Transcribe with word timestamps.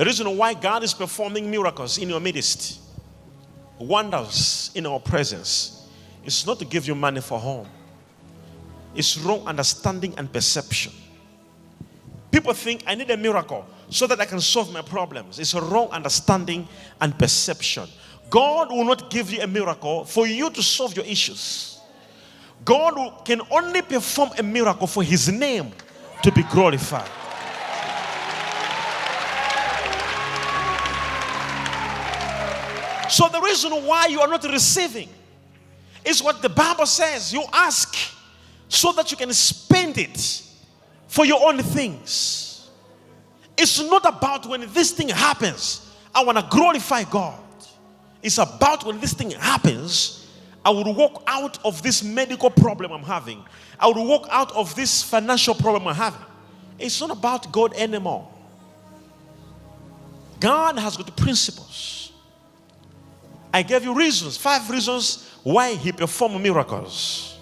The 0.00 0.06
reason 0.06 0.34
why 0.38 0.54
God 0.54 0.82
is 0.82 0.94
performing 0.94 1.50
miracles 1.50 1.98
in 1.98 2.08
your 2.08 2.20
midst, 2.20 2.80
wonders 3.78 4.70
in 4.74 4.86
our 4.86 4.98
presence, 4.98 5.86
is 6.24 6.46
not 6.46 6.58
to 6.60 6.64
give 6.64 6.88
you 6.88 6.94
money 6.94 7.20
for 7.20 7.38
home. 7.38 7.68
It's 8.94 9.18
wrong 9.18 9.46
understanding 9.46 10.14
and 10.16 10.32
perception. 10.32 10.94
People 12.30 12.54
think 12.54 12.82
I 12.86 12.94
need 12.94 13.10
a 13.10 13.16
miracle 13.18 13.66
so 13.90 14.06
that 14.06 14.18
I 14.18 14.24
can 14.24 14.40
solve 14.40 14.72
my 14.72 14.80
problems. 14.80 15.38
It's 15.38 15.52
a 15.52 15.60
wrong 15.60 15.90
understanding 15.90 16.66
and 16.98 17.18
perception. 17.18 17.86
God 18.30 18.70
will 18.70 18.86
not 18.86 19.10
give 19.10 19.30
you 19.30 19.42
a 19.42 19.46
miracle 19.46 20.06
for 20.06 20.26
you 20.26 20.48
to 20.48 20.62
solve 20.62 20.96
your 20.96 21.04
issues. 21.04 21.78
God 22.64 23.26
can 23.26 23.42
only 23.50 23.82
perform 23.82 24.30
a 24.38 24.42
miracle 24.42 24.86
for 24.86 25.02
His 25.02 25.28
name 25.28 25.72
to 26.22 26.32
be 26.32 26.42
glorified. 26.44 27.19
So, 33.10 33.28
the 33.28 33.40
reason 33.40 33.72
why 33.72 34.06
you 34.06 34.20
are 34.20 34.28
not 34.28 34.44
receiving 34.44 35.08
is 36.04 36.22
what 36.22 36.40
the 36.40 36.48
Bible 36.48 36.86
says 36.86 37.32
you 37.32 37.44
ask 37.52 37.94
so 38.68 38.92
that 38.92 39.10
you 39.10 39.16
can 39.16 39.32
spend 39.32 39.98
it 39.98 40.42
for 41.08 41.24
your 41.24 41.46
own 41.48 41.58
things. 41.58 42.70
It's 43.58 43.82
not 43.82 44.06
about 44.06 44.46
when 44.46 44.72
this 44.72 44.92
thing 44.92 45.08
happens, 45.08 45.92
I 46.14 46.24
want 46.24 46.38
to 46.38 46.46
glorify 46.48 47.04
God. 47.04 47.40
It's 48.22 48.38
about 48.38 48.84
when 48.84 49.00
this 49.00 49.12
thing 49.12 49.32
happens, 49.32 50.28
I 50.64 50.70
will 50.70 50.94
walk 50.94 51.22
out 51.26 51.62
of 51.64 51.82
this 51.82 52.02
medical 52.02 52.48
problem 52.48 52.92
I'm 52.92 53.02
having. 53.02 53.44
I 53.78 53.86
will 53.88 54.06
walk 54.06 54.28
out 54.30 54.52
of 54.52 54.74
this 54.74 55.02
financial 55.02 55.54
problem 55.54 55.88
I'm 55.88 55.94
having. 55.94 56.20
It's 56.78 57.00
not 57.00 57.10
about 57.10 57.50
God 57.50 57.74
anymore. 57.74 58.28
God 60.38 60.78
has 60.78 60.96
got 60.96 61.14
principles. 61.16 61.99
I 63.52 63.62
gave 63.62 63.84
you 63.84 63.94
reasons, 63.94 64.36
five 64.36 64.68
reasons 64.70 65.28
why 65.42 65.74
He 65.74 65.92
performed 65.92 66.40
miracles. 66.42 67.38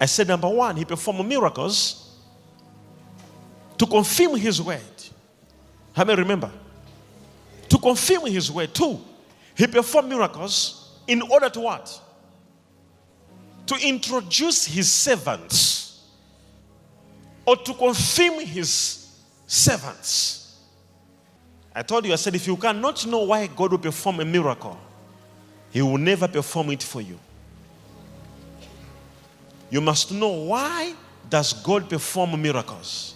I 0.00 0.06
said, 0.06 0.28
number 0.28 0.48
one, 0.48 0.76
He 0.76 0.84
performed 0.84 1.26
miracles 1.28 2.06
to 3.78 3.86
confirm 3.86 4.36
his 4.36 4.60
word. 4.60 4.80
How 5.94 6.04
many 6.04 6.22
remember? 6.22 6.50
To 7.68 7.78
confirm 7.78 8.26
his 8.26 8.50
word. 8.50 8.74
Two, 8.74 9.00
he 9.54 9.66
performed 9.66 10.08
miracles 10.08 10.98
in 11.06 11.22
order 11.22 11.48
to 11.48 11.60
what? 11.60 12.00
To 13.66 13.76
introduce 13.76 14.66
his 14.66 14.90
servants 14.90 16.04
or 17.44 17.56
to 17.56 17.74
confirm 17.74 18.40
his 18.40 19.08
servants. 19.46 20.58
I 21.74 21.82
told 21.82 22.06
you, 22.06 22.12
I 22.12 22.16
said, 22.16 22.34
if 22.34 22.46
you 22.46 22.56
cannot 22.56 23.06
know 23.06 23.24
why 23.24 23.46
God 23.46 23.72
will 23.72 23.78
perform 23.78 24.20
a 24.20 24.24
miracle, 24.24 24.78
he 25.70 25.82
will 25.82 25.98
never 25.98 26.28
perform 26.28 26.70
it 26.70 26.82
for 26.82 27.00
you. 27.00 27.18
You 29.70 29.80
must 29.80 30.12
know 30.12 30.28
why 30.28 30.94
does 31.28 31.52
God 31.52 31.88
perform 31.88 32.40
miracles? 32.40 33.14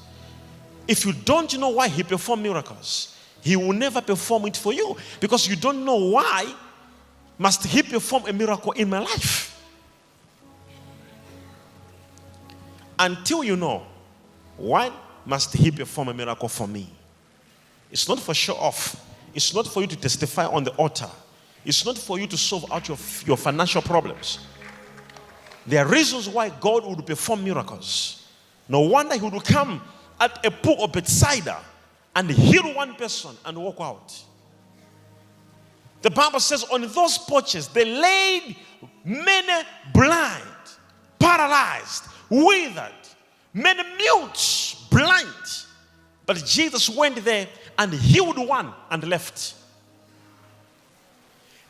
If 0.89 1.05
you 1.05 1.13
don't 1.13 1.57
know 1.59 1.69
why 1.69 1.89
he 1.89 2.03
performed 2.03 2.43
miracles, 2.43 3.17
he 3.43 3.57
will 3.57 3.73
never 3.73 4.01
perform 4.01 4.47
it 4.47 4.57
for 4.57 4.73
you 4.73 4.97
because 5.21 5.49
you 5.49 5.57
don't 5.57 5.85
know 5.85 5.97
why 5.97 6.53
must 7.39 7.65
he 7.65 7.83
perform 7.83 8.27
a 8.27 8.33
miracle 8.33 8.73
in 8.73 8.91
my 8.91 8.99
life. 8.99 9.47
Until 12.99 13.43
you 13.45 13.57
know 13.57 13.87
why 14.57 14.93
must 15.25 15.55
he 15.55 15.71
perform 15.71 16.09
a 16.09 16.15
miracle 16.15 16.49
for 16.49 16.69
me. 16.69 16.91
It's 17.91 18.09
not 18.09 18.21
for 18.21 18.35
show 18.35 18.55
off. 18.57 19.03
It's 19.35 19.55
not 19.55 19.67
for 19.67 19.81
you 19.81 19.87
to 19.87 19.97
testify 19.97 20.45
on 20.47 20.65
the 20.65 20.73
altar. 20.73 21.09
It's 21.65 21.85
not 21.85 21.99
for 21.99 22.19
you 22.19 22.27
to 22.27 22.37
solve 22.37 22.71
out 22.73 22.89
your, 22.89 22.99
your 23.27 23.37
financial 23.37 23.83
problems. 23.83 24.41
There 25.67 25.85
are 25.85 25.89
reasons 25.89 26.29
why 26.29 26.49
God 26.49 26.85
would 26.87 27.07
perform 27.07 27.45
miracles. 27.45 28.27
No 28.69 28.81
wonder 28.81 29.17
he 29.17 29.21
would 29.21 29.45
come 29.45 29.83
at 30.19 30.45
a 30.45 30.51
pool 30.51 30.85
of 30.85 30.93
Bethsaida 30.93 31.61
and 32.15 32.31
heal 32.31 32.75
one 32.75 32.95
person 32.95 33.37
and 33.45 33.59
walk 33.59 33.77
out. 33.81 34.25
The 36.03 36.11
Bible 36.11 36.41
says 36.41 36.65
on 36.65 36.81
those 36.83 37.19
porches 37.19 37.69
they 37.69 37.85
laid 37.85 38.57
many 39.05 39.67
blind, 39.93 40.45
paralyzed, 41.19 42.05
withered, 42.31 42.93
many 43.53 43.83
mute, 43.97 44.77
blind. 44.91 45.27
But 46.25 46.45
Jesus 46.47 46.89
went 46.89 47.23
there 47.25 47.49
and 47.79 47.93
healed 47.93 48.39
one 48.39 48.73
and 48.91 49.07
left. 49.09 49.55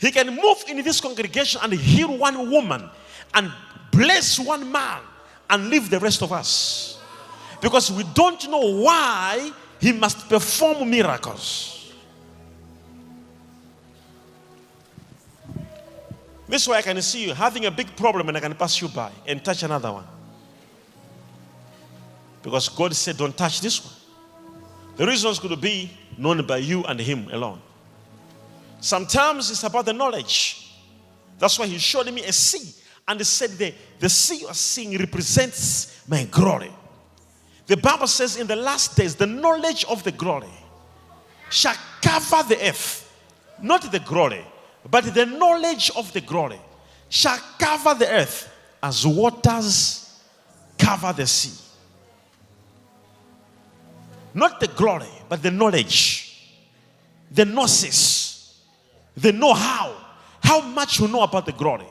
He 0.00 0.10
can 0.10 0.34
move 0.34 0.64
in 0.66 0.82
this 0.82 0.98
congregation 0.98 1.60
and 1.62 1.74
heal 1.74 2.16
one 2.16 2.50
woman 2.50 2.88
and 3.34 3.52
bless 3.92 4.38
one 4.38 4.72
man 4.72 5.02
and 5.50 5.68
leave 5.68 5.90
the 5.90 6.00
rest 6.00 6.22
of 6.22 6.32
us 6.32 6.98
because 7.60 7.92
we 7.92 8.04
don't 8.14 8.50
know 8.50 8.80
why 8.82 9.52
he 9.78 9.92
must 9.92 10.26
perform 10.26 10.88
miracles. 10.88 11.92
This 16.48 16.66
way 16.66 16.78
I 16.78 16.82
can 16.82 17.00
see 17.02 17.26
you 17.26 17.34
having 17.34 17.66
a 17.66 17.70
big 17.70 17.94
problem 17.94 18.28
and 18.28 18.36
I 18.38 18.40
can 18.40 18.54
pass 18.54 18.80
you 18.80 18.88
by 18.88 19.12
and 19.26 19.44
touch 19.44 19.62
another 19.62 19.92
one. 19.92 20.06
Because 22.42 22.70
God 22.70 22.96
said, 22.96 23.18
don't 23.18 23.36
touch 23.36 23.60
this 23.60 23.84
one. 23.84 23.94
The 24.96 25.06
reasons 25.06 25.38
could 25.38 25.60
be 25.60 25.90
known 26.16 26.46
by 26.46 26.56
you 26.56 26.84
and 26.84 26.98
him 26.98 27.28
alone. 27.30 27.60
Sometimes 28.80 29.50
it's 29.50 29.62
about 29.62 29.84
the 29.84 29.92
knowledge. 29.92 30.72
That's 31.38 31.58
why 31.58 31.66
he 31.66 31.78
showed 31.78 32.12
me 32.12 32.22
a 32.24 32.32
sea. 32.32 32.74
And 33.06 33.20
he 33.20 33.24
said, 33.24 33.50
the, 33.50 33.74
the 33.98 34.08
sea 34.08 34.40
you 34.40 34.48
are 34.48 34.54
seeing 34.54 34.96
represents 34.96 36.02
my 36.08 36.24
glory. 36.24 36.70
The 37.66 37.76
Bible 37.76 38.06
says 38.06 38.36
in 38.36 38.46
the 38.46 38.56
last 38.56 38.96
days, 38.96 39.14
the 39.14 39.26
knowledge 39.26 39.84
of 39.84 40.02
the 40.02 40.12
glory 40.12 40.48
shall 41.50 41.76
cover 42.00 42.42
the 42.48 42.68
earth. 42.68 43.06
Not 43.62 43.92
the 43.92 44.00
glory, 44.00 44.44
but 44.90 45.04
the 45.14 45.26
knowledge 45.26 45.90
of 45.96 46.12
the 46.12 46.20
glory 46.20 46.58
shall 47.08 47.38
cover 47.58 47.94
the 47.94 48.10
earth 48.10 48.48
as 48.82 49.06
waters 49.06 50.20
cover 50.78 51.12
the 51.12 51.26
sea. 51.26 51.66
Not 54.32 54.60
the 54.60 54.68
glory, 54.68 55.08
but 55.28 55.42
the 55.42 55.50
knowledge, 55.50 56.54
the 57.30 57.44
gnosis, 57.44 58.19
the 59.16 59.32
know 59.32 59.54
how. 59.54 59.96
How 60.42 60.60
much 60.60 61.00
you 61.00 61.08
know 61.08 61.22
about 61.22 61.46
the 61.46 61.52
glory. 61.52 61.86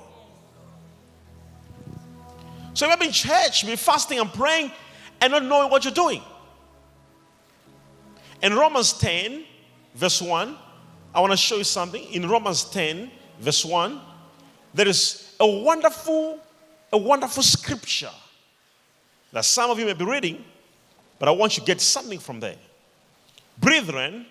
So, 2.73 2.87
if 2.87 2.93
I'm 2.93 3.01
in 3.01 3.11
church, 3.11 3.65
be 3.65 3.75
fasting 3.75 4.19
and 4.19 4.31
praying, 4.31 4.71
and 5.21 5.31
not 5.31 5.43
knowing 5.43 5.69
what 5.69 5.83
you're 5.83 5.93
doing. 5.93 6.21
In 8.41 8.53
Romans 8.53 8.93
10, 8.93 9.43
verse 9.95 10.21
1, 10.21 10.55
I 11.13 11.19
want 11.19 11.31
to 11.31 11.37
show 11.37 11.57
you 11.57 11.63
something. 11.63 12.03
In 12.13 12.27
Romans 12.27 12.63
10, 12.65 13.11
verse 13.39 13.65
1, 13.65 13.99
there 14.73 14.87
is 14.87 15.35
a 15.39 15.47
wonderful, 15.47 16.39
a 16.93 16.97
wonderful 16.97 17.43
scripture 17.43 18.11
that 19.31 19.45
some 19.45 19.69
of 19.69 19.79
you 19.79 19.85
may 19.85 19.93
be 19.93 20.05
reading, 20.05 20.43
but 21.17 21.27
I 21.27 21.31
want 21.31 21.57
you 21.57 21.61
to 21.61 21.67
get 21.67 21.81
something 21.81 22.19
from 22.19 22.39
there. 22.39 22.55
Brethren, 23.57 24.25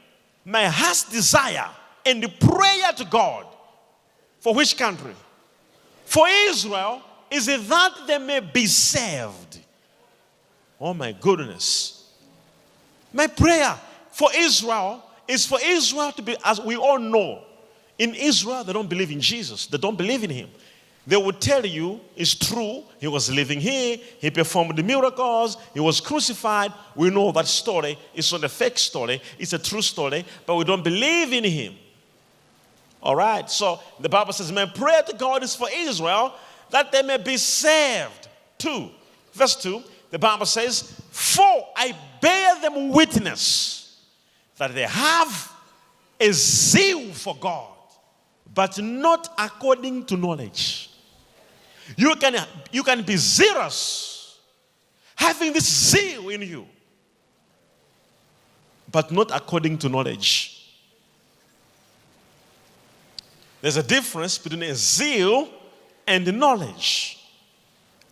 my 0.45 0.65
heart's 0.65 1.05
desire 1.05 1.69
and 2.09 2.23
the 2.23 2.29
prayer 2.29 2.93
to 2.97 3.05
God 3.05 3.47
for 4.41 4.55
which 4.55 4.77
country? 4.77 5.15
For 6.05 6.27
Israel 6.29 7.03
is 7.31 7.49
it 7.49 7.69
that 7.69 7.95
they 8.07 8.19
may 8.19 8.41
be 8.41 8.67
saved. 8.67 9.59
Oh 10.81 10.95
my 10.95 11.13
goodness. 11.13 12.11
My 13.13 13.27
prayer 13.27 13.75
for 14.11 14.31
Israel 14.35 15.05
is 15.27 15.45
for 15.45 15.59
Israel 15.63 16.13
to 16.13 16.23
be, 16.23 16.37
as 16.45 16.61
we 16.61 16.77
all 16.77 16.99
know, 16.99 17.45
in 17.99 18.15
Israel, 18.15 18.65
they 18.65 18.73
don't 18.73 18.89
believe 18.89 19.11
in 19.11 19.21
Jesus, 19.21 19.67
they 19.67 19.77
don't 19.77 19.99
believe 19.99 20.25
in 20.25 20.31
Him. 20.31 20.49
They 21.07 21.17
would 21.17 21.41
tell 21.41 21.65
you 21.65 22.01
it's 22.17 22.35
true, 22.35 22.85
He 23.01 23.09
was 23.09 23.31
living 23.31 23.61
here, 23.61 23.99
He 24.19 24.31
performed 24.31 24.77
the 24.77 24.83
miracles, 24.83 25.57
He 25.75 25.81
was 25.81 26.01
crucified. 26.01 26.73
We 26.95 27.11
know 27.11 27.33
that 27.33 27.49
story. 27.49 27.99
It's 28.15 28.31
not 28.31 28.45
a 28.45 28.49
fake 28.49 28.79
story, 28.79 29.21
it's 29.39 29.53
a 29.53 29.59
true 29.59 29.83
story, 29.83 30.25
but 30.47 30.57
we 30.57 30.65
don't 30.65 30.85
believe 30.85 31.33
in 31.33 31.45
Him. 31.45 31.75
All 33.03 33.17
right, 33.17 33.49
so 33.49 33.81
the 34.01 34.09
Bible 34.09 34.33
says, 34.33 34.51
My 34.51 34.67
prayer 34.67 35.03
to 35.03 35.15
God 35.15 35.43
is 35.43 35.55
for 35.55 35.69
Israel 35.73 36.35
that 36.71 36.93
they 36.93 37.03
may 37.03 37.17
be 37.19 37.37
saved. 37.37 38.29
2, 38.59 38.91
verse 39.33 39.57
2 39.57 39.83
the 40.11 40.19
Bible 40.19 40.47
says, 40.47 41.01
For 41.11 41.69
I 41.77 41.95
bear 42.21 42.61
them 42.61 42.91
witness 42.91 44.01
that 44.57 44.75
they 44.75 44.83
have 44.83 45.53
a 46.19 46.33
zeal 46.33 47.13
for 47.13 47.37
God, 47.37 47.73
but 48.55 48.79
not 48.79 49.29
according 49.39 50.07
to 50.07 50.17
knowledge. 50.17 50.91
You 51.97 52.17
can, 52.17 52.45
you 52.73 52.83
can 52.83 53.03
be 53.03 53.17
zealous, 53.17 54.39
having 55.15 55.53
this 55.53 55.91
zeal 55.91 56.29
in 56.31 56.43
you, 56.43 56.67
but 58.91 59.13
not 59.13 59.31
according 59.35 59.79
to 59.79 59.89
knowledge. 59.89 60.58
There's 63.61 63.77
a 63.77 63.83
difference 63.83 64.39
between 64.39 64.63
a 64.63 64.75
zeal 64.75 65.49
and 66.07 66.39
knowledge. 66.39 67.19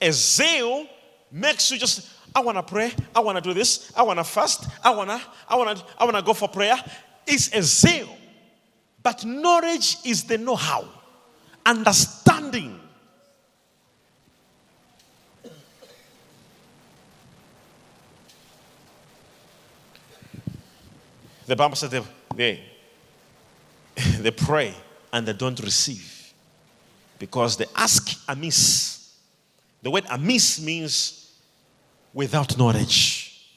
A 0.00 0.12
zeal 0.12 0.86
makes 1.30 1.70
you 1.70 1.78
just, 1.78 2.08
I 2.34 2.40
want 2.40 2.58
to 2.58 2.62
pray, 2.62 2.92
I 3.14 3.20
want 3.20 3.36
to 3.36 3.42
do 3.42 3.54
this, 3.54 3.92
I 3.96 4.02
want 4.02 4.18
to 4.18 4.24
fast, 4.24 4.68
I 4.82 4.90
want 4.90 5.10
to, 5.10 5.20
I 5.48 5.56
want 5.56 5.78
to, 5.78 5.84
I 5.98 6.04
want 6.04 6.16
to 6.16 6.22
go 6.22 6.34
for 6.34 6.48
prayer. 6.48 6.76
It's 7.26 7.54
a 7.54 7.62
zeal. 7.62 8.08
But 9.02 9.24
knowledge 9.24 9.98
is 10.04 10.24
the 10.24 10.36
know-how, 10.36 10.88
understanding. 11.64 12.80
The 21.46 21.54
Bible 21.54 21.76
says 21.76 21.90
they, 21.90 22.02
they, 22.34 22.64
they 24.18 24.32
pray 24.32 24.74
and 25.16 25.26
they 25.26 25.32
don't 25.32 25.58
receive 25.60 26.34
because 27.18 27.56
they 27.56 27.64
ask 27.74 28.20
amiss. 28.28 29.14
The 29.82 29.90
word 29.90 30.04
amiss 30.10 30.60
means 30.60 31.32
without 32.12 32.58
knowledge. 32.58 33.48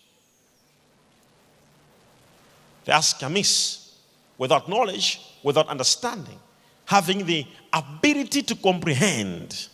They 2.86 2.94
ask 2.94 3.22
amiss 3.24 3.94
without 4.38 4.70
knowledge, 4.70 5.20
without 5.44 5.68
understanding, 5.68 6.40
having 6.86 7.26
the 7.26 7.46
ability 7.74 8.42
to 8.44 8.56
comprehend. 8.56 9.68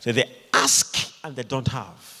So 0.00 0.12
they 0.12 0.30
ask 0.52 1.14
and 1.24 1.34
they 1.34 1.44
don't 1.44 1.68
have. 1.68 2.17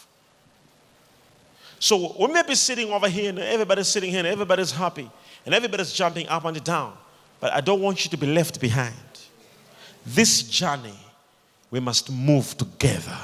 So 1.80 2.14
we 2.18 2.26
may 2.32 2.42
be 2.42 2.54
sitting 2.54 2.90
over 2.90 3.08
here 3.08 3.30
and 3.30 3.38
everybody's 3.38 3.88
sitting 3.88 4.10
here 4.10 4.18
and 4.18 4.28
everybody's 4.28 4.72
happy 4.72 5.08
and 5.46 5.54
everybody's 5.54 5.92
jumping 5.92 6.28
up 6.28 6.44
and 6.44 6.62
down. 6.64 6.96
But 7.40 7.52
I 7.52 7.60
don't 7.60 7.80
want 7.80 8.04
you 8.04 8.10
to 8.10 8.16
be 8.16 8.26
left 8.26 8.60
behind. 8.60 8.94
This 10.04 10.42
journey, 10.42 10.98
we 11.70 11.80
must 11.80 12.10
move 12.10 12.56
together. 12.56 13.16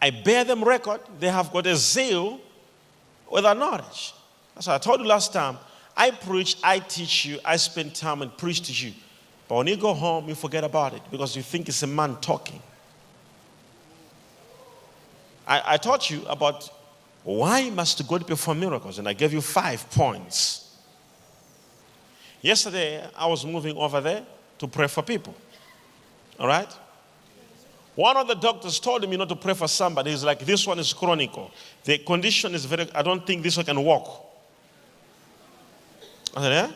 I 0.00 0.10
bear 0.10 0.44
them 0.44 0.62
record. 0.62 1.00
They 1.18 1.28
have 1.28 1.52
got 1.52 1.66
a 1.66 1.74
zeal 1.74 2.40
without 3.30 3.58
knowledge. 3.58 4.14
That's 4.54 4.68
what 4.68 4.74
I 4.74 4.78
told 4.78 5.00
you 5.00 5.06
last 5.06 5.32
time. 5.32 5.58
I 5.96 6.10
preach, 6.10 6.56
I 6.62 6.78
teach 6.78 7.24
you, 7.24 7.38
I 7.44 7.56
spend 7.56 7.94
time 7.94 8.22
and 8.22 8.36
preach 8.36 8.60
to 8.62 8.72
you. 8.72 8.92
But 9.48 9.56
when 9.56 9.66
you 9.68 9.76
go 9.76 9.94
home, 9.94 10.28
you 10.28 10.34
forget 10.34 10.64
about 10.64 10.92
it 10.92 11.02
because 11.10 11.34
you 11.36 11.42
think 11.42 11.68
it's 11.68 11.82
a 11.82 11.86
man 11.86 12.16
talking. 12.20 12.60
I, 15.46 15.74
I 15.74 15.76
taught 15.76 16.10
you 16.10 16.24
about 16.26 16.68
why 17.22 17.70
must 17.70 18.06
God 18.06 18.26
perform 18.26 18.60
miracles, 18.60 18.98
and 18.98 19.08
I 19.08 19.12
gave 19.12 19.32
you 19.32 19.40
five 19.40 19.88
points. 19.90 20.76
Yesterday, 22.42 23.04
I 23.16 23.26
was 23.26 23.44
moving 23.44 23.76
over 23.76 24.00
there 24.00 24.24
to 24.58 24.68
pray 24.68 24.86
for 24.88 25.02
people. 25.02 25.34
All 26.38 26.46
right? 26.46 26.70
One 27.94 28.16
of 28.16 28.28
the 28.28 28.34
doctors 28.34 28.78
told 28.78 29.08
me 29.08 29.16
not 29.16 29.28
to 29.30 29.36
pray 29.36 29.54
for 29.54 29.66
somebody. 29.66 30.10
He's 30.10 30.22
like, 30.22 30.40
this 30.40 30.66
one 30.66 30.78
is 30.78 30.92
chronical. 30.92 31.50
The 31.84 31.98
condition 31.98 32.54
is 32.54 32.66
very, 32.66 32.88
I 32.94 33.02
don't 33.02 33.26
think 33.26 33.42
this 33.42 33.56
one 33.56 33.64
can 33.64 33.82
walk. 33.82 34.25
I 36.36 36.40
said, 36.42 36.52
yeah? 36.52 36.70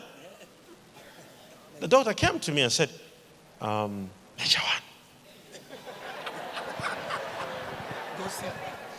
The 1.79 1.87
doctor 1.87 2.13
came 2.13 2.39
to 2.39 2.51
me 2.51 2.61
and 2.63 2.71
said, 2.71 2.89
um, 3.61 4.09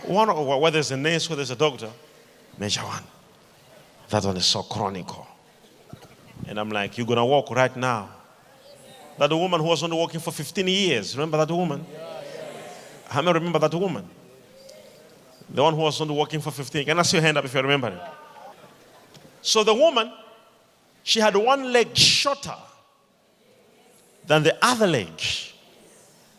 one. 0.06 0.47
one, 0.47 0.61
whether 0.61 0.79
it's 0.79 0.91
a 0.93 0.97
nurse, 0.97 1.29
whether 1.29 1.43
it's 1.43 1.50
a 1.50 1.56
doctor, 1.56 1.91
Major 2.59 2.82
one. 2.82 3.03
That 4.11 4.25
one 4.25 4.37
is 4.37 4.47
so 4.47 4.62
chronical. 4.62 5.26
And 6.47 6.61
I'm 6.61 6.69
like, 6.69 6.99
you're 6.99 7.06
going 7.06 7.17
to 7.17 7.25
walk 7.25 7.50
right 7.50 7.75
now. 7.76 8.11
That 9.19 9.29
the 9.29 9.37
woman 9.37 9.61
who 9.61 9.67
was 9.67 9.82
only 9.82 9.97
walking 9.97 10.20
for 10.20 10.31
15 10.31 10.67
years. 10.69 11.17
Remember 11.17 11.38
that 11.38 11.50
woman? 11.50 11.85
How 13.08 13.23
many 13.23 13.38
remember 13.38 13.58
that 13.58 13.75
woman? 13.75 14.08
The 15.49 15.62
one 15.62 15.75
who 15.75 15.81
was 15.81 16.00
only 16.00 16.15
walking 16.15 16.41
for 16.41 16.50
15. 16.50 16.85
Can 16.85 16.99
I 16.99 17.03
see 17.03 17.17
your 17.17 17.23
hand 17.23 17.38
up 17.38 17.44
if 17.44 17.55
you 17.55 17.61
remember 17.61 17.88
it? 17.88 18.00
So 19.41 19.65
the 19.65 19.75
woman 19.75 20.12
she 21.02 21.20
had 21.20 21.37
one 21.37 21.72
leg 21.72 21.96
shorter 21.96 22.56
than 24.26 24.43
the 24.43 24.56
other 24.64 24.87
leg. 24.87 25.20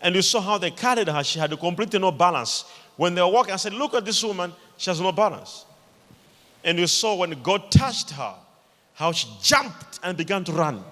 And 0.01 0.15
you 0.15 0.21
saw 0.21 0.41
how 0.41 0.57
they 0.57 0.71
carried 0.71 1.07
her. 1.07 1.23
She 1.23 1.39
had 1.39 1.57
completely 1.59 1.99
no 1.99 2.11
balance. 2.11 2.65
When 2.97 3.15
they 3.15 3.21
were 3.21 3.29
walking, 3.29 3.53
I 3.53 3.57
said, 3.57 3.73
Look 3.73 3.93
at 3.93 4.05
this 4.05 4.23
woman. 4.23 4.53
She 4.77 4.89
has 4.89 4.99
no 4.99 5.11
balance. 5.11 5.65
And 6.63 6.77
you 6.77 6.87
saw 6.87 7.15
when 7.15 7.41
God 7.41 7.71
touched 7.71 8.11
her, 8.11 8.35
how 8.93 9.11
she 9.11 9.27
jumped 9.41 9.99
and 10.03 10.17
began 10.17 10.43
to 10.45 10.51
run. 10.51 10.83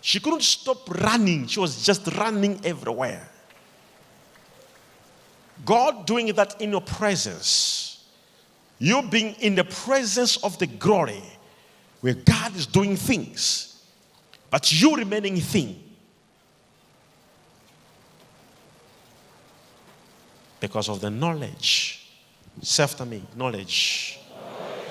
She 0.00 0.18
couldn't 0.18 0.42
stop 0.42 0.88
running. 1.02 1.46
She 1.46 1.60
was 1.60 1.84
just 1.84 2.06
running 2.16 2.60
everywhere. 2.64 3.28
God 5.64 6.06
doing 6.06 6.32
that 6.34 6.60
in 6.60 6.70
your 6.70 6.80
presence, 6.80 8.02
you 8.78 9.02
being 9.02 9.34
in 9.40 9.54
the 9.54 9.64
presence 9.64 10.38
of 10.38 10.58
the 10.58 10.66
glory, 10.66 11.22
where 12.00 12.14
God 12.14 12.56
is 12.56 12.66
doing 12.66 12.96
things, 12.96 13.82
but 14.50 14.72
you 14.72 14.96
remaining 14.96 15.36
thing. 15.36 15.82
Because 20.58 20.88
of 20.88 21.00
the 21.00 21.10
knowledge. 21.10 22.06
Say 22.60 22.82
after 22.82 23.04
me, 23.04 23.22
knowledge. 23.34 24.18
knowledge. 24.30 24.88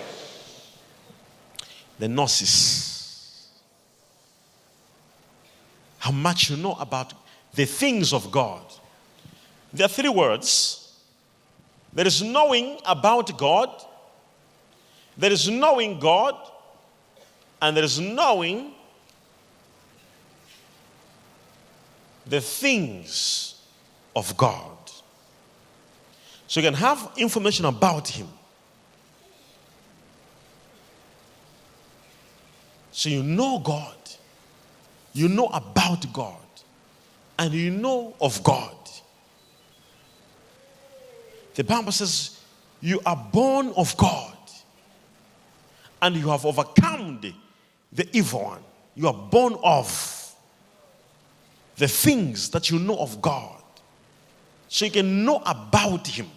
The 1.99 2.07
gnosis. 2.07 3.49
How 5.99 6.11
much 6.11 6.49
you 6.49 6.57
know 6.57 6.73
about 6.73 7.13
the 7.53 7.65
things 7.65 8.13
of 8.13 8.31
God. 8.31 8.61
There 9.73 9.85
are 9.85 9.89
three 9.89 10.09
words. 10.09 10.97
There 11.93 12.07
is 12.07 12.21
knowing 12.21 12.79
about 12.85 13.37
God. 13.37 13.69
There 15.17 15.31
is 15.31 15.49
knowing 15.49 15.99
God 15.99 16.35
and 17.61 17.75
there 17.75 17.83
is 17.83 17.99
knowing 17.99 18.73
the 22.25 22.41
things 22.41 23.55
of 24.15 24.35
God. 24.37 24.77
So 26.47 26.59
you 26.59 26.67
can 26.67 26.75
have 26.75 27.11
information 27.17 27.65
about 27.65 28.07
Him. 28.07 28.27
So 32.91 33.09
you 33.09 33.23
know 33.23 33.59
God, 33.59 33.95
you 35.13 35.27
know 35.27 35.47
about 35.47 36.11
God, 36.11 36.35
and 37.37 37.53
you 37.53 37.71
know 37.71 38.15
of 38.19 38.43
God. 38.43 38.75
The 41.55 41.63
Bible 41.63 41.91
says, 41.91 42.39
You 42.81 42.99
are 43.05 43.15
born 43.31 43.73
of 43.77 43.95
God, 43.95 44.37
and 46.01 46.15
you 46.15 46.29
have 46.29 46.45
overcome 46.45 47.19
the 47.91 48.07
evil 48.15 48.43
one. 48.43 48.63
You 48.95 49.07
are 49.07 49.13
born 49.13 49.55
of 49.63 50.35
the 51.77 51.87
things 51.87 52.49
that 52.49 52.69
you 52.69 52.79
know 52.79 52.97
of 52.97 53.21
God. 53.21 53.61
So 54.67 54.85
you 54.85 54.91
can 54.91 55.25
know 55.25 55.41
about 55.45 56.07
Him. 56.07 56.27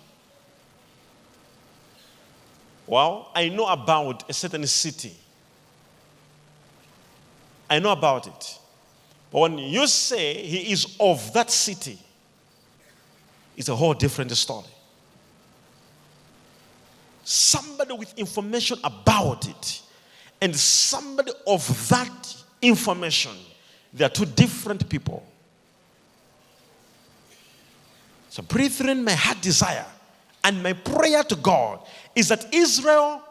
Well, 2.86 3.30
I 3.34 3.48
know 3.48 3.66
about 3.66 4.28
a 4.28 4.32
certain 4.32 4.66
city. 4.66 5.12
I 7.68 7.78
know 7.78 7.90
about 7.92 8.26
it. 8.26 8.58
But 9.30 9.40
when 9.40 9.58
you 9.58 9.86
say 9.86 10.34
He 10.46 10.72
is 10.72 10.96
of 11.00 11.32
that 11.32 11.50
city, 11.50 11.98
it's 13.56 13.68
a 13.68 13.76
whole 13.76 13.94
different 13.94 14.30
story. 14.32 14.66
Somebody 17.24 17.92
with 17.94 18.18
information 18.18 18.78
about 18.82 19.48
it 19.48 19.82
and 20.42 20.56
somebody 20.56 21.30
of 21.46 21.88
that 21.88 22.36
information. 22.60 23.30
They 23.94 24.04
are 24.04 24.08
two 24.08 24.24
different 24.24 24.88
people. 24.88 25.24
So, 28.28 28.42
brethren, 28.42 29.04
my 29.04 29.12
heart 29.12 29.40
desire 29.40 29.86
and 30.42 30.60
my 30.60 30.72
prayer 30.72 31.22
to 31.22 31.36
God 31.36 31.86
is 32.16 32.28
that 32.28 32.52
Israel 32.52 33.22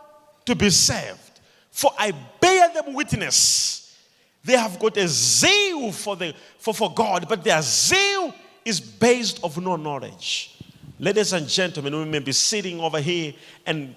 to 0.46 0.56
be 0.56 0.70
saved. 0.70 1.42
For 1.72 1.92
I 1.98 2.14
bear 2.40 2.74
them 2.74 2.94
witness. 2.94 3.98
They 4.46 4.56
have 4.56 4.80
got 4.80 4.96
a 4.96 5.08
zeal 5.08 5.92
for, 5.92 6.16
the, 6.16 6.34
for, 6.60 6.74
for 6.74 6.94
God, 6.94 7.28
but 7.28 7.44
their 7.44 7.62
zeal 7.62 8.34
is 8.64 8.80
based 8.80 9.44
of 9.44 9.62
no 9.62 9.76
knowledge. 9.76 10.58
Ladies 10.98 11.34
and 11.34 11.48
gentlemen, 11.48 11.94
we 11.94 12.06
may 12.06 12.20
be 12.20 12.32
sitting 12.32 12.80
over 12.80 13.02
here 13.02 13.34
and 13.66 13.96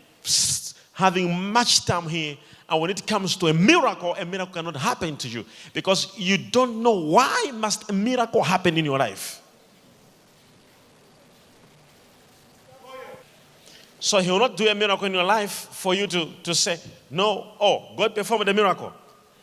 having 0.92 1.52
much 1.52 1.84
time 1.84 2.08
here 2.08 2.36
And 2.68 2.80
when 2.80 2.90
it 2.90 3.06
comes 3.06 3.36
to 3.36 3.48
a 3.48 3.54
miracle, 3.54 4.14
a 4.14 4.24
miracle 4.24 4.54
cannot 4.54 4.76
happen 4.76 5.16
to 5.18 5.28
you 5.28 5.44
because 5.72 6.18
you 6.18 6.38
don't 6.38 6.82
know 6.82 6.98
why 6.98 7.50
must 7.54 7.90
a 7.90 7.92
miracle 7.92 8.42
happen 8.42 8.78
in 8.78 8.84
your 8.84 8.98
life. 8.98 9.42
So 14.00 14.18
he 14.18 14.30
will 14.30 14.38
not 14.38 14.56
do 14.56 14.68
a 14.68 14.74
miracle 14.74 15.06
in 15.06 15.14
your 15.14 15.24
life 15.24 15.50
for 15.50 15.94
you 15.94 16.06
to, 16.06 16.28
to 16.42 16.54
say, 16.54 16.78
no, 17.10 17.52
oh, 17.58 17.94
God 17.96 18.14
performed 18.14 18.48
a 18.48 18.54
miracle. 18.54 18.92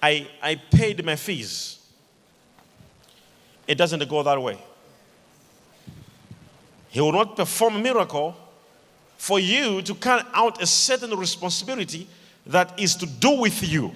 I, 0.02 0.28
I 0.42 0.56
paid 0.56 1.04
my 1.04 1.16
fees. 1.16 1.80
It 3.68 3.76
doesn't 3.76 4.08
go 4.08 4.22
that 4.22 4.42
way. 4.42 4.60
He 6.90 7.02
will 7.02 7.12
not 7.12 7.36
perform 7.36 7.78
a 7.78 7.80
miracle 7.80 8.36
for 9.18 9.40
you 9.40 9.82
to 9.84 9.96
carry 9.96 10.24
out 10.34 10.62
a 10.62 10.68
certain 10.68 11.18
responsibility 11.18 12.08
that 12.48 12.80
is 12.80 12.96
to 12.98 13.06
do 13.06 13.40
with 13.40 13.68
you. 13.68 13.92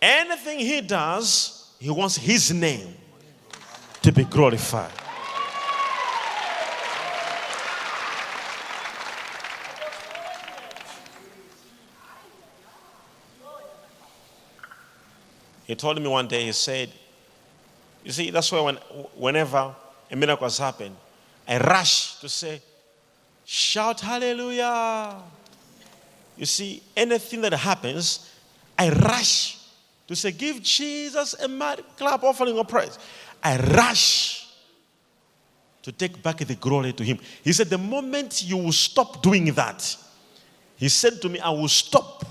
Anything 0.00 0.58
he 0.58 0.80
does, 0.80 1.70
he 1.78 1.90
wants 1.90 2.16
his 2.16 2.52
name 2.52 2.94
to 4.02 4.12
be 4.12 4.24
glorified. 4.24 4.92
He 15.66 15.74
told 15.74 16.00
me 16.00 16.06
one 16.08 16.28
day, 16.28 16.44
he 16.44 16.52
said, 16.52 16.90
You 18.04 18.12
see, 18.12 18.30
that's 18.30 18.52
why 18.52 18.60
when, 18.60 18.76
whenever 19.16 19.74
a 20.10 20.16
miracle 20.16 20.46
has 20.46 20.58
happened, 20.58 20.94
I 21.48 21.58
rush 21.58 22.20
to 22.20 22.28
say, 22.28 22.62
Shout 23.44 24.00
hallelujah. 24.00 25.16
You 26.36 26.46
see, 26.46 26.82
anything 26.96 27.40
that 27.42 27.52
happens, 27.54 28.30
I 28.78 28.90
rush 28.90 29.58
to 30.06 30.14
say, 30.14 30.32
Give 30.32 30.62
Jesus 30.62 31.34
a 31.34 31.48
mad 31.48 31.82
clap 31.96 32.22
offering 32.22 32.58
of 32.58 32.68
praise. 32.68 32.98
I 33.42 33.58
rush 33.58 34.46
to 35.82 35.92
take 35.92 36.22
back 36.22 36.38
the 36.38 36.54
glory 36.54 36.92
to 36.92 37.04
Him. 37.04 37.18
He 37.42 37.52
said, 37.52 37.68
The 37.68 37.78
moment 37.78 38.42
you 38.42 38.56
will 38.56 38.72
stop 38.72 39.22
doing 39.22 39.46
that, 39.54 39.96
He 40.76 40.88
said 40.88 41.22
to 41.22 41.28
me, 41.28 41.40
I 41.40 41.50
will 41.50 41.68
stop 41.68 42.24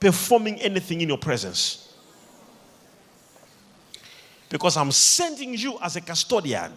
performing 0.00 0.60
anything 0.60 1.00
in 1.00 1.08
your 1.08 1.18
presence. 1.18 1.94
Because 4.48 4.76
I'm 4.76 4.90
sending 4.92 5.54
you 5.54 5.78
as 5.80 5.96
a 5.96 6.00
custodian, 6.00 6.72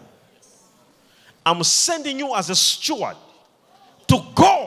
I'm 1.44 1.62
sending 1.62 2.18
you 2.18 2.34
as 2.34 2.48
a 2.48 2.56
steward 2.56 3.16
to 4.08 4.20
go. 4.34 4.65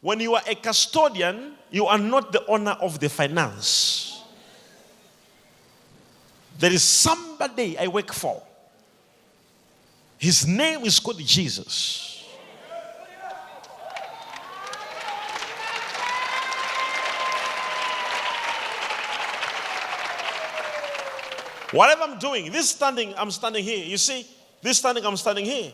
When 0.00 0.20
you 0.20 0.34
are 0.34 0.42
a 0.46 0.54
custodian, 0.54 1.52
you 1.70 1.86
are 1.86 1.98
not 1.98 2.32
the 2.32 2.44
owner 2.46 2.72
of 2.80 2.98
the 2.98 3.08
finance. 3.08 4.22
There 6.58 6.72
is 6.72 6.82
somebody 6.82 7.78
I 7.78 7.86
work 7.86 8.12
for. 8.12 8.42
His 10.18 10.46
name 10.46 10.84
is 10.84 10.98
called 11.00 11.18
Jesus. 11.18 12.10
Whatever 21.72 22.02
I'm 22.02 22.18
doing, 22.18 22.50
this 22.50 22.70
standing, 22.70 23.14
I'm 23.16 23.30
standing 23.30 23.62
here. 23.62 23.84
You 23.84 23.96
see, 23.96 24.26
this 24.60 24.78
standing, 24.78 25.06
I'm 25.06 25.16
standing 25.16 25.44
here. 25.44 25.72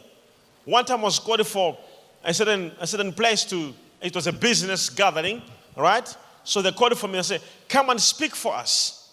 One 0.64 0.84
time 0.84 1.00
I 1.00 1.04
was 1.04 1.18
called 1.18 1.46
for 1.46 1.76
a 2.22 2.34
certain, 2.34 2.72
a 2.78 2.86
certain 2.86 3.12
place 3.12 3.44
to, 3.46 3.72
it 4.00 4.14
was 4.14 4.26
a 4.26 4.32
business 4.32 4.90
gathering, 4.90 5.42
right? 5.76 6.16
So 6.44 6.62
they 6.62 6.72
called 6.72 6.96
for 6.98 7.08
me 7.08 7.16
and 7.18 7.26
said, 7.26 7.42
Come 7.68 7.90
and 7.90 8.00
speak 8.00 8.34
for 8.34 8.54
us 8.54 9.12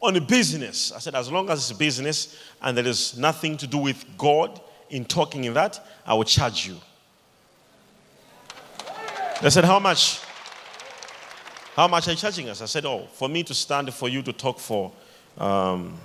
on 0.00 0.14
the 0.14 0.20
business. 0.20 0.92
I 0.92 0.98
said, 0.98 1.14
As 1.14 1.30
long 1.30 1.50
as 1.50 1.70
it's 1.70 1.78
business 1.78 2.38
and 2.62 2.76
there 2.76 2.86
is 2.86 3.18
nothing 3.18 3.56
to 3.58 3.66
do 3.66 3.78
with 3.78 4.04
God 4.16 4.60
in 4.90 5.04
talking 5.04 5.44
in 5.44 5.54
that, 5.54 5.84
I 6.06 6.14
will 6.14 6.24
charge 6.24 6.66
you. 6.66 6.76
They 9.42 9.50
said, 9.50 9.64
How 9.64 9.78
much? 9.78 10.20
How 11.74 11.88
much 11.88 12.08
are 12.08 12.12
you 12.12 12.16
charging 12.16 12.48
us? 12.48 12.62
I 12.62 12.66
said, 12.66 12.86
Oh, 12.86 13.06
for 13.12 13.28
me 13.28 13.42
to 13.42 13.54
stand 13.54 13.92
for 13.92 14.08
you 14.08 14.22
to 14.22 14.32
talk 14.32 14.58
for 14.58 14.92
um, 15.36 15.98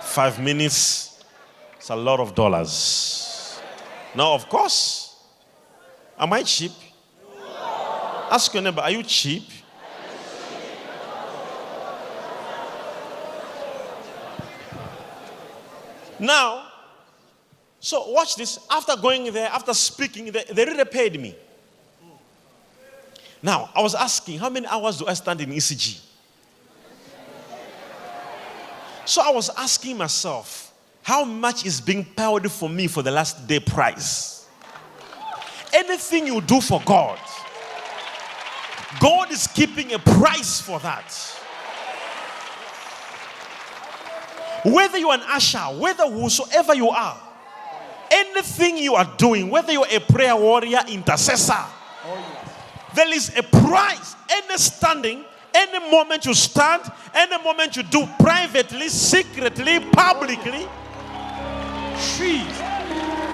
five 0.00 0.40
minutes, 0.40 1.22
it's 1.76 1.90
a 1.90 1.96
lot 1.96 2.20
of 2.20 2.34
dollars. 2.34 3.60
Now, 4.14 4.34
of 4.34 4.48
course, 4.48 5.01
am 6.22 6.32
I 6.32 6.42
cheap? 6.44 6.72
Ask 8.30 8.54
your 8.54 8.62
neighbor, 8.62 8.80
are 8.80 8.90
you 8.90 9.02
cheap? 9.02 9.42
Now, 16.18 16.68
so 17.80 18.08
watch 18.10 18.36
this. 18.36 18.60
After 18.70 18.94
going 18.96 19.32
there, 19.32 19.48
after 19.48 19.74
speaking, 19.74 20.26
they, 20.26 20.44
they 20.44 20.64
really 20.64 20.84
paid 20.84 21.20
me. 21.20 21.34
Now, 23.42 23.70
I 23.74 23.82
was 23.82 23.96
asking, 23.96 24.38
how 24.38 24.48
many 24.48 24.68
hours 24.68 24.98
do 24.98 25.06
I 25.08 25.14
stand 25.14 25.40
in 25.40 25.50
ECG? 25.50 26.00
So 29.04 29.20
I 29.20 29.30
was 29.30 29.50
asking 29.58 29.98
myself, 29.98 30.72
how 31.02 31.24
much 31.24 31.66
is 31.66 31.80
being 31.80 32.04
paid 32.04 32.48
for 32.52 32.68
me 32.68 32.86
for 32.86 33.02
the 33.02 33.10
last 33.10 33.48
day 33.48 33.58
price? 33.58 34.41
Anything 35.72 36.26
you 36.26 36.40
do 36.40 36.60
for 36.60 36.82
God, 36.84 37.18
God 39.00 39.30
is 39.30 39.46
keeping 39.46 39.94
a 39.94 39.98
price 39.98 40.60
for 40.60 40.78
that. 40.80 41.12
Whether 44.64 44.98
you're 44.98 45.14
an 45.14 45.22
usher, 45.28 45.58
whether 45.58 46.04
whosoever 46.04 46.74
you 46.74 46.90
are, 46.90 47.18
anything 48.10 48.76
you 48.76 48.94
are 48.94 49.10
doing, 49.16 49.50
whether 49.50 49.72
you're 49.72 49.88
a 49.90 49.98
prayer 49.98 50.36
warrior, 50.36 50.80
intercessor, 50.88 51.64
there 52.94 53.12
is 53.12 53.36
a 53.36 53.42
price. 53.42 54.14
Any 54.30 54.56
standing 54.58 55.24
any 55.54 55.90
moment 55.90 56.24
you 56.24 56.34
stand, 56.34 56.82
any 57.14 57.42
moment 57.42 57.76
you 57.76 57.82
do 57.82 58.06
privately, 58.18 58.88
secretly, 58.88 59.80
publicly, 59.92 60.66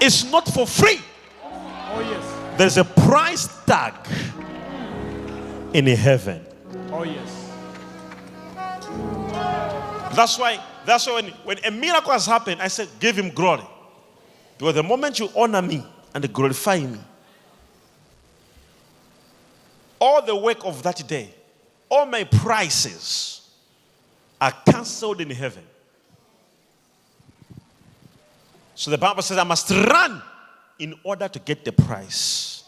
it's 0.01 0.29
not 0.31 0.47
for 0.47 0.67
free. 0.67 0.99
Oh, 1.91 1.99
yes. 2.01 2.57
There's 2.57 2.77
a 2.77 2.83
price 2.85 3.47
tag 3.65 3.93
in 5.73 5.85
heaven. 5.87 6.45
Oh, 6.91 7.03
yes. 7.03 7.51
That's 10.15 10.37
why, 10.37 10.63
that's 10.85 11.07
why 11.07 11.13
when, 11.13 11.25
when 11.43 11.65
a 11.65 11.71
miracle 11.71 12.11
has 12.11 12.25
happened, 12.25 12.61
I 12.61 12.67
said, 12.67 12.89
give 12.99 13.17
him 13.17 13.29
glory. 13.29 13.67
Because 14.57 14.75
the 14.75 14.83
moment 14.83 15.19
you 15.19 15.29
honor 15.35 15.61
me 15.61 15.85
and 16.13 16.33
glorify 16.33 16.79
me, 16.79 16.99
all 19.99 20.21
the 20.25 20.35
work 20.35 20.65
of 20.65 20.81
that 20.83 21.07
day 21.07 21.33
all 21.89 22.05
my 22.05 22.23
prices 22.23 23.49
are 24.39 24.53
cancelled 24.65 25.19
in 25.19 25.29
heaven. 25.31 25.63
So 28.75 28.91
the 28.91 28.97
Bible 28.97 29.21
says, 29.21 29.37
I 29.37 29.43
must 29.43 29.69
run 29.71 30.21
in 30.79 30.95
order 31.03 31.27
to 31.27 31.39
get 31.39 31.65
the 31.65 31.71
price. 31.71 32.63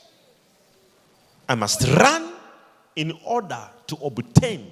I 1.48 1.56
must 1.56 1.88
run 1.88 2.34
in 2.96 3.18
order 3.26 3.60
to 3.88 3.96
obtain 3.96 4.72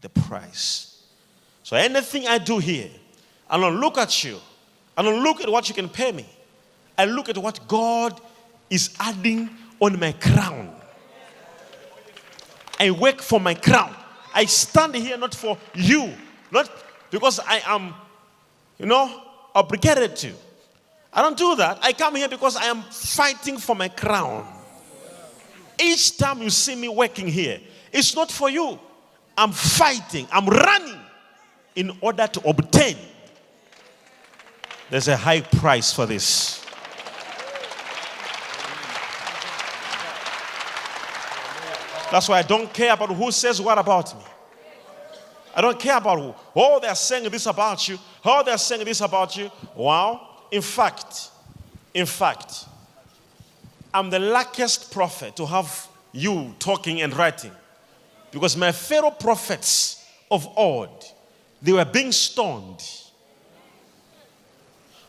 the 0.00 0.08
price. 0.08 1.04
So 1.62 1.76
anything 1.76 2.26
I 2.26 2.38
do 2.38 2.58
here, 2.58 2.90
I 3.48 3.58
don't 3.58 3.80
look 3.80 3.98
at 3.98 4.24
you. 4.24 4.38
I 4.96 5.02
don't 5.02 5.22
look 5.22 5.40
at 5.40 5.48
what 5.48 5.68
you 5.68 5.74
can 5.74 5.88
pay 5.88 6.12
me. 6.12 6.26
I 6.96 7.06
look 7.06 7.28
at 7.28 7.38
what 7.38 7.66
God 7.66 8.20
is 8.68 8.94
adding 9.00 9.48
on 9.80 9.98
my 9.98 10.12
crown. 10.12 10.74
I 12.78 12.90
work 12.90 13.20
for 13.22 13.40
my 13.40 13.54
crown. 13.54 13.94
I 14.34 14.44
stand 14.46 14.94
here 14.94 15.16
not 15.16 15.34
for 15.34 15.56
you, 15.74 16.12
not 16.50 16.70
because 17.10 17.38
I 17.40 17.62
am, 17.66 17.94
you 18.78 18.86
know, 18.86 19.22
obligated 19.54 20.16
to. 20.16 20.32
I 21.12 21.20
don't 21.20 21.36
do 21.36 21.56
that. 21.56 21.78
I 21.82 21.92
come 21.92 22.16
here 22.16 22.28
because 22.28 22.56
I 22.56 22.64
am 22.64 22.82
fighting 22.82 23.58
for 23.58 23.76
my 23.76 23.88
crown. 23.88 24.46
Each 25.78 26.16
time 26.16 26.40
you 26.40 26.50
see 26.50 26.74
me 26.74 26.88
working 26.88 27.28
here, 27.28 27.60
it's 27.92 28.14
not 28.14 28.30
for 28.30 28.48
you. 28.48 28.78
I'm 29.36 29.52
fighting, 29.52 30.26
I'm 30.30 30.46
running 30.46 31.00
in 31.74 31.96
order 32.00 32.26
to 32.26 32.48
obtain. 32.48 32.96
There's 34.90 35.08
a 35.08 35.16
high 35.16 35.40
price 35.40 35.92
for 35.92 36.06
this. 36.06 36.64
That's 42.10 42.28
why 42.28 42.40
I 42.40 42.42
don't 42.42 42.72
care 42.72 42.92
about 42.92 43.08
who 43.08 43.32
says 43.32 43.58
what 43.60 43.78
about 43.78 44.14
me. 44.14 44.22
I 45.54 45.62
don't 45.62 45.78
care 45.78 45.96
about 45.96 46.18
who. 46.18 46.34
Oh, 46.54 46.78
they're 46.78 46.94
saying 46.94 47.30
this 47.30 47.46
about 47.46 47.88
you. 47.88 47.98
Oh, 48.22 48.42
they're 48.44 48.58
saying 48.58 48.84
this 48.84 49.00
about 49.00 49.34
you. 49.34 49.50
Wow. 49.74 50.31
In 50.52 50.60
fact, 50.60 51.30
in 51.94 52.04
fact, 52.04 52.66
I'm 53.92 54.10
the 54.10 54.18
luckiest 54.18 54.92
prophet 54.92 55.34
to 55.36 55.46
have 55.46 55.88
you 56.12 56.54
talking 56.58 57.00
and 57.00 57.16
writing. 57.16 57.52
Because 58.30 58.56
my 58.56 58.70
fellow 58.70 59.10
prophets 59.10 60.06
of 60.30 60.46
old, 60.56 61.04
they 61.62 61.72
were 61.72 61.86
being 61.86 62.12
stoned 62.12 62.82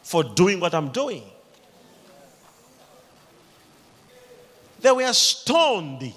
for 0.02 0.24
doing 0.24 0.62
what 0.62 0.74
I'm 0.74 0.90
doing. 0.90 1.24
They 4.80 4.92
were 4.92 5.14
stoned 5.14 6.14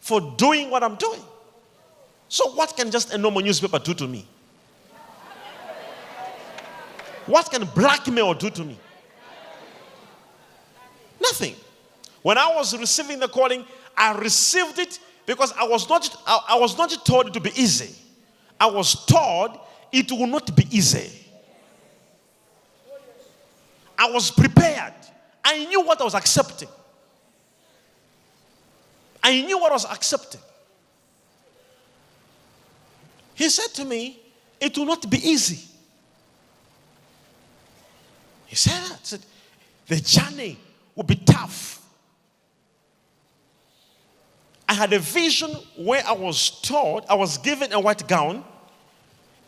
for 0.00 0.20
doing 0.36 0.68
what 0.70 0.82
I'm 0.82 0.96
doing. 0.96 1.22
So, 2.28 2.50
what 2.52 2.76
can 2.76 2.90
just 2.90 3.12
a 3.12 3.18
normal 3.18 3.42
newspaper 3.42 3.78
do 3.78 3.94
to 3.94 4.06
me? 4.06 4.26
What 7.26 7.50
can 7.50 7.64
blackmail 7.74 8.34
do 8.34 8.50
to 8.50 8.64
me? 8.64 8.78
Nothing. 11.20 11.54
When 12.22 12.38
I 12.38 12.54
was 12.54 12.76
receiving 12.76 13.18
the 13.20 13.28
calling, 13.28 13.64
I 13.96 14.16
received 14.18 14.78
it 14.78 14.98
because 15.26 15.52
I 15.52 15.64
was 15.64 15.88
not, 15.88 16.08
I, 16.26 16.40
I 16.50 16.58
was 16.58 16.76
not 16.76 16.90
told 17.04 17.28
it 17.28 17.34
to 17.34 17.40
be 17.40 17.50
easy. 17.54 17.94
I 18.58 18.66
was 18.66 19.04
told 19.06 19.58
it 19.92 20.10
will 20.10 20.26
not 20.26 20.54
be 20.56 20.66
easy. 20.70 21.10
I 23.98 24.10
was 24.10 24.30
prepared. 24.30 24.94
I 25.44 25.64
knew 25.66 25.82
what 25.82 26.00
I 26.00 26.04
was 26.04 26.14
accepting. 26.14 26.68
I 29.22 29.42
knew 29.42 29.58
what 29.58 29.70
I 29.70 29.74
was 29.74 29.84
accepting. 29.84 30.40
He 33.34 33.48
said 33.48 33.68
to 33.74 33.84
me, 33.84 34.20
It 34.60 34.76
will 34.76 34.86
not 34.86 35.08
be 35.08 35.18
easy. 35.18 35.71
He 38.52 38.56
said 38.56 38.82
that. 38.90 39.06
Said, 39.06 39.20
the 39.86 39.96
journey 39.96 40.58
will 40.94 41.04
be 41.04 41.14
tough. 41.14 41.80
I 44.68 44.74
had 44.74 44.92
a 44.92 44.98
vision 44.98 45.56
where 45.74 46.02
I 46.06 46.12
was 46.12 46.60
told, 46.60 47.06
I 47.08 47.14
was 47.14 47.38
given 47.38 47.72
a 47.72 47.80
white 47.80 48.06
gown, 48.06 48.44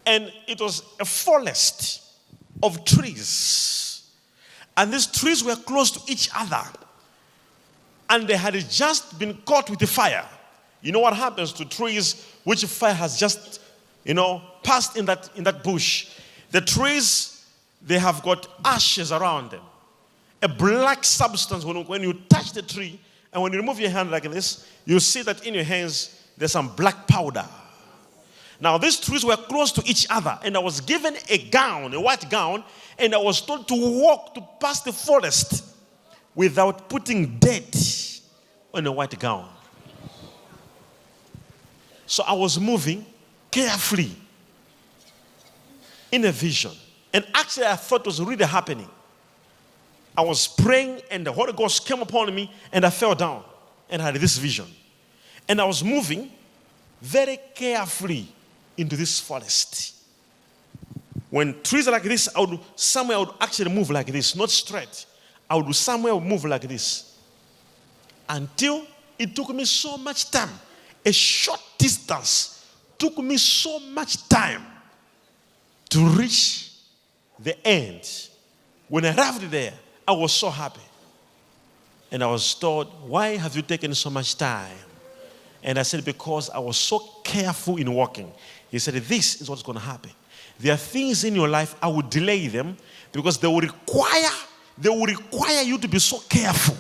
and 0.07 0.33
it 0.49 0.59
was 0.59 0.83
a 0.99 1.05
forest 1.05 2.03
of 2.63 2.83
trees. 2.87 4.09
And 4.75 4.91
these 4.91 5.07
trees 5.07 5.45
were 5.45 5.57
close 5.57 5.91
to 5.91 6.11
each 6.11 6.31
other. 6.35 6.65
And 8.09 8.27
they 8.27 8.39
had 8.39 8.55
just 8.71 9.19
been 9.19 9.37
caught 9.45 9.69
with 9.69 9.81
the 9.81 9.87
fire. 9.87 10.27
You 10.81 10.93
know 10.93 11.01
what 11.01 11.15
happens 11.15 11.53
to 11.55 11.67
trees 11.67 12.27
which 12.45 12.65
fire 12.65 12.95
has 12.95 13.21
just, 13.21 13.61
you 14.03 14.15
know, 14.15 14.41
passed 14.63 14.97
in 14.97 15.05
that, 15.05 15.29
in 15.37 15.45
that 15.45 15.63
bush? 15.63 16.09
The 16.53 16.63
trees, 16.63 17.34
they 17.87 17.99
have 17.99 18.23
got 18.23 18.47
ashes 18.65 19.13
around 19.13 19.51
them. 19.51 19.63
A 20.43 20.49
black 20.49 21.05
substance. 21.05 21.65
When, 21.65 21.85
when 21.87 22.03
you 22.03 22.15
touch 22.29 22.53
the 22.53 22.63
tree, 22.63 23.01
and 23.33 23.43
when 23.43 23.53
you 23.53 23.59
remove 23.59 23.81
your 23.81 23.91
hand 23.91 24.11
like 24.11 24.25
this, 24.25 24.69
you 24.85 25.01
see 25.01 25.23
that 25.23 25.47
in 25.47 25.55
your 25.55 25.65
hands 25.65 26.21
there's 26.37 26.53
some 26.53 26.75
black 26.75 27.07
powder. 27.07 27.47
Now, 28.61 28.79
these 28.79 28.99
trees 28.99 29.25
were 29.25 29.37
close 29.37 29.73
to 29.73 29.83
each 29.85 30.07
other, 30.09 30.39
and 30.45 30.57
I 30.57 30.61
was 30.61 30.81
given 30.81 31.17
a 31.29 31.39
gown, 31.51 31.93
a 31.93 32.01
white 32.01 32.31
gown, 32.31 32.65
and 32.99 33.15
I 33.15 33.19
was 33.19 33.41
told 33.41 33.67
to 33.69 33.75
walk 33.75 34.35
to 34.35 34.49
pass 34.61 34.81
the 34.81 34.93
forest 34.93 35.75
without 36.35 36.89
putting 36.89 37.39
dirt 37.39 38.21
on 38.73 38.87
a 38.87 38.93
white 38.93 39.19
gown. 39.19 39.49
So 42.07 42.23
I 42.27 42.33
was 42.33 42.59
moving 42.59 43.05
carefully 43.51 44.13
in 46.13 46.25
a 46.25 46.33
vision. 46.33 46.73
And 47.15 47.25
actually, 47.33 47.67
I 47.67 47.77
thought 47.77 48.01
it 48.01 48.07
was 48.07 48.21
really 48.21 48.45
happening. 48.45 48.91
I 50.19 50.23
was 50.23 50.49
praying, 50.49 51.01
and 51.11 51.25
the 51.25 51.33
Holy 51.33 51.53
Ghost 51.53 51.87
came 51.87 52.03
upon 52.03 52.35
me, 52.35 52.53
and 52.73 52.85
I 52.85 52.91
fell 52.91 53.15
down 53.15 53.45
and 53.89 54.03
had 54.03 54.17
this 54.17 54.37
vision. 54.37 54.67
And 55.49 55.61
I 55.61 55.65
was 55.65 55.83
moving 55.85 56.31
very 57.01 57.39
carefully 57.55 58.27
into 58.77 58.97
this 58.97 59.21
forest. 59.21 59.95
When 61.31 61.61
trees 61.63 61.87
are 61.87 61.93
like 61.93 62.03
this, 62.03 62.29
I 62.35 62.41
would 62.41 62.59
somewhere 62.75 63.17
I 63.17 63.21
would 63.21 63.35
actually 63.41 63.73
move 63.73 63.91
like 63.91 64.09
this, 64.09 64.35
not 64.35 64.51
straight. 64.51 65.07
I 65.49 65.57
would 65.57 65.75
somewhere 65.75 66.19
move 66.19 66.45
like 66.45 66.63
this. 66.63 67.17
Until 68.29 68.87
it 69.19 69.37
took 69.37 69.51
me 69.51 69.65
so 69.65 69.97
much 69.97 70.31
time. 70.31 70.51
A 71.05 71.13
short 71.13 71.61
distance 71.77 72.67
took 72.99 73.19
me 73.19 73.37
so 73.37 73.79
much 73.79 74.29
time 74.29 74.63
to 75.91 76.01
reach 76.11 76.64
the 77.45 77.67
end. 77.67 78.29
When 78.89 79.05
I 79.05 79.15
arrived 79.15 79.43
there, 79.51 79.75
I 80.07 80.13
was 80.13 80.33
so 80.33 80.51
happy. 80.51 80.81
And 82.11 82.23
I 82.23 82.27
was 82.27 82.55
told, 82.55 82.89
Why 83.09 83.37
have 83.37 83.55
you 83.55 83.63
taken 83.63 83.95
so 83.95 84.11
much 84.11 84.37
time? 84.37 84.77
And 85.63 85.79
I 85.79 85.83
said, 85.83 86.05
Because 86.05 86.51
I 86.51 86.59
was 86.59 86.77
so 86.77 86.99
careful 87.23 87.77
in 87.77 87.93
walking. 87.93 88.33
He 88.71 88.79
said, 88.79 88.95
This 88.95 89.41
is 89.41 89.49
what's 89.49 89.63
going 89.63 89.79
to 89.79 89.85
happen. 89.85 90.11
There 90.59 90.73
are 90.73 90.79
things 90.79 91.25
in 91.25 91.35
your 91.35 91.49
life, 91.49 91.75
I 91.83 91.89
will 91.89 92.03
delay 92.03 92.47
them 92.47 92.77
because 93.13 93.39
they 93.39 93.49
will 93.49 93.61
require, 93.61 94.31
they 94.79 94.89
will 94.89 95.07
require 95.07 95.63
you 95.63 95.79
to 95.79 95.89
be 95.89 95.99
so 95.99 96.21
careful. 96.29 96.77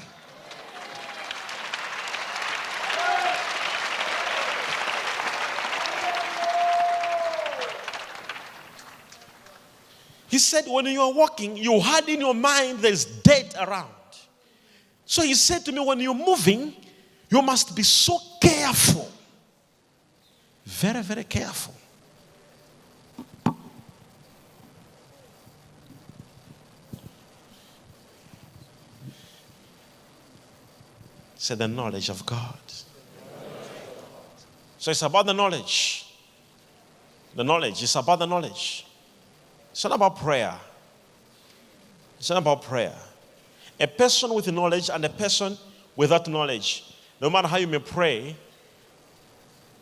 He 10.34 10.40
said, 10.40 10.64
when 10.66 10.86
you 10.86 11.00
are 11.00 11.12
walking, 11.12 11.56
you 11.56 11.78
had 11.78 12.08
in 12.08 12.18
your 12.18 12.34
mind 12.34 12.80
there's 12.80 13.04
dead 13.04 13.54
around. 13.56 13.86
So 15.06 15.22
he 15.22 15.32
said 15.32 15.64
to 15.66 15.70
me, 15.70 15.78
when 15.78 16.00
you're 16.00 16.12
moving, 16.12 16.74
you 17.30 17.40
must 17.40 17.76
be 17.76 17.84
so 17.84 18.18
careful. 18.40 19.08
Very, 20.64 21.02
very 21.02 21.22
careful. 21.22 21.72
Say 31.36 31.54
the 31.54 31.68
knowledge 31.68 32.08
of 32.08 32.26
God. 32.26 32.58
So 34.78 34.90
it's 34.90 35.02
about 35.02 35.26
the 35.26 35.32
knowledge. 35.32 36.12
The 37.36 37.44
knowledge. 37.44 37.84
It's 37.84 37.94
about 37.94 38.18
the 38.18 38.26
knowledge. 38.26 38.84
It's 39.74 39.82
not 39.82 39.94
about 39.94 40.16
prayer. 40.20 40.54
It's 42.20 42.30
not 42.30 42.38
about 42.38 42.62
prayer. 42.62 42.94
A 43.80 43.88
person 43.88 44.32
with 44.32 44.46
knowledge 44.52 44.88
and 44.88 45.04
a 45.04 45.08
person 45.08 45.58
without 45.96 46.28
knowledge, 46.28 46.94
no 47.20 47.28
matter 47.28 47.48
how 47.48 47.56
you 47.56 47.66
may 47.66 47.80
pray, 47.80 48.36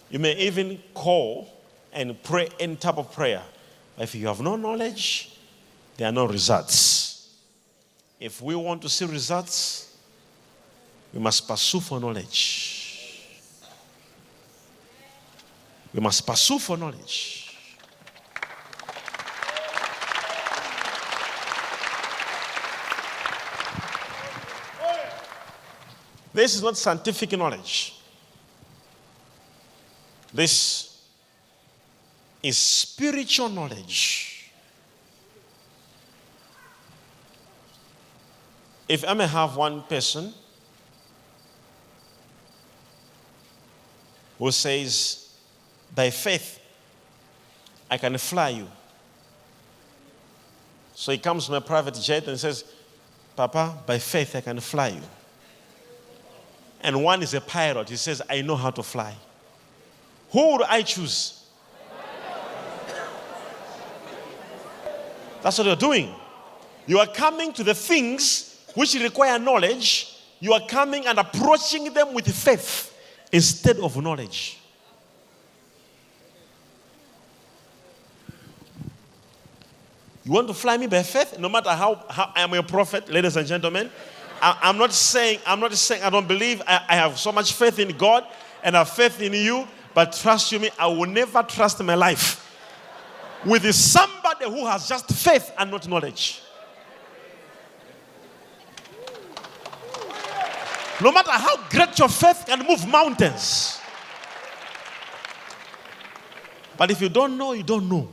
you 0.09 0.19
may 0.19 0.35
even 0.39 0.81
call 0.95 1.47
and 1.93 2.21
pray 2.23 2.49
any 2.59 2.75
type 2.77 2.97
of 2.97 3.13
prayer. 3.13 3.43
But 3.95 4.05
if 4.05 4.15
you 4.15 4.29
have 4.29 4.41
no 4.41 4.57
knowledge, 4.57 5.39
there 5.99 6.09
are 6.09 6.13
no 6.13 6.25
results. 6.25 7.29
If 8.19 8.41
we 8.41 8.55
want 8.55 8.81
to 8.81 8.89
see 8.89 9.05
results, 9.05 9.95
we 11.13 11.21
must 11.21 11.47
pursue 11.47 11.81
for 11.81 12.01
knowledge. 12.01 13.29
We 15.93 16.01
must 16.01 16.27
pursue 16.27 16.59
for 16.59 16.79
knowledge. 16.79 17.42
This 26.33 26.55
is 26.55 26.63
not 26.63 26.77
scientific 26.77 27.33
knowledge. 27.33 27.95
This 30.33 30.99
is 32.43 32.57
spiritual 32.57 33.51
knowledge. 33.51 34.51
If 38.89 39.05
I 39.07 39.15
may 39.15 39.27
have 39.27 39.57
one 39.57 39.83
person 39.83 40.33
who 44.39 44.51
says, 44.51 45.29
By 45.95 46.11
faith, 46.11 46.59
I 47.91 47.99
can 47.99 48.17
fly 48.17 48.49
you. 48.51 48.69
So 50.95 51.13
he 51.13 51.19
comes 51.19 51.47
to 51.47 51.53
my 51.53 51.61
private 51.61 51.95
jet 51.95 52.27
and 52.27 52.39
says, 52.39 52.65
Papa, 53.37 53.79
by 53.87 53.99
faith, 53.99 54.35
I 54.37 54.41
can 54.41 54.61
fly 54.61 54.89
you 54.89 55.03
and 56.83 57.03
one 57.03 57.23
is 57.23 57.35
a 57.35 57.41
pilot. 57.41 57.89
He 57.89 57.97
says, 57.97 58.23
I 58.29 58.43
know 58.43 58.57
how 58.57 58.71
to 58.71 58.83
fly. 58.83 59.15
Who 60.31 60.53
would 60.53 60.63
I 60.63 60.83
choose? 60.83 61.39
That's 65.43 65.59
what 65.59 65.67
you're 65.67 65.77
doing. 65.77 66.15
You 66.87 66.99
are 66.99 67.07
coming 67.07 67.53
to 67.55 67.65
the 67.65 67.75
things 67.75 68.65
which 68.75 68.95
require 68.95 69.39
knowledge, 69.39 70.19
you 70.41 70.53
are 70.53 70.67
coming 70.67 71.07
and 71.07 71.19
approaching 71.19 71.93
them 71.93 72.15
with 72.15 72.33
faith 72.33 72.97
instead 73.31 73.79
of 73.79 74.01
knowledge. 74.03 74.59
You 80.25 80.33
want 80.33 80.49
to 80.49 80.55
fly 80.55 80.77
me 80.77 80.87
by 80.87 81.03
faith, 81.03 81.39
no 81.39 81.49
matter 81.49 81.71
how, 81.71 82.05
how 82.09 82.33
I 82.35 82.43
am 82.43 82.53
a 82.55 82.63
prophet, 82.63 83.09
ladies 83.09 83.37
and 83.37 83.47
gentlemen? 83.47 83.91
I, 84.43 84.71
am 84.71 84.77
not 84.77 84.93
saying, 84.93 85.39
I'm 85.47 85.61
not 85.61 85.73
saying 85.75 86.03
I 86.03 86.11
don't 86.11 86.27
believe. 86.27 86.61
I, 86.67 86.85
I 86.89 86.97
have 86.97 87.17
so 87.17 87.31
much 87.31 87.53
faith 87.53 87.79
in 87.79 87.97
God 87.97 88.27
and 88.65 88.77
I 88.77 88.81
have 88.81 88.91
faith 88.91 89.23
in 89.23 89.33
you, 89.33 89.69
but 89.95 90.13
trust 90.13 90.51
you 90.51 90.59
me, 90.59 90.69
I 90.77 90.89
will 90.89 91.07
never 91.07 91.45
trust 91.45 91.81
my 91.85 91.95
life 91.95 92.41
with 93.45 93.73
somebody 93.73 94.47
who 94.47 94.67
has 94.67 94.89
just 94.89 95.09
faith 95.13 95.53
and 95.57 95.71
not 95.71 95.87
knowledge. 95.87 96.43
No 101.01 101.13
matter 101.13 101.31
how 101.31 101.57
great 101.69 101.97
your 102.01 102.09
faith 102.09 102.45
can 102.45 102.67
move 102.67 102.87
mountains. 102.89 103.81
But 106.77 106.91
if 106.91 107.01
you 107.01 107.09
don't 107.09 107.39
know, 107.39 107.53
you 107.53 107.63
don't 107.63 107.89
know. 107.89 108.09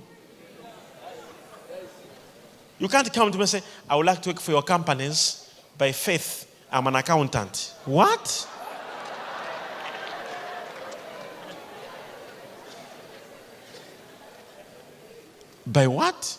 You 2.78 2.88
can't 2.88 3.12
come 3.12 3.32
to 3.32 3.38
me 3.38 3.42
and 3.42 3.50
say, 3.50 3.64
I 3.90 3.96
would 3.96 4.06
like 4.06 4.22
to 4.22 4.30
work 4.30 4.40
for 4.40 4.52
your 4.52 4.64
companies 4.64 5.39
by 5.80 5.94
faith. 5.94 6.46
I'm 6.72 6.86
an 6.86 6.96
accountant. 6.96 7.74
What? 7.86 8.48
By 15.66 15.88
what? 15.88 16.38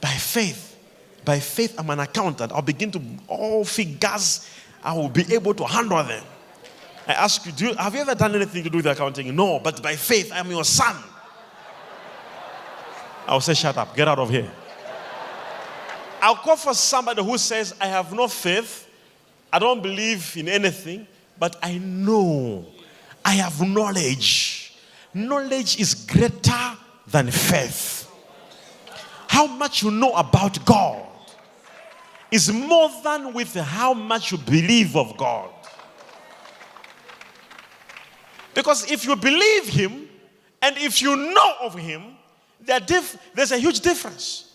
By 0.00 0.08
faith. 0.08 0.76
By 1.24 1.38
faith, 1.38 1.78
I'm 1.78 1.90
an 1.90 2.00
accountant. 2.00 2.50
I'll 2.50 2.62
begin 2.62 2.90
to, 2.92 3.00
all 3.28 3.64
figures, 3.64 4.48
I 4.82 4.94
will 4.94 5.08
be 5.08 5.32
able 5.32 5.54
to 5.54 5.64
handle 5.64 6.02
them. 6.02 6.24
I 7.06 7.12
ask 7.12 7.44
you, 7.44 7.52
do 7.52 7.66
you, 7.66 7.74
have 7.74 7.94
you 7.94 8.00
ever 8.00 8.14
done 8.14 8.34
anything 8.34 8.64
to 8.64 8.70
do 8.70 8.78
with 8.78 8.86
accounting? 8.86 9.34
No, 9.36 9.58
but 9.58 9.82
by 9.82 9.96
faith, 9.96 10.32
I'm 10.32 10.50
your 10.50 10.64
son. 10.64 10.96
I'll 13.26 13.40
say, 13.40 13.54
shut 13.54 13.76
up, 13.76 13.94
get 13.94 14.08
out 14.08 14.18
of 14.18 14.30
here. 14.30 14.50
I'll 16.24 16.36
call 16.36 16.56
for 16.56 16.72
somebody 16.72 17.22
who 17.22 17.36
says, 17.36 17.74
I 17.78 17.86
have 17.88 18.10
no 18.14 18.28
faith, 18.28 18.88
I 19.52 19.58
don't 19.58 19.82
believe 19.82 20.34
in 20.38 20.48
anything, 20.48 21.06
but 21.38 21.54
I 21.62 21.76
know, 21.76 22.64
I 23.22 23.32
have 23.32 23.60
knowledge. 23.60 24.74
Knowledge 25.12 25.78
is 25.78 25.92
greater 25.94 26.78
than 27.06 27.30
faith. 27.30 28.10
How 29.28 29.46
much 29.46 29.82
you 29.82 29.90
know 29.90 30.12
about 30.14 30.64
God 30.64 31.06
is 32.30 32.50
more 32.50 32.90
than 33.02 33.34
with 33.34 33.52
how 33.52 33.92
much 33.92 34.32
you 34.32 34.38
believe 34.38 34.96
of 34.96 35.18
God. 35.18 35.50
Because 38.54 38.90
if 38.90 39.04
you 39.04 39.14
believe 39.14 39.68
Him 39.68 40.08
and 40.62 40.78
if 40.78 41.02
you 41.02 41.16
know 41.16 41.54
of 41.60 41.74
Him, 41.74 42.16
there's 42.64 43.52
a 43.52 43.58
huge 43.58 43.80
difference. 43.80 44.53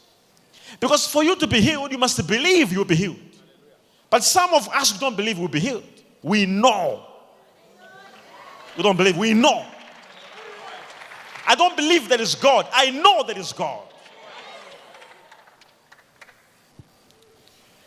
Because 0.79 1.08
for 1.08 1.23
you 1.23 1.36
to 1.36 1.47
be 1.47 1.62
healed, 1.62 1.91
you 1.91 1.97
must 1.97 2.25
believe 2.27 2.71
you'll 2.71 2.86
be 2.86 2.95
healed. 2.95 3.19
But 4.10 4.23
some 4.23 4.53
of 4.53 4.67
us 4.69 4.97
don't 4.99 5.15
believe 5.15 5.38
we'll 5.38 5.47
be 5.47 5.60
healed. 5.60 5.84
We 6.21 6.45
know. 6.45 7.05
We 8.75 8.84
don't 8.84 8.97
believe, 8.97 9.17
we 9.17 9.34
know. 9.34 9.65
I 11.47 11.55
don't 11.55 11.75
believe 11.75 12.08
there 12.08 12.21
is 12.21 12.36
God. 12.36 12.67
I 12.71 12.91
know 12.91 13.23
there 13.23 13.38
is 13.38 13.53
God. 13.53 13.88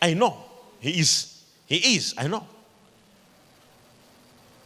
I 0.01 0.15
know. 0.15 0.37
He 0.81 0.99
is. 0.99 1.45
He 1.67 1.97
is. 1.97 2.15
I 2.19 2.27
know. 2.27 2.47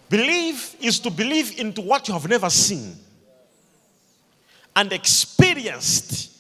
Believe 0.09 0.77
is 0.81 0.99
to 1.01 1.11
believe 1.11 1.59
into 1.59 1.83
what 1.83 2.09
you 2.09 2.15
have 2.15 2.29
never 2.29 2.49
seen 2.49 2.97
and 4.75 4.93
experienced. 4.93 6.36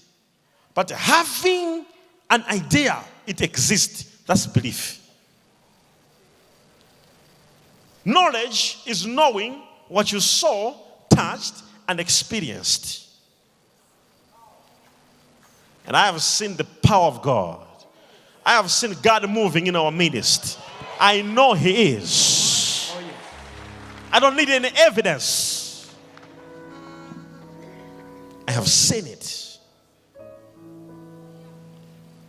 But 0.76 0.90
having 0.90 1.86
an 2.28 2.44
idea 2.50 2.98
it 3.26 3.40
exists, 3.40 4.04
that's 4.26 4.46
belief. 4.46 5.02
Knowledge 8.04 8.80
is 8.84 9.06
knowing 9.06 9.62
what 9.88 10.12
you 10.12 10.20
saw, 10.20 10.76
touched, 11.08 11.54
and 11.88 11.98
experienced. 11.98 13.08
And 15.86 15.96
I 15.96 16.04
have 16.06 16.20
seen 16.20 16.56
the 16.56 16.64
power 16.64 17.06
of 17.06 17.22
God. 17.22 17.66
I 18.44 18.52
have 18.52 18.70
seen 18.70 18.94
God 19.02 19.28
moving 19.30 19.68
in 19.68 19.76
our 19.76 19.90
midst. 19.90 20.58
I 21.00 21.22
know 21.22 21.54
He 21.54 21.94
is. 21.94 22.92
I 24.12 24.20
don't 24.20 24.36
need 24.36 24.50
any 24.50 24.68
evidence. 24.76 25.90
I 28.46 28.52
have 28.52 28.68
seen 28.68 29.06
it. 29.06 29.45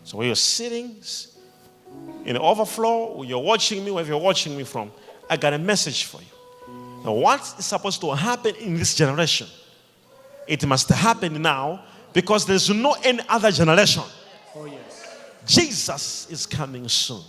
So 0.07 0.15
when 0.15 0.27
you're 0.27 0.37
sitting 0.37 0.95
in 2.23 2.35
the 2.35 2.39
overflow, 2.39 3.23
you're 3.23 3.43
watching 3.43 3.83
me, 3.83 3.91
wherever 3.91 4.07
you're 4.07 4.17
watching 4.17 4.55
me 4.55 4.63
from, 4.63 4.89
I 5.29 5.35
got 5.35 5.51
a 5.51 5.57
message 5.57 6.05
for 6.05 6.21
you. 6.21 7.03
Now, 7.03 7.11
what 7.11 7.41
is 7.59 7.65
supposed 7.65 7.99
to 7.99 8.15
happen 8.15 8.55
in 8.55 8.77
this 8.77 8.95
generation? 8.95 9.47
It 10.47 10.65
must 10.65 10.87
happen 10.87 11.41
now 11.41 11.83
because 12.13 12.45
there's 12.45 12.69
no 12.69 12.95
any 13.03 13.19
other 13.27 13.51
generation. 13.51 14.03
Oh, 14.55 14.63
yes. 14.63 15.09
Jesus 15.45 16.31
is 16.31 16.45
coming 16.45 16.87
soon. 16.87 17.23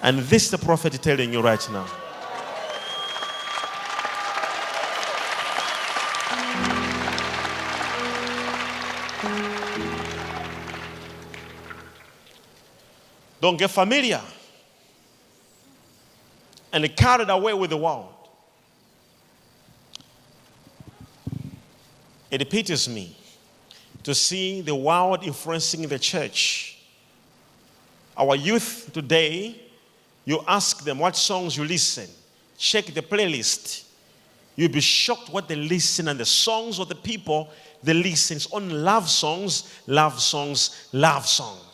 And 0.00 0.20
this 0.20 0.50
the 0.50 0.58
prophet 0.58 0.92
telling 1.02 1.32
you 1.32 1.40
right 1.40 1.68
now. 1.72 1.88
Don't 13.44 13.58
get 13.58 13.70
familiar 13.70 14.22
and 16.72 16.96
carried 16.96 17.28
away 17.28 17.52
with 17.52 17.68
the 17.68 17.76
world. 17.76 18.08
It 22.30 22.48
pities 22.48 22.88
me 22.88 23.14
to 24.02 24.14
see 24.14 24.62
the 24.62 24.74
world 24.74 25.24
influencing 25.24 25.86
the 25.86 25.98
church. 25.98 26.78
Our 28.16 28.34
youth 28.34 28.88
today, 28.94 29.60
you 30.24 30.40
ask 30.48 30.82
them 30.82 31.00
what 31.00 31.14
songs 31.14 31.54
you 31.54 31.66
listen, 31.66 32.08
check 32.56 32.86
the 32.86 33.02
playlist. 33.02 33.84
You'll 34.56 34.72
be 34.72 34.80
shocked 34.80 35.28
what 35.28 35.48
they 35.48 35.56
listen 35.56 36.08
and 36.08 36.18
the 36.18 36.24
songs 36.24 36.78
of 36.78 36.88
the 36.88 36.94
people 36.94 37.50
they 37.82 37.92
listen. 37.92 38.38
It's 38.38 38.50
on 38.50 38.70
love 38.70 39.10
songs, 39.10 39.80
love 39.86 40.18
songs, 40.18 40.88
love 40.94 41.26
songs. 41.26 41.73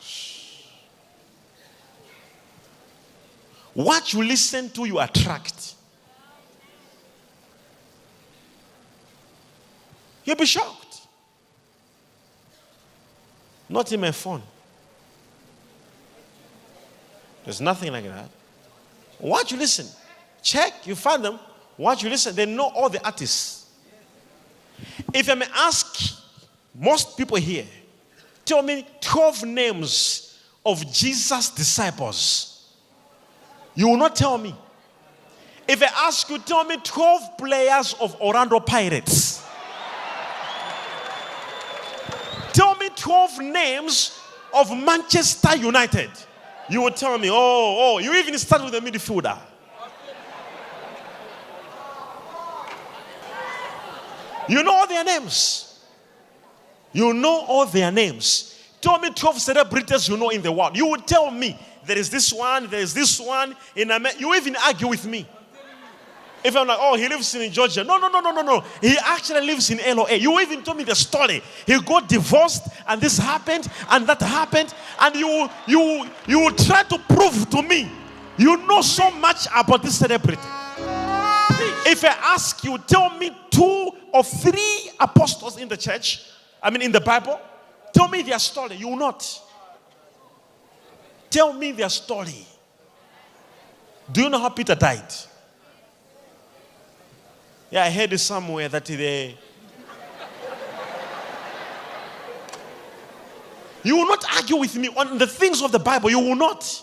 What 3.75 4.13
you 4.13 4.25
listen 4.25 4.71
to, 4.71 4.85
you 4.85 4.99
attract. 4.99 5.75
You'll 10.25 10.37
be 10.37 10.47
shocked. 10.47 11.03
Not 13.69 13.91
in 13.93 14.01
my 14.01 14.11
phone. 14.11 14.43
There's 17.45 17.61
nothing 17.61 17.93
like 17.93 18.05
that. 18.05 18.29
What 19.19 19.51
you 19.51 19.59
listen, 19.59 19.87
check, 20.43 20.87
you 20.87 20.95
find 20.95 21.25
them. 21.25 21.39
What 21.77 22.03
you 22.03 22.11
listen, 22.11 22.35
they 22.35 22.47
know 22.47 22.71
all 22.75 22.89
the 22.89 23.05
artists. 23.05 23.71
If 25.15 25.29
I 25.31 25.35
may 25.35 25.47
ask 25.55 26.19
most 26.75 27.17
people 27.17 27.37
here, 27.37 27.67
tell 28.45 28.63
me 28.63 28.87
12 29.01 29.45
names 29.45 30.39
of 30.65 30.81
Jesus' 30.93 31.51
disciples. 31.51 32.50
You 33.81 33.89
will 33.89 33.97
not 33.97 34.15
tell 34.15 34.37
me. 34.37 34.55
If 35.67 35.83
I 35.83 35.87
ask 36.07 36.29
you, 36.29 36.39
tell 36.39 36.65
me 36.65 36.77
12 36.85 37.39
players 37.39 37.95
of 37.99 38.15
Orlando 38.21 38.61
Pirates. 38.61 39.43
Tell 42.53 42.75
me 42.75 42.91
12 42.95 43.39
names 43.39 44.21
of 44.53 44.77
Manchester 44.77 45.57
United. 45.57 46.11
You 46.69 46.83
will 46.83 46.91
tell 46.91 47.17
me, 47.17 47.31
oh, 47.31 47.95
oh, 47.95 47.99
you 48.01 48.15
even 48.17 48.37
start 48.37 48.63
with 48.65 48.73
the 48.73 48.81
midfielder. 48.81 49.39
You 54.47 54.63
know 54.63 54.75
all 54.75 54.87
their 54.89 55.05
names. 55.05 55.81
You 56.93 57.15
know 57.15 57.47
all 57.49 57.65
their 57.65 57.91
names. 57.91 58.60
Tell 58.81 58.99
me 58.99 59.11
12 59.11 59.41
celebrities 59.41 60.09
you 60.09 60.17
know 60.17 60.31
in 60.31 60.43
the 60.43 60.53
world. 60.53 60.77
You 60.77 60.87
will 60.87 61.01
tell 61.01 61.31
me 61.31 61.59
there 61.85 61.99
is 61.99 62.11
this 62.11 62.33
one, 62.33 62.67
there 62.69 62.81
is 62.81 62.95
this 62.95 63.21
one 63.21 63.55
in 63.77 63.91
America. 63.91 64.21
You 64.21 64.35
even 64.35 64.57
argue 64.57 64.89
with 64.89 65.07
me. 65.07 65.27
If 66.43 66.57
I'm 66.57 66.67
like, 66.67 66.79
oh, 66.81 66.97
he 66.97 67.07
lives 67.07 67.35
in 67.35 67.53
Georgia. 67.53 67.85
No, 67.85 67.99
no, 67.99 68.09
no, 68.09 68.21
no, 68.21 68.31
no, 68.31 68.41
no. 68.41 68.65
He 68.81 68.97
actually 69.05 69.43
lives 69.43 69.69
in 69.71 69.79
LOA. 69.95 70.15
You 70.15 70.41
even 70.41 70.63
told 70.63 70.79
me 70.79 70.85
the 70.85 70.95
story. 70.95 71.43
He 71.67 71.79
got 71.83 72.09
divorced 72.09 72.69
and 72.89 73.01
this 73.01 73.19
happened 73.19 73.69
and 73.91 74.07
that 74.07 74.23
happened. 74.23 74.73
And 75.01 75.15
you 75.15 75.51
you 75.67 76.07
you 76.27 76.41
will 76.41 76.55
try 76.55 76.83
to 76.85 76.99
prove 76.99 77.51
to 77.51 77.63
me 77.63 77.91
you 78.39 78.57
know 78.67 78.81
so 78.81 79.11
much 79.11 79.47
about 79.55 79.83
this 79.83 79.99
celebrity. 79.99 80.41
If 81.87 82.05
I 82.05 82.17
ask 82.23 82.65
you, 82.65 82.79
tell 82.79 83.11
me 83.19 83.37
two 83.51 83.91
or 84.13 84.25
three 84.25 84.91
apostles 84.99 85.59
in 85.59 85.69
the 85.69 85.77
church, 85.77 86.25
I 86.63 86.71
mean 86.71 86.83
in 86.83 86.93
the 86.93 87.01
Bible, 87.01 87.39
tell 87.93 88.09
me 88.09 88.23
their 88.23 88.39
story. 88.39 88.77
You 88.77 88.89
will 88.89 88.97
not. 88.97 89.41
Tell 91.31 91.53
me 91.53 91.73
their 91.73 91.89
story. 91.89 92.47
Do 94.11 94.23
you 94.23 94.29
know 94.29 94.41
how 94.41 94.49
Peter 94.49 94.75
died? 94.75 95.13
Yeah, 97.71 97.85
I 97.85 97.91
heard 97.91 98.13
it 98.13 98.19
somewhere 98.19 98.69
that 98.69 98.85
they. 98.85 99.37
You 103.83 103.97
will 103.97 104.07
not 104.07 104.25
argue 104.37 104.57
with 104.57 104.77
me 104.77 104.89
on 104.89 105.17
the 105.17 105.27
things 105.27 105.63
of 105.63 105.73
the 105.73 105.79
Bible. 105.79 106.11
You 106.11 106.19
will 106.19 106.37
not. 106.37 106.83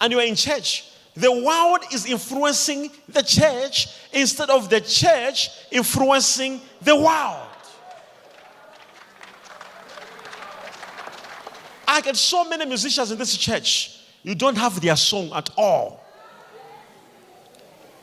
And 0.00 0.12
you 0.12 0.18
are 0.18 0.24
in 0.24 0.34
church. 0.34 0.88
The 1.14 1.30
world 1.30 1.84
is 1.92 2.06
influencing 2.06 2.90
the 3.08 3.22
church 3.22 3.88
instead 4.12 4.48
of 4.48 4.70
the 4.70 4.80
church 4.80 5.50
influencing 5.70 6.60
the 6.80 6.96
world. 6.96 7.48
I 11.92 12.00
get 12.00 12.16
so 12.16 12.48
many 12.48 12.64
musicians 12.64 13.10
in 13.10 13.18
this 13.18 13.36
church. 13.36 14.00
You 14.22 14.34
don't 14.34 14.56
have 14.56 14.80
their 14.80 14.96
song 14.96 15.30
at 15.34 15.50
all. 15.58 16.02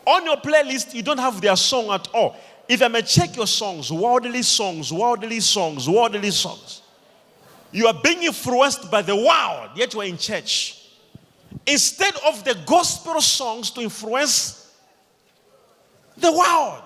On 0.06 0.23
your 0.23 0.38
playlist, 0.38 0.93
you 0.93 1.02
don't 1.02 1.17
have 1.17 1.41
their 1.41 1.56
song 1.56 1.89
at 1.89 2.08
all. 2.13 2.36
If 2.67 2.84
I 2.84 2.88
may 2.88 3.02
check 3.02 3.36
your 3.36 3.47
songs, 3.47 3.91
worldly 3.91 4.43
songs, 4.43 4.93
worldly 4.93 5.39
songs, 5.39 5.89
worldly 5.89 6.30
songs, 6.30 6.84
you 7.71 7.88
are 7.88 7.99
being 8.04 8.21
influenced 8.21 8.91
by 8.91 9.02
the 9.02 9.15
world, 9.15 9.71
yet 9.75 9.91
you 9.95 10.02
are 10.02 10.06
in 10.06 10.19
church. 10.19 10.88
Instead 11.65 12.13
of 12.28 12.43
the 12.43 12.56
gospel 12.67 13.19
songs 13.21 13.71
to 13.71 13.82
influence 13.82 14.71
the 16.15 16.32
world. 16.32 16.84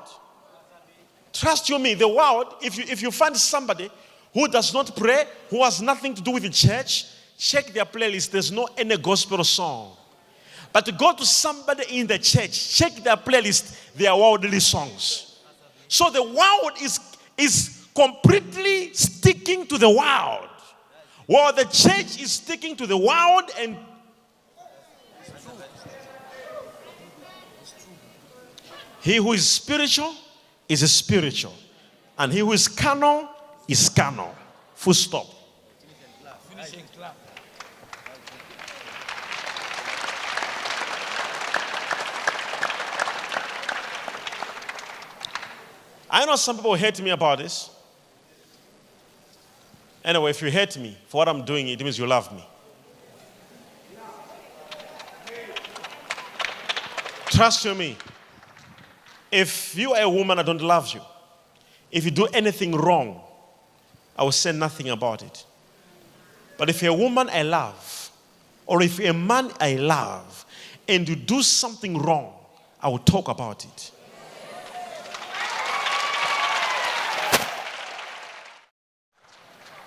Trust 1.33 1.67
you 1.67 1.77
me, 1.79 1.95
the 1.95 2.07
world, 2.07 2.55
if 2.61 2.77
you, 2.77 2.85
if 2.87 3.01
you 3.01 3.11
find 3.11 3.35
somebody 3.35 3.91
who 4.33 4.47
does 4.47 4.73
not 4.73 4.95
pray, 4.95 5.25
who 5.49 5.63
has 5.63 5.81
nothing 5.81 6.15
to 6.15 6.21
do 6.21 6.31
with 6.31 6.43
the 6.43 6.49
church, 6.49 7.05
check 7.37 7.67
their 7.67 7.85
playlist. 7.85 8.31
There's 8.31 8.51
no 8.51 8.67
any 8.77 8.97
gospel 8.97 9.43
song. 9.43 9.95
But 10.71 10.97
go 10.97 11.13
to 11.13 11.25
somebody 11.25 11.99
in 11.99 12.07
the 12.07 12.17
church, 12.17 12.75
check 12.75 12.95
their 12.95 13.15
playlist, 13.15 13.93
they 13.95 14.07
are 14.07 14.17
worldly 14.17 14.59
songs. 14.59 15.37
So 15.87 16.09
the 16.09 16.23
world 16.23 16.71
is, 16.81 16.99
is 17.37 17.85
completely 17.93 18.91
sticking 18.93 19.67
to 19.67 19.77
the 19.77 19.89
world. 19.89 20.49
While 21.27 21.53
the 21.53 21.65
church 21.65 22.19
is 22.19 22.31
sticking 22.31 22.75
to 22.77 22.87
the 22.87 22.97
world 22.97 23.51
and 23.59 23.77
he 29.01 29.17
who 29.17 29.33
is 29.33 29.47
spiritual 29.47 30.15
is 30.67 30.91
spiritual, 30.91 31.53
and 32.17 32.33
he 32.33 32.39
who 32.39 32.51
is 32.51 32.67
carnal 32.67 33.29
is 33.67 33.89
carnal. 33.89 34.35
Full 34.75 34.93
stop. 34.93 35.27
I 46.09 46.25
know 46.25 46.35
some 46.35 46.57
people 46.57 46.75
hate 46.75 47.01
me 47.01 47.09
about 47.09 47.39
this. 47.39 47.71
Anyway, 50.03 50.29
if 50.29 50.41
you 50.43 50.51
hate 50.51 50.77
me 50.77 50.95
for 51.07 51.17
what 51.17 51.27
I'm 51.27 51.43
doing, 51.43 51.69
it 51.69 51.81
means 51.81 51.97
you 51.97 52.05
love 52.05 52.31
me. 52.31 52.45
Trust 57.31 57.65
you 57.65 57.73
me. 57.73 57.97
If 59.31 59.75
you 59.75 59.93
are 59.93 60.03
a 60.03 60.09
woman, 60.09 60.37
I 60.37 60.43
don't 60.43 60.61
love 60.61 60.93
you. 60.93 61.01
If 61.89 62.05
you 62.05 62.11
do 62.11 62.25
anything 62.27 62.73
wrong, 62.73 63.21
I 64.17 64.23
will 64.23 64.31
say 64.31 64.51
nothing 64.51 64.89
about 64.89 65.23
it. 65.23 65.45
But 66.57 66.69
if 66.69 66.83
a 66.83 66.93
woman 66.93 67.29
I 67.29 67.41
love, 67.41 68.11
or 68.65 68.81
if 68.81 68.99
a 68.99 69.13
man 69.13 69.51
I 69.59 69.75
love, 69.75 70.45
and 70.87 71.07
you 71.07 71.15
do 71.15 71.41
something 71.41 71.97
wrong, 71.97 72.33
I 72.81 72.89
will 72.89 72.99
talk 72.99 73.27
about 73.27 73.65
it. 73.65 73.91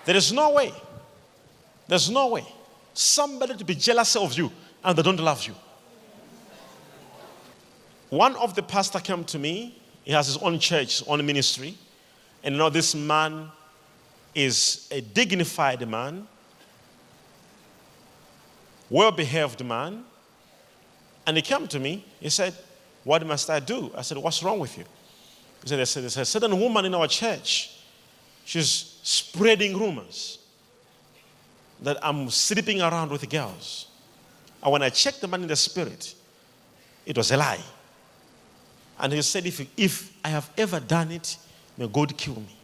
There 0.05 0.15
is 0.15 0.31
no 0.31 0.51
way. 0.51 0.71
There's 1.87 2.09
no 2.09 2.27
way. 2.29 2.45
Somebody 2.93 3.57
to 3.57 3.65
be 3.65 3.75
jealous 3.75 4.15
of 4.15 4.37
you 4.37 4.51
and 4.83 4.97
they 4.97 5.01
don't 5.01 5.19
love 5.19 5.45
you. 5.45 5.53
One 8.09 8.37
of 8.37 8.55
the 8.55 8.63
pastor 8.63 8.99
came 8.99 9.25
to 9.25 9.37
me. 9.37 9.81
He 10.05 10.13
has 10.13 10.27
his 10.27 10.37
own 10.37 10.59
church, 10.59 10.99
his 10.99 11.07
own 11.07 11.25
ministry. 11.25 11.77
And 12.41 12.55
you 12.55 12.59
know, 12.59 12.69
this 12.69 12.95
man 12.95 13.51
is 14.37 14.87
a 14.91 15.01
dignified 15.01 15.87
man, 15.89 16.27
well 18.87 19.11
behaved 19.11 19.65
man. 19.65 20.03
And 21.25 21.35
he 21.35 21.41
came 21.41 21.67
to 21.67 21.79
me. 21.79 22.05
He 22.19 22.29
said, 22.29 22.53
What 23.03 23.25
must 23.25 23.49
I 23.49 23.59
do? 23.59 23.91
I 23.97 24.03
said, 24.03 24.19
What's 24.19 24.43
wrong 24.43 24.59
with 24.59 24.77
you? 24.77 24.85
He 25.63 25.69
said, 25.69 25.77
There's 25.77 26.17
a 26.17 26.23
certain 26.23 26.57
woman 26.59 26.85
in 26.85 26.93
our 26.93 27.07
church. 27.07 27.79
She's 28.45 28.99
spreading 29.01 29.77
rumors 29.77 30.37
that 31.81 31.97
I'm 32.03 32.29
sleeping 32.29 32.79
around 32.79 33.09
with 33.09 33.27
girls. 33.27 33.87
And 34.61 34.71
when 34.71 34.83
I 34.83 34.89
checked 34.89 35.21
the 35.21 35.27
man 35.27 35.41
in 35.41 35.47
the 35.47 35.55
spirit, 35.55 36.13
it 37.07 37.17
was 37.17 37.31
a 37.31 37.37
lie. 37.37 37.59
And 38.99 39.13
he 39.13 39.21
said, 39.23 39.47
if, 39.47 39.67
if 39.77 40.13
I 40.23 40.29
have 40.29 40.49
ever 40.57 40.79
done 40.79 41.11
it, 41.11 41.37
may 41.75 41.87
God 41.87 42.15
kill 42.15 42.35
me. 42.35 42.56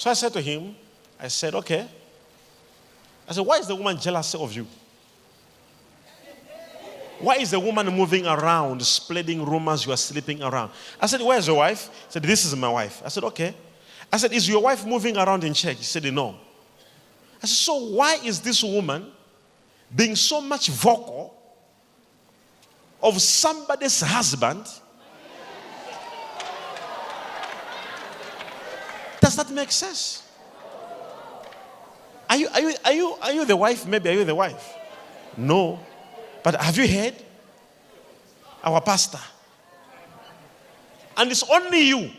So 0.00 0.08
I 0.08 0.14
said 0.14 0.32
to 0.32 0.40
him, 0.40 0.74
I 1.20 1.28
said, 1.28 1.54
okay. 1.56 1.86
I 3.28 3.32
said, 3.34 3.44
why 3.44 3.58
is 3.58 3.66
the 3.66 3.74
woman 3.74 3.98
jealous 4.00 4.34
of 4.34 4.50
you? 4.50 4.66
Why 7.18 7.34
is 7.34 7.50
the 7.50 7.60
woman 7.60 7.86
moving 7.94 8.26
around, 8.26 8.80
spreading 8.80 9.44
rumors 9.44 9.84
you 9.84 9.92
are 9.92 9.98
sleeping 9.98 10.42
around? 10.42 10.70
I 10.98 11.04
said, 11.04 11.20
Where's 11.20 11.46
your 11.46 11.58
wife? 11.58 11.88
He 12.06 12.12
said, 12.12 12.22
This 12.22 12.46
is 12.46 12.56
my 12.56 12.70
wife. 12.70 13.02
I 13.04 13.08
said, 13.10 13.24
Okay. 13.24 13.54
I 14.10 14.16
said, 14.16 14.32
Is 14.32 14.48
your 14.48 14.62
wife 14.62 14.86
moving 14.86 15.18
around 15.18 15.44
in 15.44 15.52
church? 15.52 15.76
He 15.76 15.84
said, 15.84 16.04
No. 16.04 16.34
I 17.42 17.46
said, 17.46 17.56
So 17.56 17.90
why 17.90 18.14
is 18.24 18.40
this 18.40 18.64
woman 18.64 19.12
being 19.94 20.16
so 20.16 20.40
much 20.40 20.68
vocal 20.68 21.34
of 23.02 23.20
somebody's 23.20 24.00
husband? 24.00 24.66
Does 29.30 29.36
that 29.36 29.50
make 29.54 29.70
sense? 29.70 30.24
Are 32.28 32.36
you, 32.36 32.48
are, 32.48 32.60
you, 32.60 32.74
are, 32.84 32.92
you, 32.92 33.14
are 33.22 33.32
you 33.32 33.44
the 33.44 33.56
wife? 33.56 33.86
Maybe 33.86 34.08
are 34.08 34.12
you 34.12 34.24
the 34.24 34.34
wife? 34.34 34.74
No. 35.36 35.78
But 36.42 36.60
have 36.60 36.76
you 36.76 36.88
heard? 36.88 37.14
Our 38.64 38.80
pastor. 38.80 39.20
And 41.16 41.30
it's 41.30 41.48
only 41.48 41.80
you. 41.80 42.10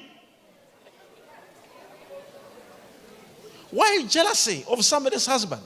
Why 3.72 4.06
jealousy 4.08 4.64
of 4.70 4.86
somebody's 4.86 5.26
husband? 5.26 5.64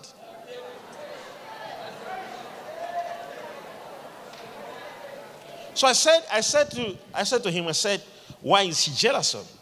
So 5.75 5.85
I 5.85 5.93
said, 5.93 6.23
I 6.31 6.41
said 6.41 6.71
to 6.71 6.97
I 7.13 7.23
said 7.23 7.43
to 7.43 7.51
him, 7.51 7.67
I 7.67 7.73
said, 7.73 8.01
why 8.41 8.63
is 8.63 8.83
he 8.83 8.95
jealous 8.95 9.35
of? 9.35 9.54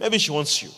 Maybe 0.00 0.16
she 0.16 0.32
wants 0.32 0.62
you. 0.62 0.70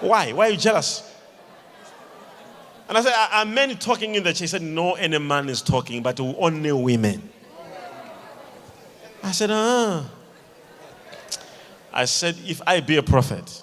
Why? 0.00 0.32
Why 0.32 0.48
are 0.48 0.50
you 0.50 0.56
jealous? 0.56 1.14
And 2.88 2.96
I 2.96 3.02
said, 3.02 3.12
Are 3.14 3.44
men 3.44 3.76
talking 3.76 4.14
in 4.14 4.22
the 4.22 4.30
church? 4.30 4.40
He 4.40 4.46
said, 4.46 4.62
No, 4.62 4.94
any 4.94 5.18
man 5.18 5.50
is 5.50 5.60
talking, 5.60 6.02
but 6.02 6.18
only 6.18 6.72
women. 6.72 7.28
I 9.22 9.32
said, 9.32 9.50
Ah. 9.52 10.10
I 11.92 12.06
said, 12.06 12.36
If 12.46 12.62
I 12.66 12.80
be 12.80 12.96
a 12.96 13.02
prophet, 13.02 13.62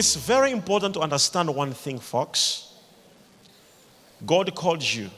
It's 0.00 0.16
very 0.16 0.50
important 0.50 0.94
to 0.94 1.00
understand 1.00 1.54
one 1.54 1.74
thing, 1.74 1.98
folks. 1.98 2.72
God 4.24 4.54
called 4.54 4.82
you. 4.82 5.10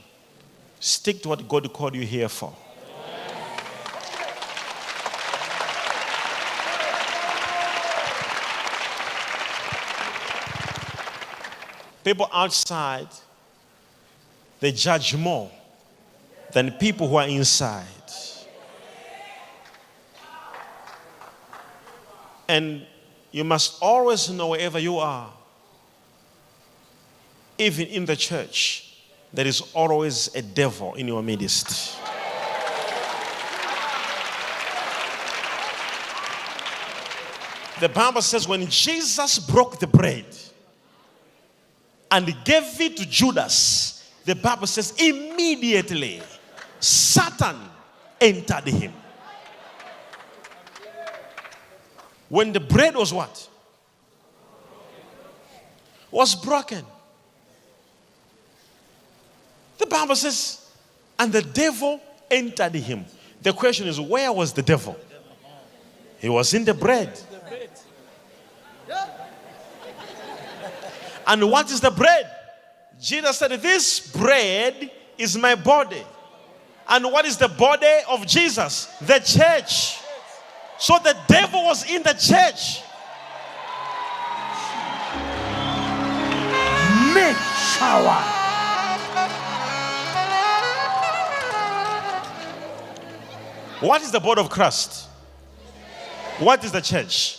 Stick 0.80 1.22
to 1.22 1.28
what 1.28 1.46
God 1.48 1.72
called 1.72 1.94
you 1.94 2.04
here 2.04 2.28
for. 2.28 2.52
People 12.02 12.28
outside, 12.32 13.06
they 14.58 14.72
judge 14.72 15.14
more 15.14 15.48
than 16.50 16.72
people 16.72 17.06
who 17.06 17.14
are 17.14 17.28
inside. 17.28 17.86
And 22.48 22.84
you 23.32 23.44
must 23.44 23.82
always 23.82 24.30
know 24.30 24.48
wherever 24.48 24.78
you 24.78 24.98
are 24.98 25.32
even 27.62 27.86
in 27.88 28.04
the 28.04 28.16
church, 28.16 28.96
there 29.32 29.46
is 29.46 29.62
always 29.74 30.34
a 30.34 30.42
devil 30.42 30.94
in 30.94 31.08
your 31.08 31.22
midst. 31.22 31.96
The 37.80 37.88
Bible 37.88 38.22
says 38.22 38.46
when 38.46 38.68
Jesus 38.68 39.38
broke 39.38 39.78
the 39.78 39.86
bread 39.86 40.26
and 42.10 42.26
gave 42.44 42.80
it 42.80 42.96
to 42.98 43.06
Judas, 43.08 44.10
the 44.24 44.34
Bible 44.34 44.66
says 44.66 44.94
immediately 44.98 46.22
Satan 46.78 47.56
entered 48.20 48.68
him. 48.68 48.92
When 52.32 52.50
the 52.50 52.60
bread 52.60 52.96
was 52.96 53.12
what? 53.12 53.46
Was 56.10 56.34
broken. 56.34 56.82
The 59.76 59.84
Bible 59.84 60.16
says, 60.16 60.66
and 61.18 61.30
the 61.30 61.42
devil 61.42 62.00
entered 62.30 62.72
him. 62.72 63.04
The 63.42 63.52
question 63.52 63.86
is, 63.86 64.00
where 64.00 64.32
was 64.32 64.54
the 64.54 64.62
devil? 64.62 64.96
He 66.20 66.30
was 66.30 66.54
in 66.54 66.64
the 66.64 66.72
bread. 66.72 67.20
And 71.26 71.50
what 71.50 71.70
is 71.70 71.82
the 71.82 71.90
bread? 71.90 72.30
Jesus 72.98 73.36
said, 73.36 73.50
This 73.60 74.10
bread 74.10 74.90
is 75.18 75.36
my 75.36 75.54
body. 75.54 76.02
And 76.88 77.04
what 77.12 77.26
is 77.26 77.36
the 77.36 77.48
body 77.48 77.94
of 78.08 78.26
Jesus? 78.26 78.86
The 79.02 79.18
church. 79.18 80.01
So 80.82 80.98
the 80.98 81.16
devil 81.28 81.62
was 81.62 81.88
in 81.88 82.02
the 82.02 82.12
church. 82.12 82.82
Make 87.14 87.36
shower. 87.36 88.20
What 93.78 94.02
is 94.02 94.10
the 94.10 94.18
body 94.18 94.40
of 94.40 94.50
Christ? 94.50 95.08
What 96.40 96.64
is 96.64 96.72
the 96.72 96.80
church? 96.80 97.38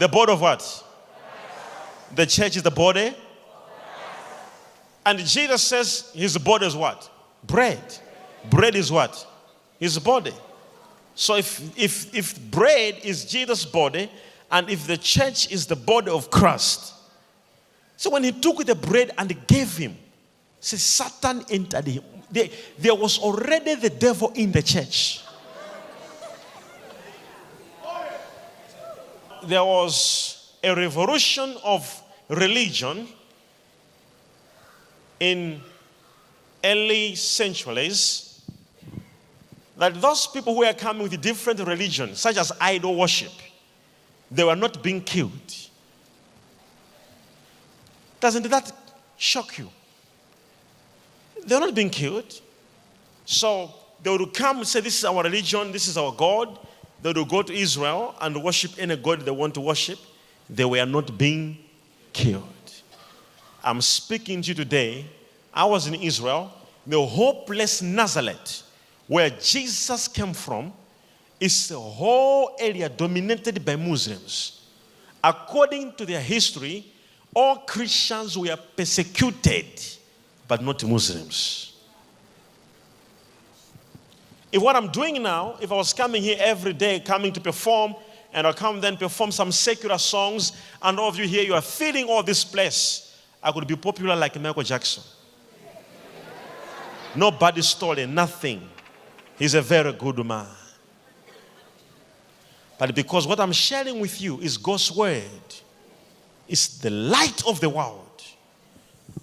The 0.00 0.08
body 0.08 0.32
of 0.32 0.40
what? 0.40 0.84
The 2.12 2.26
church 2.26 2.56
is 2.56 2.64
the 2.64 2.72
body. 2.72 3.02
Eh? 3.02 3.14
And 5.06 5.20
Jesus 5.20 5.62
says 5.62 6.10
his 6.12 6.36
body 6.38 6.66
is 6.66 6.74
what? 6.74 7.08
Bread. 7.44 7.98
Bread 8.50 8.74
is 8.74 8.90
what? 8.90 9.24
His 9.78 9.96
body. 10.00 10.34
So 11.18 11.34
if, 11.34 11.76
if, 11.76 12.14
if 12.14 12.40
bread 12.48 13.00
is 13.02 13.24
Jesus' 13.24 13.64
body, 13.64 14.08
and 14.52 14.70
if 14.70 14.86
the 14.86 14.96
church 14.96 15.50
is 15.50 15.66
the 15.66 15.74
body 15.74 16.12
of 16.12 16.30
Christ, 16.30 16.94
so 17.96 18.10
when 18.10 18.22
he 18.22 18.30
took 18.30 18.64
the 18.64 18.76
bread 18.76 19.10
and 19.18 19.36
gave 19.48 19.76
him, 19.76 19.96
says 20.60 20.80
Satan 20.80 21.44
entered 21.50 21.88
him. 21.88 22.04
There, 22.30 22.48
there 22.78 22.94
was 22.94 23.18
already 23.18 23.74
the 23.74 23.90
devil 23.90 24.30
in 24.36 24.52
the 24.52 24.62
church. 24.62 25.22
There 29.42 29.64
was 29.64 30.52
a 30.62 30.72
revolution 30.72 31.56
of 31.64 32.00
religion 32.28 33.08
in 35.18 35.60
early 36.62 37.16
centuries 37.16 38.27
that 39.78 40.00
those 40.00 40.26
people 40.26 40.54
who 40.54 40.60
were 40.60 40.72
coming 40.72 41.04
with 41.04 41.20
different 41.20 41.60
religions, 41.60 42.18
such 42.18 42.36
as 42.36 42.52
idol 42.60 42.96
worship, 42.96 43.32
they 44.30 44.44
were 44.44 44.56
not 44.56 44.82
being 44.82 45.00
killed. 45.00 45.56
Doesn't 48.20 48.42
that 48.50 48.72
shock 49.16 49.56
you? 49.56 49.70
They're 51.46 51.60
not 51.60 51.74
being 51.74 51.90
killed. 51.90 52.40
So 53.24 53.72
they 54.02 54.10
would 54.10 54.34
come 54.34 54.58
and 54.58 54.66
say, 54.66 54.80
This 54.80 54.98
is 54.98 55.04
our 55.04 55.22
religion, 55.22 55.72
this 55.72 55.86
is 55.88 55.96
our 55.96 56.12
God. 56.12 56.58
They 57.00 57.12
would 57.12 57.28
go 57.28 57.42
to 57.42 57.52
Israel 57.52 58.16
and 58.20 58.42
worship 58.42 58.72
any 58.78 58.96
God 58.96 59.20
they 59.20 59.30
want 59.30 59.54
to 59.54 59.60
worship. 59.60 59.98
They 60.50 60.64
were 60.64 60.84
not 60.84 61.16
being 61.16 61.58
killed. 62.12 62.42
I'm 63.62 63.80
speaking 63.80 64.42
to 64.42 64.48
you 64.48 64.54
today. 64.54 65.06
I 65.54 65.64
was 65.64 65.86
in 65.86 65.94
Israel. 65.94 66.52
The 66.86 67.04
hopeless 67.04 67.82
Nazareth, 67.82 68.62
where 69.08 69.30
Jesus 69.30 70.06
came 70.06 70.34
from, 70.34 70.72
is 71.40 71.70
a 71.70 71.78
whole 71.78 72.54
area 72.58 72.88
dominated 72.88 73.64
by 73.64 73.74
Muslims. 73.74 74.66
According 75.22 75.94
to 75.94 76.06
their 76.06 76.20
history, 76.20 76.84
all 77.34 77.56
Christians 77.56 78.36
were 78.36 78.56
persecuted, 78.76 79.66
but 80.46 80.62
not 80.62 80.84
Muslims. 80.84 81.72
If 84.50 84.62
what 84.62 84.76
I'm 84.76 84.90
doing 84.90 85.22
now, 85.22 85.56
if 85.60 85.70
I 85.70 85.74
was 85.74 85.92
coming 85.92 86.22
here 86.22 86.36
every 86.38 86.72
day, 86.72 87.00
coming 87.00 87.32
to 87.32 87.40
perform, 87.40 87.94
and 88.32 88.46
I'll 88.46 88.54
come 88.54 88.80
then 88.80 88.96
perform 88.96 89.30
some 89.30 89.52
secular 89.52 89.98
songs, 89.98 90.52
and 90.82 90.98
all 90.98 91.08
of 91.08 91.18
you 91.18 91.26
here, 91.26 91.42
you 91.42 91.54
are 91.54 91.62
filling 91.62 92.06
all 92.06 92.22
this 92.22 92.44
place, 92.44 93.22
I 93.42 93.52
could 93.52 93.66
be 93.66 93.76
popular 93.76 94.16
like 94.16 94.40
Michael 94.40 94.62
Jackson. 94.62 95.02
Nobody 97.14 97.62
stole 97.62 97.98
it, 97.98 98.06
nothing. 98.06 98.68
He's 99.38 99.54
a 99.54 99.62
very 99.62 99.92
good 99.92 100.24
man. 100.24 100.46
But 102.78 102.94
because 102.94 103.26
what 103.26 103.40
I'm 103.40 103.52
sharing 103.52 104.00
with 104.00 104.20
you 104.20 104.40
is 104.40 104.56
God's 104.56 104.90
word, 104.92 105.22
it's 106.46 106.78
the 106.78 106.90
light 106.90 107.46
of 107.46 107.60
the 107.60 107.68
world. 107.68 108.22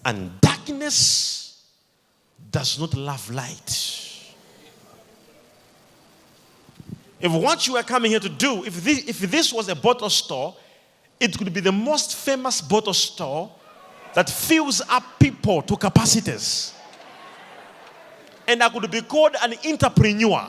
And 0.03 0.39
darkness 0.41 1.63
does 2.51 2.79
not 2.79 2.93
love 2.93 3.29
light. 3.31 3.91
If 7.19 7.31
what 7.31 7.65
you 7.65 7.77
are 7.77 7.83
coming 7.83 8.11
here 8.11 8.19
to 8.19 8.29
do, 8.29 8.65
if 8.65 8.83
this, 8.83 9.07
if 9.07 9.19
this 9.19 9.51
was 9.51 9.69
a 9.69 9.75
bottle 9.75 10.09
store, 10.09 10.55
it 11.19 11.37
could 11.37 11.53
be 11.53 11.61
the 11.61 11.71
most 11.71 12.15
famous 12.15 12.61
bottle 12.61 12.93
store 12.93 13.51
that 14.13 14.29
fills 14.29 14.81
up 14.89 15.03
people 15.19 15.61
to 15.63 15.75
capacities. 15.75 16.73
And 18.47 18.61
I 18.61 18.69
could 18.69 18.89
be 18.91 19.01
called 19.01 19.35
an 19.41 19.55
entrepreneur. 19.65 20.47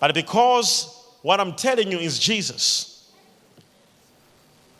But 0.00 0.14
because 0.14 1.00
what 1.22 1.38
I'm 1.38 1.54
telling 1.54 1.92
you 1.92 1.98
is 1.98 2.18
Jesus, 2.18 3.12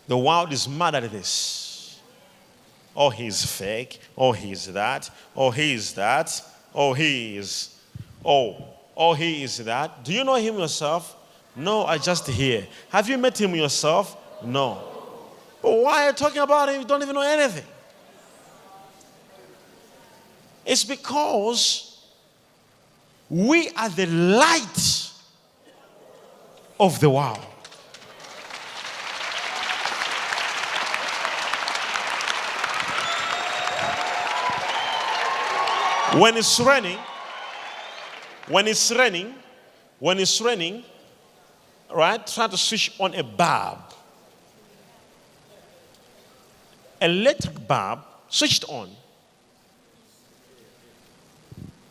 the 0.08 0.18
world 0.18 0.52
is 0.52 0.68
mad 0.68 0.96
at 0.96 1.08
this. 1.12 2.00
Oh, 2.96 3.08
he's 3.08 3.44
fake. 3.46 4.00
Oh, 4.18 4.32
he's 4.32 4.72
that. 4.72 5.08
Oh, 5.37 5.50
he's 5.50 5.94
that. 5.94 6.42
Oh, 6.74 6.92
he 6.92 7.37
is. 7.37 7.78
Oh, 8.24 8.64
oh, 8.96 9.14
he 9.14 9.44
is 9.44 9.58
that. 9.58 10.04
Do 10.04 10.12
you 10.12 10.24
know 10.24 10.35
him 10.35 10.58
yourself? 10.58 11.16
No, 11.54 11.85
I 11.85 11.98
just 11.98 12.26
hear. 12.26 12.66
Have 12.88 13.08
you 13.08 13.16
met 13.16 13.40
him 13.40 13.54
yourself? 13.54 14.16
No. 14.44 14.83
But 15.61 15.72
why 15.72 16.05
are 16.05 16.07
you 16.09 16.12
talking 16.12 16.42
about 16.42 16.68
him? 16.68 16.81
You 16.81 16.87
don't 16.87 17.02
even 17.02 17.14
know 17.14 17.22
anything. 17.22 17.64
It's 20.64 20.85
because 20.85 22.05
we 23.28 23.70
are 23.70 23.88
the 23.88 24.07
light 24.07 25.11
of 26.78 27.00
the 27.00 27.11
world. 27.11 27.38
When 36.20 36.37
it's 36.37 36.61
raining, 36.61 36.98
when 38.48 38.68
it's 38.68 38.92
raining, 38.92 39.35
when 39.98 40.19
it's 40.19 40.40
raining, 40.42 40.85
right, 41.90 42.27
try 42.27 42.48
to 42.48 42.56
switch 42.58 42.92
on 43.00 43.14
a 43.14 43.23
bulb. 43.23 43.79
Electric 47.03 47.67
bulb 47.67 47.98
switched 48.29 48.65
on 48.69 48.88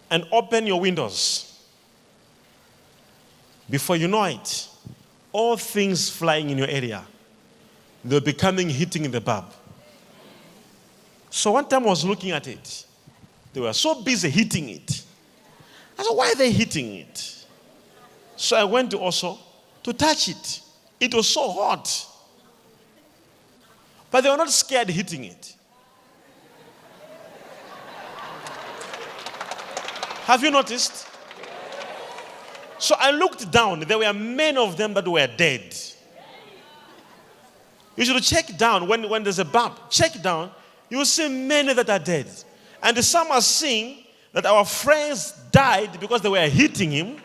and 0.10 0.26
open 0.32 0.66
your 0.66 0.80
windows. 0.80 1.48
Before 3.70 3.96
you 3.96 4.08
know 4.08 4.24
it, 4.24 4.68
all 5.32 5.58
things 5.58 6.10
flying 6.10 6.50
in 6.50 6.58
your 6.58 6.68
area, 6.68 7.04
they're 8.04 8.22
becoming 8.22 8.70
hitting 8.70 9.10
the 9.12 9.22
bulb. 9.22 9.46
So 11.30 11.52
one 11.52 11.68
time 11.68 11.84
I 11.84 11.88
was 11.88 12.04
looking 12.06 12.32
at 12.32 12.48
it. 12.48 12.86
They 13.54 13.62
were 13.62 13.74
so 13.74 14.02
busy 14.02 14.30
hitting 14.30 14.70
it. 14.70 15.04
I 16.00 16.04
said, 16.04 16.14
why 16.14 16.32
are 16.32 16.36
they 16.36 16.52
hitting 16.52 16.96
it? 16.96 17.46
So 18.36 18.56
I 18.56 18.64
went 18.64 18.92
to 18.92 18.98
also 18.98 19.38
to 19.84 19.94
touch 19.94 20.30
it. 20.30 20.62
It 21.00 21.14
was 21.14 21.28
so 21.28 21.52
hot. 21.52 22.08
But 24.12 24.22
they 24.22 24.30
were 24.30 24.38
not 24.38 24.50
scared 24.52 24.90
hitting 24.90 25.24
it. 25.24 25.56
Have 30.26 30.44
you 30.44 30.52
noticed? 30.52 31.08
So 32.78 32.96
I 33.00 33.12
looked 33.12 33.50
down. 33.50 33.80
There 33.82 33.98
were 33.98 34.14
many 34.14 34.58
of 34.58 34.76
them 34.76 34.94
that 34.94 35.08
were 35.08 35.28
dead. 35.28 35.76
You 37.96 38.06
should 38.06 38.24
check 38.24 38.58
down 38.58 38.88
when, 38.88 39.08
when 39.10 39.24
there's 39.24 39.40
a 39.40 39.46
bump. 39.46 39.80
Check 39.90 40.22
down. 40.22 40.52
You 40.90 40.98
will 40.98 41.06
see 41.06 41.30
many 41.30 41.74
that 41.74 41.90
are 41.90 42.00
dead. 42.00 42.28
And 42.84 42.98
some 43.04 43.32
are 43.32 43.42
seeing 43.42 44.04
that 44.34 44.46
our 44.46 44.66
friends 44.66 45.34
died 45.52 46.00
because 46.00 46.22
they 46.22 46.30
were 46.30 46.48
hitting 46.48 46.92
him. 46.92 47.18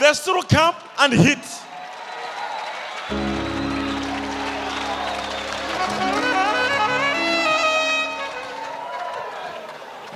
They 0.00 0.12
still 0.12 0.42
come 0.42 0.74
and 0.98 1.12
hit. 1.12 1.38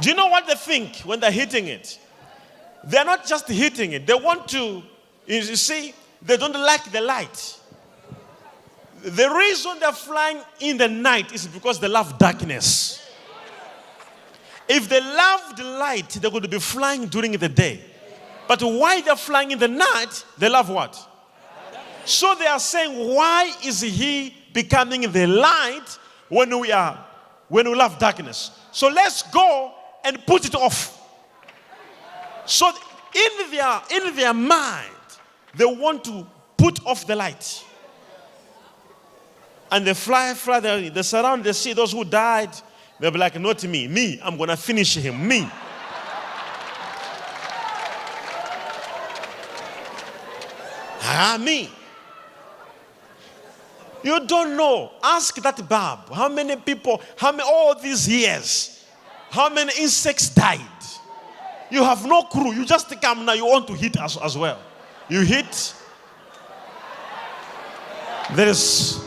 Do 0.00 0.10
you 0.10 0.14
know 0.14 0.28
what 0.28 0.46
they 0.46 0.54
think 0.54 0.98
when 0.98 1.20
they're 1.20 1.30
hitting 1.30 1.66
it? 1.66 1.98
They're 2.84 3.04
not 3.04 3.26
just 3.26 3.48
hitting 3.48 3.92
it, 3.92 4.06
they 4.06 4.14
want 4.14 4.48
to, 4.48 4.82
you 5.26 5.42
see, 5.42 5.94
they 6.22 6.36
don't 6.36 6.54
like 6.54 6.90
the 6.90 7.00
light. 7.00 7.60
The 9.02 9.30
reason 9.30 9.78
they're 9.78 9.92
flying 9.92 10.40
in 10.60 10.76
the 10.76 10.88
night 10.88 11.32
is 11.32 11.46
because 11.46 11.78
they 11.78 11.88
love 11.88 12.18
darkness. 12.18 13.04
If 14.68 14.88
they 14.88 15.00
loved 15.00 15.60
light, 15.60 16.10
they 16.10 16.28
would 16.28 16.50
be 16.50 16.58
flying 16.58 17.06
during 17.06 17.32
the 17.32 17.48
day. 17.48 17.80
But 18.46 18.62
why 18.62 19.00
they're 19.00 19.16
flying 19.16 19.50
in 19.50 19.58
the 19.58 19.68
night, 19.68 20.24
they 20.36 20.48
love 20.48 20.68
what? 20.68 20.98
So 22.04 22.34
they 22.38 22.46
are 22.46 22.58
saying, 22.58 23.14
why 23.14 23.52
is 23.64 23.80
he 23.80 24.34
becoming 24.52 25.12
the 25.12 25.26
light 25.26 25.98
when 26.28 26.58
we 26.58 26.72
are 26.72 27.06
when 27.48 27.68
we 27.68 27.74
love 27.74 27.98
darkness? 27.98 28.50
So 28.72 28.88
let's 28.88 29.22
go 29.30 29.74
and 30.04 30.24
put 30.26 30.44
it 30.46 30.54
off. 30.54 30.94
So 32.46 32.70
in 33.14 33.50
their 33.50 33.82
in 33.90 34.16
their 34.16 34.34
mind, 34.34 34.94
they 35.54 35.64
want 35.64 36.04
to 36.04 36.26
put 36.56 36.84
off 36.86 37.06
the 37.06 37.14
light. 37.16 37.64
And 39.70 39.86
they 39.86 39.92
fly, 39.94 40.32
fly, 40.34 40.60
they, 40.60 40.88
they 40.88 41.02
surround, 41.02 41.44
they 41.44 41.52
see 41.52 41.74
those 41.74 41.92
who 41.92 42.04
died. 42.04 42.50
They'll 42.98 43.10
be 43.10 43.18
like, 43.18 43.38
not 43.38 43.62
me. 43.64 43.86
Me, 43.86 44.18
I'm 44.22 44.36
gonna 44.38 44.56
finish 44.56 44.96
him. 44.96 45.28
Me. 45.28 45.42
ah, 51.02 51.38
me. 51.40 51.70
You 54.02 54.26
don't 54.26 54.56
know. 54.56 54.92
Ask 55.02 55.36
that 55.36 55.68
Bab. 55.68 56.12
How 56.12 56.28
many 56.28 56.56
people, 56.56 57.00
how 57.16 57.32
many, 57.32 57.44
all 57.44 57.78
these 57.78 58.08
years, 58.08 58.77
how 59.30 59.48
many 59.48 59.72
insects 59.80 60.28
died? 60.30 60.60
You 61.70 61.84
have 61.84 62.04
no 62.06 62.22
clue. 62.22 62.54
You 62.54 62.64
just 62.64 62.88
come 63.00 63.24
now, 63.24 63.34
you 63.34 63.44
want 63.44 63.66
to 63.68 63.74
hit 63.74 63.96
us 63.98 64.16
as 64.16 64.36
well. 64.36 64.58
You 65.08 65.20
hit. 65.20 65.74
There 68.34 68.48
is. 68.48 69.04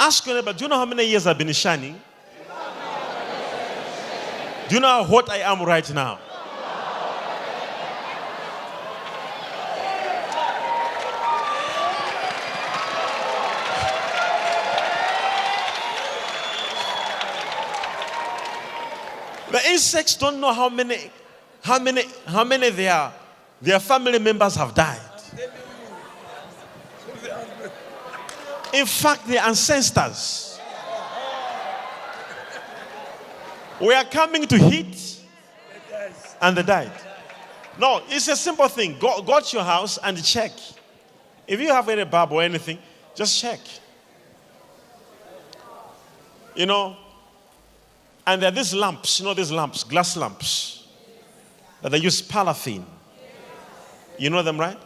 Ask 0.00 0.24
your 0.26 0.36
neighbor, 0.36 0.54
do 0.54 0.64
you 0.64 0.68
know 0.68 0.78
how 0.78 0.86
many 0.86 1.04
years 1.04 1.26
I've 1.26 1.36
been 1.36 1.52
shining? 1.52 2.00
Do 4.68 4.74
you 4.74 4.80
know 4.80 5.04
what 5.04 5.28
I 5.28 5.38
am 5.38 5.62
right 5.62 5.92
now? 5.92 6.18
Insects 19.68 20.16
don't 20.16 20.40
know 20.40 20.52
how 20.52 20.68
many, 20.68 21.10
how 21.62 21.78
many, 21.78 22.02
how 22.26 22.44
many 22.44 22.70
their, 22.70 23.12
their 23.60 23.80
family 23.80 24.18
members 24.18 24.54
have 24.56 24.74
died. 24.74 25.00
In 28.72 28.86
fact, 28.86 29.26
their 29.26 29.42
ancestors 29.42 30.48
We 33.80 33.94
are 33.94 34.04
coming 34.04 34.46
to 34.46 34.58
hit 34.58 35.20
and 36.40 36.56
they 36.56 36.62
died. 36.62 36.92
No, 37.78 38.02
it's 38.08 38.26
a 38.26 38.34
simple 38.34 38.66
thing. 38.68 38.98
Go, 38.98 39.22
go 39.22 39.40
to 39.40 39.56
your 39.56 39.64
house 39.64 39.98
and 40.02 40.22
check. 40.24 40.50
If 41.46 41.60
you 41.60 41.68
have 41.68 41.88
any 41.88 42.04
bulb 42.04 42.32
or 42.32 42.42
anything, 42.42 42.78
just 43.14 43.40
check. 43.40 43.60
You 46.56 46.66
know, 46.66 46.96
and 48.28 48.42
there 48.42 48.48
are 48.50 48.54
these 48.54 48.74
lamps, 48.74 49.20
you 49.20 49.24
know, 49.24 49.32
these 49.32 49.50
lamps, 49.50 49.84
glass 49.84 50.14
lamps, 50.14 50.86
that 51.80 51.90
they 51.90 51.96
use 51.96 52.20
paraffin. 52.20 52.84
You 54.18 54.28
know 54.28 54.42
them, 54.42 54.60
right? 54.60 54.76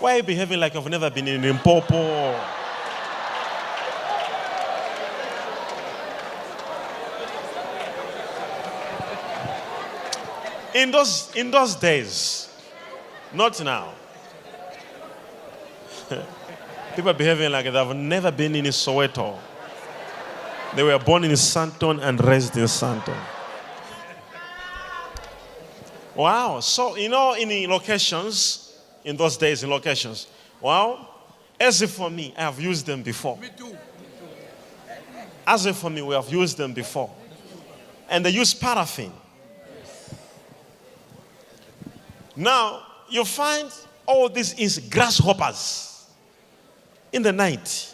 Why 0.00 0.14
are 0.14 0.16
you 0.16 0.22
behaving 0.24 0.58
like 0.58 0.74
you've 0.74 0.88
never 0.88 1.08
been 1.08 1.28
in 1.28 1.40
Limpopo? 1.40 2.40
In 10.74 10.90
those, 10.90 11.30
in 11.36 11.52
those 11.52 11.76
days, 11.76 12.52
not 13.32 13.62
now. 13.62 13.92
People 16.96 17.10
are 17.10 17.14
behaving 17.14 17.52
like 17.52 17.66
they've 17.66 17.96
never 17.96 18.32
been 18.32 18.56
in 18.56 18.64
Soweto. 18.64 19.38
They 20.74 20.82
were 20.82 20.98
born 20.98 21.24
in 21.24 21.32
Sandton 21.32 22.02
and 22.02 22.22
raised 22.24 22.56
in 22.56 22.64
Sandton. 22.64 23.16
Wow. 26.14 26.60
So, 26.60 26.96
you 26.96 27.08
know, 27.08 27.34
in 27.34 27.70
locations, 27.70 28.78
in 29.04 29.16
those 29.16 29.36
days, 29.36 29.62
in 29.62 29.70
locations, 29.70 30.26
wow, 30.60 31.08
as 31.60 31.82
if 31.82 31.92
for 31.92 32.10
me, 32.10 32.34
I 32.36 32.42
have 32.42 32.60
used 32.60 32.86
them 32.86 33.02
before. 33.02 33.36
Me 33.36 33.48
too. 33.56 33.76
As 35.46 35.66
if 35.66 35.76
for 35.76 35.90
me, 35.90 36.02
we 36.02 36.14
have 36.14 36.28
used 36.32 36.56
them 36.56 36.72
before. 36.72 37.10
And 38.08 38.24
they 38.24 38.30
use 38.30 38.54
paraffin. 38.54 39.12
Now, 42.34 42.82
you 43.08 43.24
find 43.24 43.70
all 44.06 44.28
these 44.28 44.54
is 44.54 44.78
grasshoppers 44.78 46.06
in 47.12 47.22
the 47.22 47.32
night. 47.32 47.91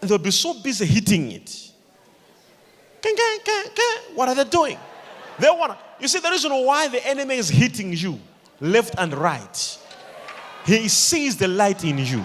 They'll 0.00 0.18
be 0.18 0.30
so 0.30 0.54
busy 0.54 0.86
hitting 0.86 1.32
it. 1.32 1.70
What 4.14 4.28
are 4.28 4.34
they 4.34 4.44
doing? 4.44 4.78
They 5.38 5.48
want 5.48 5.78
You 6.00 6.08
see, 6.08 6.18
the 6.18 6.30
reason 6.30 6.52
why 6.52 6.88
the 6.88 7.06
enemy 7.06 7.36
is 7.36 7.48
hitting 7.48 7.92
you 7.92 8.18
left 8.60 8.94
and 8.98 9.12
right, 9.14 9.78
he 10.64 10.88
sees 10.88 11.36
the 11.36 11.48
light 11.48 11.84
in 11.84 11.98
you. 11.98 12.24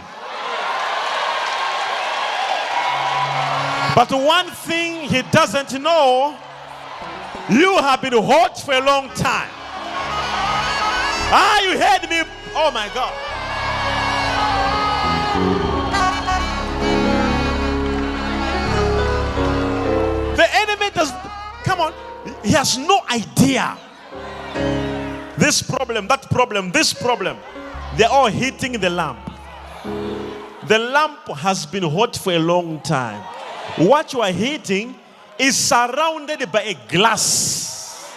But 3.93 4.09
one 4.11 4.47
thing 4.47 5.09
he 5.09 5.21
doesn't 5.31 5.79
know, 5.81 6.37
you 7.49 7.77
have 7.77 8.01
been 8.01 8.13
hot 8.13 8.59
for 8.59 8.73
a 8.73 8.79
long 8.81 9.09
time. 9.09 9.49
Ah, 11.33 11.61
you 11.61 11.77
heard 11.77 12.09
me. 12.09 12.21
Oh 12.55 12.71
my 12.71 12.89
God. 12.93 13.30
Come 21.71 21.79
on, 21.79 21.93
he 22.43 22.51
has 22.51 22.77
no 22.77 22.99
idea. 23.09 23.77
This 25.37 25.61
problem, 25.61 26.05
that 26.07 26.29
problem, 26.29 26.69
this 26.71 26.93
problem, 26.93 27.37
they're 27.95 28.09
all 28.09 28.27
hitting 28.27 28.73
the 28.73 28.89
lamp. 28.89 29.19
The 30.67 30.77
lamp 30.77 31.27
has 31.29 31.65
been 31.65 31.83
hot 31.83 32.17
for 32.17 32.33
a 32.33 32.39
long 32.39 32.81
time. 32.81 33.21
What 33.77 34.11
you 34.11 34.21
are 34.21 34.31
hitting 34.31 34.95
is 35.39 35.55
surrounded 35.55 36.51
by 36.51 36.63
a 36.63 36.75
glass. 36.89 38.15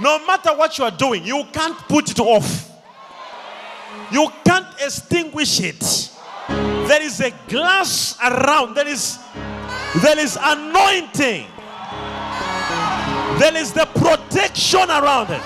No 0.00 0.24
matter 0.26 0.50
what 0.54 0.78
you 0.78 0.84
are 0.84 0.90
doing, 0.90 1.24
you 1.24 1.44
can't 1.52 1.78
put 1.88 2.10
it 2.10 2.20
off. 2.20 2.70
You 4.10 4.28
can't 4.44 4.66
extinguish 4.80 5.60
it. 5.60 6.10
There 6.48 7.02
is 7.02 7.20
a 7.20 7.32
glass 7.48 8.16
around. 8.24 8.74
There 8.74 8.88
is 8.88 9.18
there 10.02 10.18
is 10.18 10.38
anointing. 10.40 11.48
There 13.38 13.56
is 13.56 13.72
the 13.72 13.84
protection 13.86 14.88
around 14.90 15.30
it. 15.30 15.42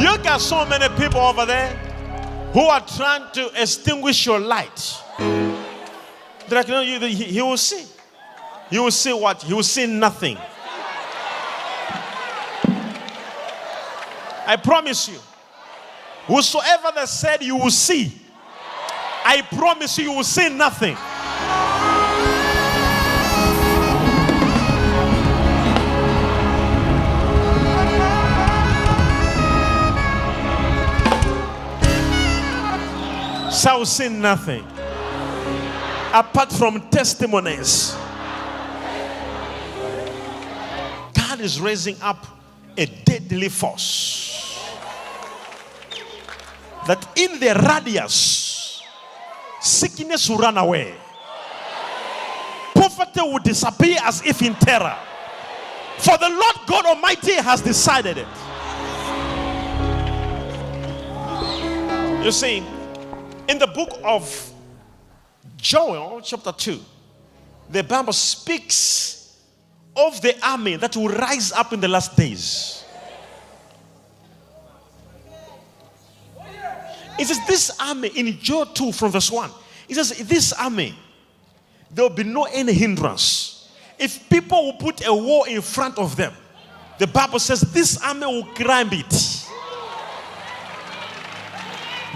You 0.00 0.16
got 0.22 0.40
so 0.40 0.64
many 0.66 0.88
people 0.96 1.20
over 1.20 1.44
there 1.44 1.68
who 2.52 2.60
are 2.60 2.80
trying 2.86 3.30
to 3.32 3.50
extinguish 3.60 4.24
your 4.26 4.38
light. 4.38 5.02
Like, 6.48 6.68
you, 6.68 7.00
he, 7.00 7.14
he 7.14 7.42
will 7.42 7.56
see. 7.56 7.84
He 8.70 8.78
will 8.78 8.90
see 8.90 9.12
what? 9.12 9.42
He 9.42 9.52
will 9.52 9.62
see 9.62 9.86
nothing. 9.86 10.38
I 14.46 14.56
promise 14.62 15.08
you. 15.08 15.18
Whosoever 16.26 16.92
that 16.94 17.08
said 17.08 17.42
you 17.42 17.56
will 17.56 17.70
see, 17.70 18.12
I 19.24 19.42
promise 19.42 19.98
you, 19.98 20.04
you 20.04 20.12
will 20.12 20.24
see 20.24 20.48
nothing. 20.48 20.96
Shall 33.56 33.86
see 33.86 34.08
nothing 34.08 34.64
apart 36.12 36.52
from 36.52 36.90
testimonies. 36.90 37.96
God 41.14 41.40
is 41.40 41.60
raising 41.60 41.96
up 42.02 42.26
a 42.76 42.86
deadly 42.86 43.48
force 43.48 44.62
that 46.86 47.06
in 47.16 47.40
the 47.40 47.54
radius, 47.68 48.82
sickness 49.60 50.28
will 50.28 50.38
run 50.38 50.58
away, 50.58 50.94
poverty 52.74 53.20
will 53.22 53.38
disappear 53.38 53.98
as 54.02 54.24
if 54.24 54.42
in 54.42 54.54
terror. 54.54 54.96
For 55.98 56.16
the 56.18 56.28
Lord 56.28 56.56
God 56.66 56.86
Almighty 56.86 57.34
has 57.34 57.62
decided 57.62 58.18
it. 58.18 58.28
You 62.24 62.32
see, 62.32 62.62
in 63.48 63.58
the 63.58 63.66
book 63.66 63.98
of 64.02 64.52
Joel, 65.56 66.20
chapter 66.20 66.52
2, 66.52 66.80
the 67.70 67.82
Bible 67.82 68.12
speaks 68.12 69.36
of 69.96 70.20
the 70.20 70.36
army 70.46 70.76
that 70.76 70.96
will 70.96 71.08
rise 71.08 71.52
up 71.52 71.72
in 71.72 71.80
the 71.80 71.88
last 71.88 72.16
days. 72.16 72.84
It 77.18 77.26
says, 77.26 77.40
This 77.46 77.76
army 77.80 78.08
in 78.08 78.38
Joel 78.38 78.66
2 78.66 78.92
from 78.92 79.12
verse 79.12 79.30
1, 79.30 79.50
it 79.88 79.94
says, 79.94 80.10
This 80.28 80.52
army, 80.52 80.94
there 81.90 82.08
will 82.08 82.14
be 82.14 82.24
no 82.24 82.44
any 82.44 82.72
hindrance. 82.72 83.70
If 83.98 84.28
people 84.28 84.64
will 84.66 84.74
put 84.74 85.06
a 85.06 85.14
wall 85.14 85.44
in 85.44 85.62
front 85.62 85.98
of 85.98 86.16
them, 86.16 86.34
the 86.98 87.06
Bible 87.06 87.38
says, 87.38 87.60
This 87.60 87.98
army 88.02 88.26
will 88.26 88.44
climb 88.54 88.90
it. 88.92 89.35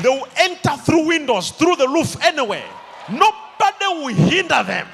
They 0.02 0.08
will 0.08 0.28
enter 0.36 0.76
through 0.76 1.06
windows, 1.06 1.50
through 1.50 1.76
the 1.76 1.88
roof, 1.88 2.16
anywhere. 2.22 2.64
Nobody 3.10 3.86
will 3.88 4.14
hinder 4.14 4.62
them. 4.62 4.86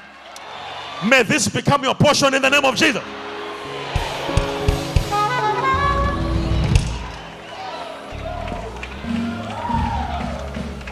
May 1.07 1.23
this 1.23 1.47
become 1.47 1.83
your 1.83 1.95
portion 1.95 2.33
in 2.33 2.41
the 2.41 2.49
name 2.49 2.65
of 2.65 2.75
Jesus. 2.75 3.03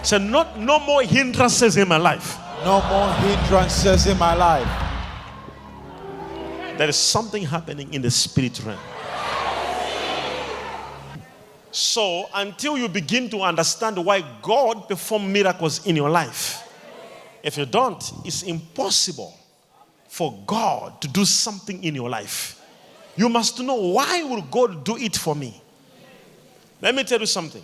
So 0.04 0.20
not 0.20 0.60
no 0.60 0.80
more 0.80 1.02
hindrances 1.02 1.78
in 1.78 1.88
my 1.88 1.98
life. 1.98 2.38
No 2.64 2.80
more 2.88 3.12
hindrances 3.16 4.06
in 4.06 4.20
my 4.20 4.36
life. 4.36 4.68
There 6.78 6.88
is 6.88 6.96
something 6.96 7.44
happening 7.44 7.92
in 7.94 8.04
the 8.04 8.12
spirit 8.12 8.62
realm. 8.64 8.78
So 11.76 12.30
until 12.34 12.78
you 12.78 12.88
begin 12.88 13.30
to 13.32 13.42
understand 13.42 13.98
why 13.98 14.24
God 14.42 14.88
performed 14.88 15.30
miracles 15.34 15.86
in 15.86 15.98
your 15.98 16.10
life, 16.10 16.66
if 17.44 17.58
you 17.58 17.66
don't, 17.66 18.02
it's 18.24 18.44
impossible 18.44 19.38
for 20.08 20.42
God 20.48 21.02
to 21.02 21.10
do 21.10 21.26
something 21.26 21.84
in 21.84 21.94
your 21.94 22.10
life. 22.10 22.62
You 23.18 23.28
must 23.28 23.60
know 23.60 23.76
why 23.76 24.24
will 24.24 24.44
God 24.44 24.86
do 24.86 24.96
it 24.96 25.18
for 25.18 25.36
me? 25.36 25.62
Let 26.82 26.96
me 26.96 27.04
tell 27.04 27.20
you 27.20 27.26
something. 27.26 27.64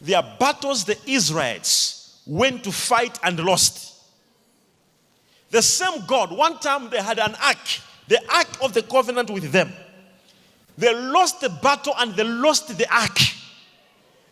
There 0.00 0.18
are 0.18 0.36
battles 0.38 0.84
the 0.84 0.96
Israelites 1.04 2.22
went 2.28 2.62
to 2.62 2.70
fight 2.70 3.18
and 3.24 3.40
lost. 3.40 4.04
The 5.50 5.62
same 5.62 6.06
God, 6.06 6.30
one 6.30 6.60
time 6.60 6.90
they 6.90 7.02
had 7.02 7.18
an 7.18 7.34
ark, 7.42 7.80
the 8.06 8.20
ark 8.32 8.62
of 8.62 8.72
the 8.72 8.82
covenant 8.82 9.30
with 9.30 9.50
them. 9.50 9.72
They 10.78 10.94
lost 10.94 11.40
the 11.40 11.48
battle 11.48 11.94
and 11.98 12.14
they 12.14 12.24
lost 12.24 12.76
the 12.76 12.86
ark. 12.94 13.18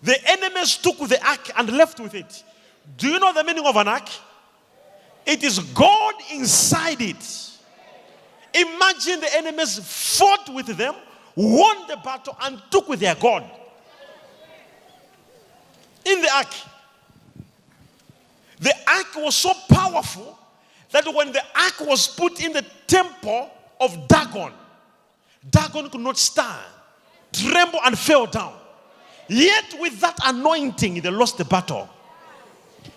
The 0.03 0.17
enemies 0.31 0.77
took 0.77 0.99
the 0.99 1.27
ark 1.27 1.51
and 1.57 1.71
left 1.71 1.99
with 2.01 2.15
it. 2.15 2.45
Do 2.99 3.09
you 3.09 3.19
know 3.19 3.33
the 3.33 3.45
meaning 3.45 3.65
of 3.65 3.77
an 3.77 3.89
ark? 3.89 4.09
It 5.25 5.43
is 5.43 5.59
God 5.59 6.15
inside 6.33 7.01
it. 7.01 7.51
Imagine 8.53 9.21
the 9.21 9.35
enemies 9.37 9.81
fought 9.83 10.53
with 10.53 10.67
them, 10.67 10.95
won 11.35 11.89
the 11.89 11.97
battle, 12.05 12.37
and 12.43 12.61
took 12.71 12.89
with 12.89 13.01
their 13.01 13.15
God. 13.15 13.51
In 16.05 16.21
the 16.21 16.29
ark. 16.35 16.55
The 18.61 18.75
ark 18.87 19.17
was 19.17 19.35
so 19.35 19.53
powerful 19.69 20.39
that 20.91 21.13
when 21.13 21.33
the 21.33 21.43
ark 21.57 21.81
was 21.81 22.07
put 22.07 22.41
in 22.45 22.53
the 22.53 22.65
temple 22.87 23.51
of 23.81 24.07
Dagon, 24.07 24.53
Dagon 25.51 25.91
could 25.91 26.01
not 26.01 26.17
stand, 26.19 26.65
tremble, 27.33 27.81
and 27.85 27.99
fell 27.99 28.27
down. 28.27 28.55
Yet, 29.29 29.75
with 29.79 30.01
that 30.01 30.19
anointing, 30.25 31.01
they 31.01 31.11
lost 31.11 31.39
the 31.39 31.45
battle. 31.45 31.89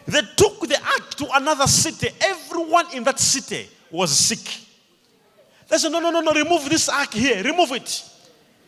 They 0.05 0.21
took 0.35 0.67
the 0.67 0.79
ark 0.81 1.09
to 1.15 1.27
another 1.35 1.67
city. 1.67 2.09
Everyone 2.21 2.85
in 2.93 3.03
that 3.03 3.19
city 3.19 3.67
was 3.91 4.11
sick. 4.11 4.61
They 5.67 5.77
said, 5.77 5.91
No, 5.91 5.99
no, 5.99 6.11
no, 6.11 6.21
no, 6.21 6.33
remove 6.33 6.69
this 6.69 6.89
ark 6.89 7.13
here, 7.13 7.43
remove 7.43 7.71
it. 7.73 8.03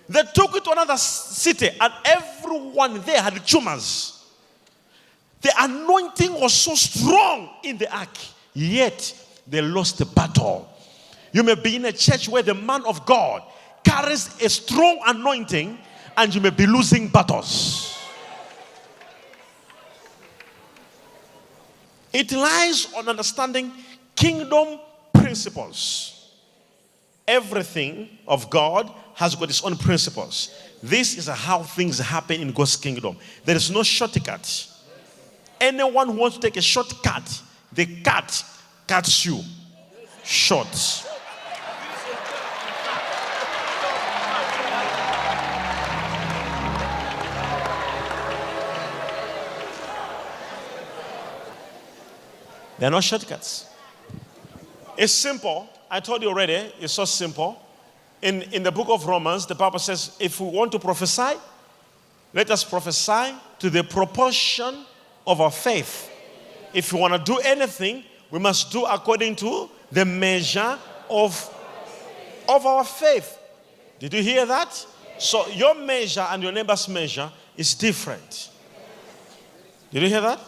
They 0.08 0.22
took 0.34 0.56
it 0.56 0.64
to 0.64 0.72
another 0.72 0.98
city, 0.98 1.70
and 1.80 1.94
everyone 2.04 3.02
there 3.02 3.22
had 3.22 3.46
tumors. 3.46 4.16
The 5.42 5.54
anointing 5.58 6.34
was 6.34 6.54
so 6.54 6.76
strong 6.76 7.50
in 7.64 7.78
the 7.78 7.96
ark, 7.96 8.18
yet 8.54 9.14
they 9.48 9.62
lost 9.62 10.00
the 10.00 10.06
battle. 10.06 10.68
You 11.32 11.44
may 11.44 11.56
be 11.56 11.76
in 11.76 11.86
a 11.86 11.92
church 11.92 12.28
where 12.28 12.42
the 12.42 12.56
man 12.56 12.84
of 12.86 13.06
God 13.06 13.44
carries 13.84 14.42
a 14.42 14.50
strong 14.50 15.00
anointing, 15.08 15.78
and 16.18 16.34
you 16.34 16.42
may 16.42 16.50
be 16.50 16.66
losing 16.66 17.08
battles. 17.08 17.98
It 22.12 22.32
lies 22.32 22.92
on 22.96 23.08
understanding 23.08 23.72
kingdom 24.16 24.80
principles. 25.14 26.34
Everything 27.28 28.10
of 28.28 28.50
God 28.50 28.92
has 29.14 29.36
got 29.36 29.50
its 29.50 29.64
own 29.64 29.78
principles. 29.78 30.50
This 30.82 31.18
is 31.18 31.28
how 31.28 31.62
things 31.62 32.00
happen 32.00 32.42
in 32.42 32.52
God's 32.52 32.76
kingdom. 32.76 33.18
There 33.46 33.56
is 33.56 33.70
no 33.70 33.84
shortcut. 33.84 34.68
Anyone 35.62 36.08
who 36.08 36.14
wants 36.14 36.38
to 36.38 36.42
take 36.42 36.58
a 36.58 36.62
shortcut, 36.62 37.42
the 37.72 38.02
cut 38.02 38.44
cuts 38.88 39.26
you 39.26 39.42
short. 40.24 41.06
There 52.80 52.88
are 52.88 52.92
no 52.92 53.02
shortcuts. 53.02 53.68
It's 54.98 55.14
simple. 55.14 55.70
I 55.92 56.00
told 56.00 56.22
you 56.22 56.30
already, 56.30 56.74
it's 56.80 56.94
so 56.94 57.06
simple. 57.06 57.62
In, 58.22 58.42
in 58.54 58.64
the 58.64 58.72
book 58.72 58.88
of 58.90 59.06
Romans, 59.06 59.46
the 59.46 59.56
Bible 59.56 59.80
says 59.80 60.16
if 60.20 60.40
we 60.40 60.48
want 60.50 60.72
to 60.72 60.80
prophesy, 60.80 61.38
let 62.34 62.50
us 62.52 62.64
prophesy 62.64 63.34
to 63.60 63.70
the 63.70 63.84
proportion 63.84 64.86
of 65.28 65.42
our 65.42 65.52
faith. 65.52 66.10
If 66.74 66.94
we 66.94 67.00
want 67.00 67.14
to 67.14 67.20
do 67.20 67.40
anything, 67.40 68.04
we 68.32 68.40
must 68.40 68.72
do 68.72 68.86
according 68.86 69.36
to 69.38 69.70
the 69.92 70.06
measure 70.06 70.78
of, 71.10 71.56
of 72.48 72.66
our 72.66 72.84
faith. 72.84 73.38
Did 74.00 74.14
you 74.14 74.22
hear 74.22 74.46
that? 74.46 74.86
So 75.18 75.48
your 75.48 75.76
measure 75.76 76.26
and 76.30 76.42
your 76.42 76.52
neighbor's 76.54 76.88
measure 76.88 77.30
is 77.58 77.74
different. 77.74 78.50
Did 79.92 80.04
you 80.04 80.10
hear 80.10 80.22
that? 80.22 80.40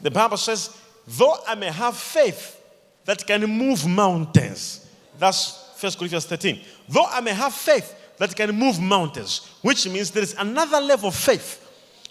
The 0.00 0.10
Bible 0.10 0.36
says, 0.36 0.75
though 1.06 1.36
I 1.46 1.54
may 1.54 1.70
have 1.70 1.96
faith 1.96 2.60
that 3.04 3.26
can 3.26 3.46
move 3.46 3.86
mountains. 3.86 4.88
That's 5.18 5.66
1 5.80 5.92
Corinthians 5.92 6.26
13. 6.26 6.60
Though 6.88 7.06
I 7.06 7.20
may 7.20 7.32
have 7.32 7.54
faith 7.54 7.94
that 8.18 8.34
can 8.34 8.54
move 8.54 8.80
mountains, 8.80 9.50
which 9.62 9.88
means 9.88 10.10
there 10.10 10.22
is 10.22 10.34
another 10.38 10.80
level 10.80 11.08
of 11.08 11.14
faith 11.14 11.62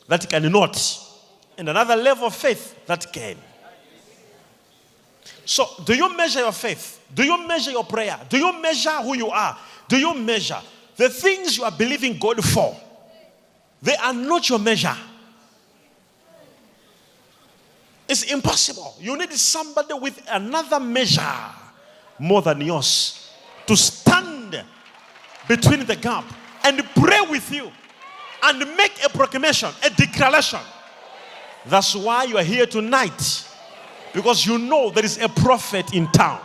that 0.08 0.30
cannot, 0.30 0.78
and 1.58 1.70
another 1.70 1.96
level 1.96 2.28
of 2.28 2.36
faith 2.36 2.86
that 2.86 3.12
can. 3.12 3.38
So, 5.46 5.68
do 5.84 5.93
you 5.93 6.16
measure 6.16 6.39
your 6.39 6.52
faith? 6.52 7.02
Do 7.14 7.24
you 7.24 7.48
measure 7.48 7.72
your 7.72 7.84
prayer? 7.84 8.20
Do 8.30 8.38
you 8.38 8.60
measure 8.62 9.02
who 9.02 9.16
you 9.16 9.30
are? 9.30 9.58
Do 9.88 9.98
you 9.98 10.14
measure 10.16 10.60
the 10.96 11.10
things 11.10 11.58
you 11.58 11.64
are 11.64 11.72
believing 11.72 12.18
God 12.18 12.43
for? 12.43 12.76
They 13.82 13.96
are 13.96 14.14
not 14.14 14.50
your 14.50 14.60
measure. 14.60 14.96
It's 18.08 18.24
impossible. 18.24 18.95
You 18.99 19.18
need 19.18 19.32
somebody 19.34 19.93
with 19.93 20.22
another 20.30 20.80
measure 20.80 21.22
more 22.20 22.41
than 22.41 22.62
yours 22.62 23.32
to 23.68 23.76
stand 23.76 24.64
between 25.47 25.86
the 25.86 25.95
gap 25.95 26.26
and 26.64 26.84
pray 26.95 27.22
with 27.30 27.51
you 27.51 27.72
and 28.43 28.60
make 28.78 29.03
a 29.03 29.10
proclamation, 29.10 29.70
a 29.84 29.89
declaration. 29.89 30.60
That's 31.66 31.95
why 31.95 32.26
you 32.26 32.38
are 32.38 32.43
here 32.43 32.66
tonight. 32.66 33.47
Because 34.14 34.45
you 34.45 34.58
know 34.58 34.91
there 34.91 35.03
is 35.03 35.18
a 35.20 35.28
prophet 35.28 35.93
in 35.93 36.10
town 36.12 36.39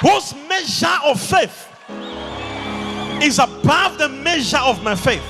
whose 0.00 0.34
measure 0.48 0.98
of 1.04 1.20
faith 1.20 1.68
is 3.22 3.38
above 3.38 3.98
the 3.98 4.08
measure 4.08 4.58
of 4.58 4.82
my 4.82 4.94
faith. 4.94 5.22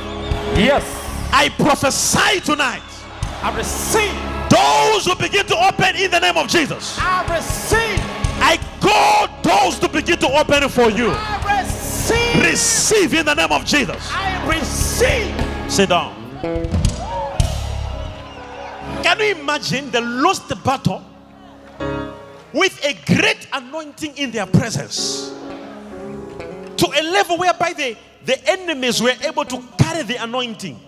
Yes. 0.57 0.85
I 1.33 1.49
prophesy 1.49 2.41
tonight. 2.41 2.83
I 3.45 3.55
receive. 3.55 4.49
Doors 4.49 5.07
will 5.07 5.17
begin 5.17 5.45
to 5.47 5.67
open 5.67 5.97
in 5.97 6.11
the 6.11 6.19
name 6.19 6.39
of 6.39 6.49
Jesus. 6.49 6.97
I 6.99 7.37
receive. 7.37 8.01
I 8.41 8.57
call 8.81 9.29
doors 9.43 9.79
to 9.81 9.89
begin 9.91 10.19
to 10.21 10.29
open 10.29 10.67
for 10.71 10.89
you. 10.89 11.11
I 11.11 11.61
receive. 11.61 12.43
Receive 12.43 13.13
in 13.13 13.27
the 13.27 13.35
name 13.35 13.53
of 13.53 13.67
Jesus. 13.67 14.09
I 14.11 14.49
receive. 14.49 15.71
Sit 15.71 15.91
down. 15.91 16.15
Can 19.03 19.21
you 19.21 19.35
imagine 19.35 19.91
the 19.91 20.01
lost 20.01 20.49
battle 20.65 21.05
with 22.55 22.83
a 22.83 22.95
great 23.15 23.47
anointing 23.53 24.17
in 24.17 24.31
their 24.31 24.47
presence 24.47 25.35
to 26.79 26.87
a 26.87 27.03
level 27.03 27.37
whereby 27.37 27.75
the, 27.75 27.95
the 28.25 28.43
enemies 28.49 29.03
were 29.03 29.15
able 29.23 29.45
to 29.45 29.63
carry 29.77 30.03
the 30.05 30.23
anointing, 30.23 30.81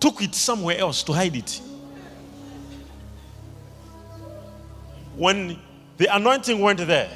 took 0.00 0.22
it 0.22 0.34
somewhere 0.34 0.78
else 0.78 1.02
to 1.04 1.12
hide 1.12 1.36
it? 1.36 1.60
When 5.16 5.58
the 5.96 6.14
anointing 6.14 6.60
went 6.60 6.78
there, 6.78 7.10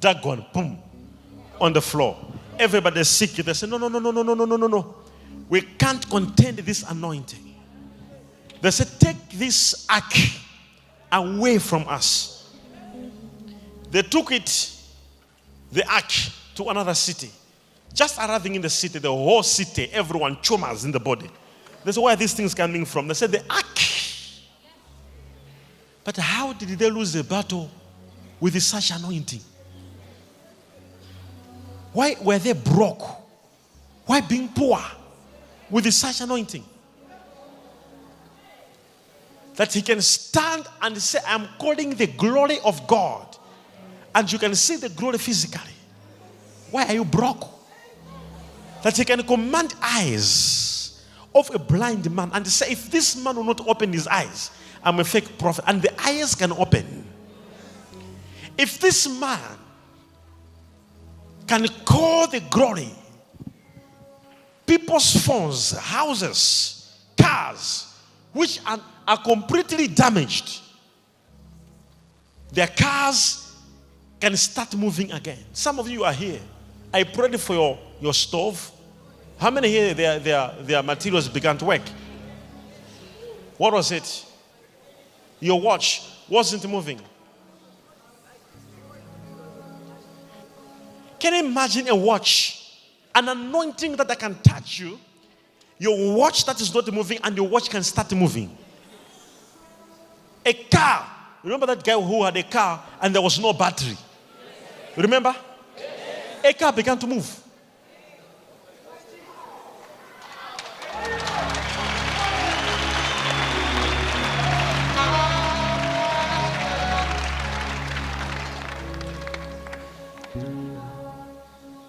Dagon, 0.00 0.44
boom, 0.52 0.78
on 1.60 1.72
the 1.72 1.80
floor. 1.80 2.16
Everybody 2.58 3.04
sick. 3.04 3.30
They 3.30 3.52
said, 3.54 3.70
No, 3.70 3.78
no, 3.78 3.88
no, 3.88 3.98
no, 3.98 4.10
no, 4.10 4.22
no, 4.22 4.34
no, 4.34 4.56
no, 4.56 4.66
no. 4.66 4.94
We 5.48 5.62
can't 5.62 6.08
contain 6.08 6.56
this 6.56 6.82
anointing. 6.88 7.54
They 8.60 8.70
said, 8.70 8.88
Take 8.98 9.30
this 9.30 9.86
ark 9.88 10.12
away 11.12 11.58
from 11.58 11.86
us. 11.88 12.52
They 13.90 14.02
took 14.02 14.32
it, 14.32 14.72
the 15.70 15.88
ark, 15.88 16.12
to 16.56 16.64
another 16.64 16.94
city. 16.94 17.30
Just 17.92 18.18
arriving 18.18 18.56
in 18.56 18.62
the 18.62 18.70
city, 18.70 18.98
the 18.98 19.08
whole 19.08 19.44
city, 19.44 19.88
everyone 19.92 20.36
chumas 20.36 20.84
in 20.84 20.90
the 20.90 20.98
body. 20.98 21.30
That's 21.84 21.98
where 21.98 22.16
these 22.16 22.32
things 22.32 22.54
coming 22.54 22.84
from. 22.86 23.08
They 23.08 23.14
said 23.14 23.32
the 23.32 23.44
ark. 23.50 23.78
But 26.02 26.16
how 26.16 26.52
did 26.52 26.68
they 26.78 26.90
lose 26.90 27.12
the 27.12 27.24
battle 27.24 27.70
with 28.40 28.60
such 28.62 28.90
anointing? 28.90 29.40
Why 31.92 32.16
were 32.20 32.38
they 32.38 32.52
broke? 32.52 33.02
Why 34.06 34.20
being 34.20 34.48
poor 34.48 34.80
with 35.70 35.90
such 35.92 36.20
anointing? 36.20 36.64
That 39.54 39.72
he 39.72 39.82
can 39.82 40.00
stand 40.00 40.66
and 40.82 40.98
say, 40.98 41.20
I'm 41.26 41.48
calling 41.58 41.94
the 41.94 42.08
glory 42.08 42.58
of 42.64 42.86
God. 42.86 43.36
And 44.14 44.30
you 44.30 44.38
can 44.38 44.54
see 44.54 44.76
the 44.76 44.88
glory 44.88 45.18
physically. 45.18 45.72
Why 46.70 46.86
are 46.86 46.94
you 46.94 47.04
broke? 47.04 47.48
That 48.82 48.96
he 48.96 49.04
can 49.04 49.22
command 49.22 49.74
eyes 49.80 50.63
of 51.34 51.54
a 51.54 51.58
blind 51.58 52.10
man 52.10 52.30
and 52.32 52.46
say, 52.46 52.72
if 52.72 52.90
this 52.90 53.16
man 53.16 53.36
will 53.36 53.44
not 53.44 53.66
open 53.66 53.92
his 53.92 54.06
eyes, 54.06 54.50
I'm 54.82 55.00
a 55.00 55.04
fake 55.04 55.38
prophet. 55.38 55.64
And 55.66 55.82
the 55.82 55.92
eyes 56.00 56.34
can 56.34 56.52
open. 56.52 57.06
If 58.56 58.78
this 58.78 59.08
man 59.08 59.40
can 61.46 61.66
call 61.84 62.28
the 62.28 62.40
glory, 62.40 62.90
people's 64.66 65.24
phones, 65.24 65.72
houses, 65.72 67.00
cars, 67.16 67.92
which 68.32 68.60
are, 68.66 68.80
are 69.08 69.18
completely 69.18 69.88
damaged, 69.88 70.60
their 72.52 72.68
cars 72.68 73.56
can 74.20 74.36
start 74.36 74.76
moving 74.76 75.10
again. 75.12 75.38
Some 75.52 75.78
of 75.78 75.88
you 75.88 76.04
are 76.04 76.12
here. 76.12 76.40
I 76.92 77.02
prayed 77.02 77.38
for 77.40 77.54
your, 77.54 77.78
your 78.00 78.14
stove. 78.14 78.70
How 79.44 79.50
many 79.50 79.68
here 79.68 79.92
their, 79.92 80.18
their, 80.18 80.54
their 80.62 80.82
materials 80.82 81.28
began 81.28 81.58
to 81.58 81.66
work? 81.66 81.82
What 83.58 83.74
was 83.74 83.92
it? 83.92 84.24
Your 85.38 85.60
watch 85.60 86.00
wasn't 86.30 86.66
moving. 86.66 86.98
Can 91.18 91.34
you 91.34 91.44
imagine 91.44 91.88
a 91.88 91.94
watch? 91.94 92.80
An 93.14 93.28
anointing 93.28 93.96
that 93.96 94.10
I 94.10 94.14
can 94.14 94.34
touch 94.36 94.80
you, 94.80 94.98
your 95.76 96.16
watch 96.16 96.46
that 96.46 96.58
is 96.58 96.74
not 96.74 96.90
moving, 96.90 97.18
and 97.22 97.36
your 97.36 97.46
watch 97.46 97.68
can 97.68 97.82
start 97.82 98.10
moving. 98.14 98.56
A 100.46 100.54
car. 100.54 101.06
Remember 101.42 101.66
that 101.66 101.84
guy 101.84 102.00
who 102.00 102.24
had 102.24 102.38
a 102.38 102.44
car 102.44 102.82
and 102.98 103.14
there 103.14 103.20
was 103.20 103.38
no 103.38 103.52
battery? 103.52 103.98
Remember? 104.96 105.36
A 106.42 106.52
car 106.54 106.72
began 106.72 106.98
to 106.98 107.06
move. 107.06 107.43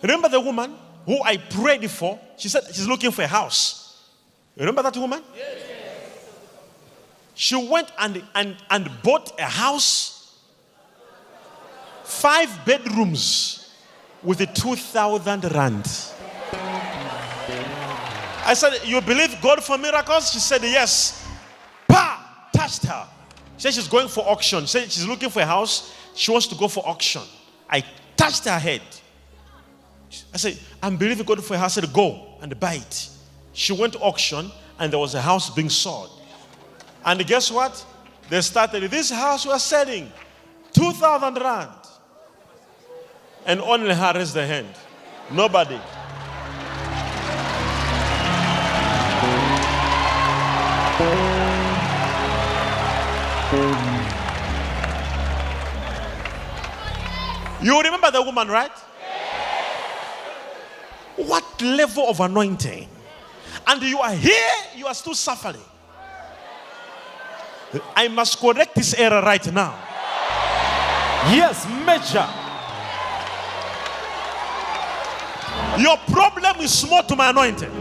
Remember 0.06 0.30
the 0.30 0.40
woman 0.40 0.76
who 1.08 1.20
I 1.24 1.38
prayed 1.38 1.90
for? 1.90 2.20
She 2.38 2.48
said 2.48 2.62
she's 2.68 2.88
looking 2.88 3.10
for 3.10 3.24
a 3.24 3.28
house. 3.28 4.04
Remember 4.56 4.84
that 4.84 4.96
woman? 4.98 5.24
She 7.34 7.56
went 7.56 7.92
and, 7.98 8.24
and, 8.36 8.56
and 8.70 8.88
bought 9.02 9.38
a 9.40 9.46
house, 9.46 10.38
five 12.04 12.50
bedrooms 12.68 13.74
with 14.22 14.42
a 14.42 14.46
2,000 14.46 15.52
rand. 15.52 15.92
I 18.46 18.54
said, 18.54 18.82
You 18.86 19.02
believe 19.02 19.42
God 19.42 19.64
for 19.64 19.76
miracles? 19.80 20.32
She 20.32 20.40
said, 20.40 20.62
Yes. 20.62 21.28
Pa! 21.88 22.50
Touched 22.54 22.84
her. 22.84 23.08
She 23.58 23.64
said 23.64 23.74
she's 23.74 23.88
going 23.88 24.08
for 24.08 24.24
auction. 24.30 24.62
She 24.62 24.68
said 24.68 24.92
she's 24.92 25.08
looking 25.08 25.32
for 25.32 25.42
a 25.42 25.46
house. 25.48 25.96
She 26.14 26.30
wants 26.30 26.46
to 26.48 26.56
go 26.56 26.68
for 26.68 26.88
auction. 26.88 27.24
I 27.68 27.84
touched 28.16 28.46
her 28.46 28.60
head. 28.60 28.84
I 30.34 30.38
said, 30.38 30.58
I'm 30.82 30.98
believing 30.98 31.26
God 31.26 31.44
for 31.44 31.56
a 31.56 31.58
house. 31.58 31.78
I 31.78 31.82
said, 31.82 31.94
Go 31.94 32.38
and 32.42 32.60
buy 32.60 32.76
it. 32.76 33.10
She 33.54 33.74
went 33.74 33.94
to 33.94 34.00
auction 34.00 34.52
and 34.80 34.92
there 34.92 35.00
was 35.00 35.16
a 35.16 35.22
house 35.22 35.50
being 35.50 35.70
sold. 35.70 36.10
And 37.06 37.26
guess 37.26 37.52
what? 37.52 37.86
They 38.30 38.42
started, 38.42 38.90
this 38.90 39.12
house 39.12 39.46
we're 39.46 39.60
selling 39.60 40.12
2,000 40.74 41.36
rand. 41.36 41.72
And 43.46 43.62
only 43.62 43.94
her 43.94 44.14
raised 44.16 44.34
the 44.34 44.46
hand. 44.46 44.74
Nobody. 45.32 45.80
You 57.62 57.82
remember 57.82 58.12
the 58.12 58.22
woman, 58.22 58.48
right? 58.48 58.72
What 61.18 61.62
level 61.62 62.08
of 62.10 62.20
anointing? 62.20 62.88
And 63.68 63.82
you 63.82 64.00
are 64.00 64.14
here, 64.14 64.52
you 64.76 64.86
are 64.88 64.94
still 64.94 65.16
suffering. 65.16 65.62
I 67.96 68.08
must 68.08 68.40
correct 68.40 68.76
this 68.76 68.94
error 68.94 69.22
right 69.22 69.52
now. 69.52 69.74
Yes, 71.34 71.66
major. 71.86 72.28
Your 75.82 75.98
problem 76.12 76.58
is 76.62 76.72
small 76.78 77.04
to 77.04 77.16
my 77.16 77.32
anointing. 77.32 77.72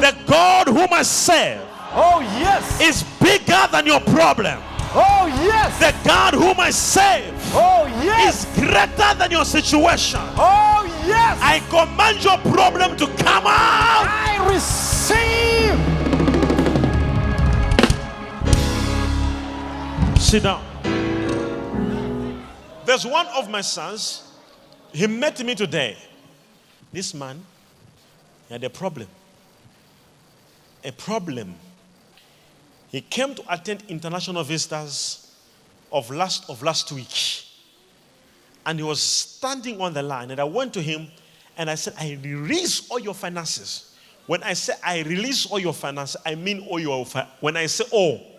The 0.00 0.14
God 0.26 0.66
whom 0.68 0.88
I 0.92 1.02
serve 1.02 1.60
Oh, 1.96 2.20
yes. 2.40 2.80
is 2.80 3.02
bigger 3.20 3.68
than 3.70 3.86
your 3.86 4.00
problem. 4.00 4.60
Oh, 4.96 5.26
yes. 5.44 5.78
The 5.78 5.94
God 6.06 6.34
whom 6.34 6.58
I 6.58 6.70
serve 6.70 7.32
Oh, 7.54 7.86
yes. 8.02 8.44
is 8.44 8.58
greater 8.58 9.14
than 9.16 9.30
your 9.30 9.44
situation. 9.44 10.20
Oh, 10.36 10.73
yes. 11.06 11.38
I 11.42 11.60
command 11.68 12.22
your 12.24 12.38
problem 12.54 12.96
to 12.96 13.06
come 13.22 13.44
out. 13.46 14.06
I 14.08 14.48
receive. 14.52 15.78
Sit 20.20 20.42
down. 20.42 20.62
There's 22.84 23.06
one 23.06 23.26
of 23.28 23.48
my 23.48 23.60
sons. 23.60 24.22
He 24.92 25.06
met 25.06 25.44
me 25.44 25.54
today. 25.54 25.96
This 26.92 27.14
man 27.14 27.44
had 28.48 28.62
a 28.62 28.70
problem. 28.70 29.08
A 30.84 30.92
problem. 30.92 31.54
He 32.90 33.00
came 33.00 33.34
to 33.34 33.42
attend 33.52 33.82
international 33.88 34.44
visitors 34.44 35.34
of 35.90 36.10
last 36.10 36.48
of 36.48 36.62
last 36.62 36.92
week. 36.92 37.43
And 38.66 38.78
he 38.78 38.82
was 38.84 39.00
standing 39.00 39.80
on 39.80 39.92
the 39.92 40.02
line. 40.02 40.30
And 40.30 40.40
I 40.40 40.44
went 40.44 40.72
to 40.74 40.82
him 40.82 41.08
And 41.56 41.70
I 41.70 41.76
said, 41.76 41.94
I 41.98 42.18
release 42.22 42.88
all 42.90 42.98
your 42.98 43.14
finances. 43.14 43.94
When 44.26 44.42
I 44.42 44.54
say 44.54 44.74
I 44.82 45.02
release 45.02 45.46
all 45.46 45.58
your 45.58 45.72
finances, 45.74 46.20
I 46.24 46.34
mean 46.34 46.66
all 46.68 46.80
your. 46.80 47.04
Fi- 47.06 47.28
when 47.40 47.56
I 47.56 47.66
say 47.66 47.84
all, 47.90 48.30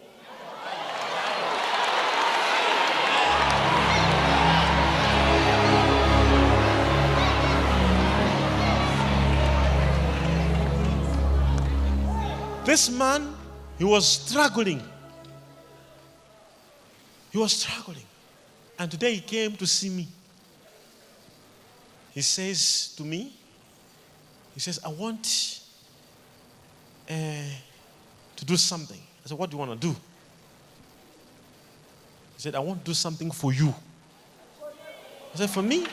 This 12.65 12.89
man, 12.89 13.32
he 13.78 13.84
was 13.84 14.07
struggling. 14.07 14.82
He 17.32 17.38
was 17.38 17.53
struggling. 17.53 18.03
And 18.78 18.91
today 18.91 19.15
he 19.15 19.21
came 19.21 19.55
to 19.57 19.65
see 19.65 19.89
me. 19.89 20.07
He 22.11 22.21
says 22.21 22.93
to 22.97 23.03
me, 23.03 23.34
he 24.53 24.59
says, 24.59 24.80
I 24.86 24.89
want 24.89 25.59
uh, 27.09 27.13
to 28.36 28.45
do 28.45 28.55
something. 28.55 28.99
I 29.23 29.28
said, 29.28 29.38
What 29.38 29.49
do 29.49 29.55
you 29.55 29.59
want 29.59 29.80
to 29.80 29.88
do? 29.88 29.93
He 32.36 32.41
said, 32.41 32.55
I 32.55 32.59
want 32.59 32.80
to 32.80 32.86
do 32.86 32.93
something 32.93 33.32
for 33.32 33.53
you. 33.53 33.73
I 35.34 35.38
said, 35.38 35.49
For 35.49 35.61
me? 35.61 35.86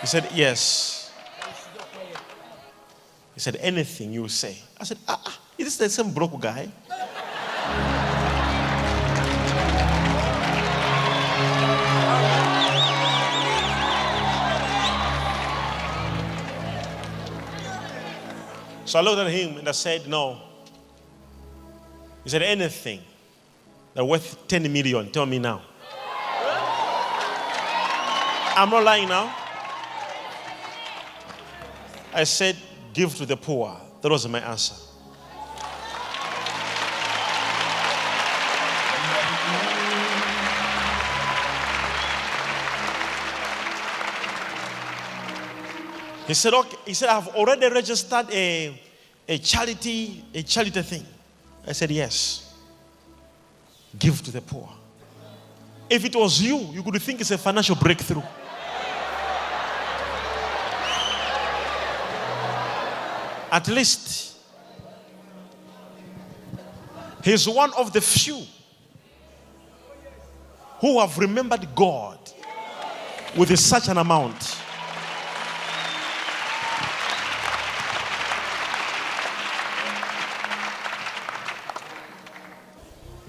He 0.00 0.06
said, 0.06 0.28
Yes. 0.34 1.12
He 3.34 3.40
said, 3.40 3.56
Anything 3.56 4.12
you 4.12 4.28
say. 4.28 4.58
I 4.80 4.84
said, 4.84 4.98
Ah, 5.06 5.20
ah 5.26 5.40
is 5.58 5.66
this 5.66 5.76
the 5.76 5.88
same 5.90 6.14
broke 6.14 6.40
guy? 6.40 6.70
So 18.88 18.98
I 18.98 19.02
looked 19.02 19.18
at 19.18 19.30
him 19.30 19.58
and 19.58 19.68
I 19.68 19.72
said, 19.72 20.08
No. 20.08 20.40
He 22.24 22.30
said, 22.30 22.40
Anything 22.40 23.00
that 23.92 24.02
worth 24.02 24.48
10 24.48 24.72
million, 24.72 25.10
tell 25.10 25.26
me 25.26 25.38
now. 25.38 25.60
I'm 28.56 28.70
not 28.70 28.82
lying 28.82 29.06
now. 29.06 29.36
I 32.14 32.24
said, 32.24 32.56
Give 32.94 33.14
to 33.16 33.26
the 33.26 33.36
poor. 33.36 33.78
That 34.00 34.10
was 34.10 34.26
my 34.26 34.40
answer. 34.40 34.87
He 46.28 46.34
said, 46.34 46.52
okay. 46.52 46.76
He 46.84 46.92
said, 46.92 47.08
I've 47.08 47.28
already 47.28 47.66
registered 47.70 48.30
a, 48.30 48.78
a 49.26 49.38
charity, 49.38 50.22
a 50.34 50.42
charity 50.42 50.82
thing. 50.82 51.06
I 51.66 51.72
said, 51.72 51.90
Yes. 51.90 52.54
Give 53.98 54.20
to 54.22 54.30
the 54.30 54.42
poor. 54.42 54.68
If 55.88 56.04
it 56.04 56.14
was 56.14 56.38
you, 56.42 56.58
you 56.58 56.82
could 56.82 57.00
think 57.00 57.22
it's 57.22 57.30
a 57.30 57.38
financial 57.38 57.76
breakthrough. 57.76 58.22
At 63.50 63.66
least 63.68 64.36
he's 67.24 67.48
one 67.48 67.72
of 67.72 67.90
the 67.94 68.02
few 68.02 68.42
who 70.80 71.00
have 71.00 71.16
remembered 71.16 71.74
God 71.74 72.18
with 73.34 73.58
such 73.58 73.88
an 73.88 73.96
amount. 73.96 74.57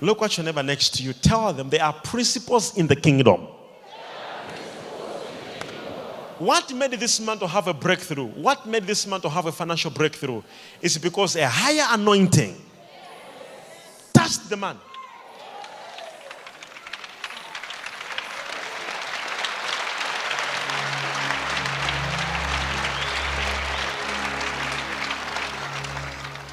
Look 0.02 0.22
at 0.22 0.38
your 0.38 0.46
neighbor 0.46 0.64
next 0.64 0.96
to 0.96 1.04
you. 1.04 1.14
Tell 1.14 1.52
them 1.52 1.70
there 1.70 1.84
are 1.84 1.94
principles 1.94 2.78
in 2.78 2.88
the 2.88 2.96
kingdom. 2.96 3.48
What 6.40 6.74
made 6.74 6.92
this 6.92 7.20
man 7.20 7.38
to 7.40 7.48
have 7.48 7.68
a 7.68 7.74
breakthrough? 7.74 8.28
What 8.28 8.66
made 8.66 8.84
this 8.86 9.06
man 9.06 9.20
to 9.22 9.30
have 9.30 9.46
a 9.46 9.52
financial 9.52 9.92
breakthrough? 9.92 10.42
Is 10.82 10.98
because 10.98 11.36
a 11.36 11.46
higher 11.46 11.86
anointing 11.92 12.56
touched 14.14 14.50
the 14.50 14.56
man. 14.56 14.78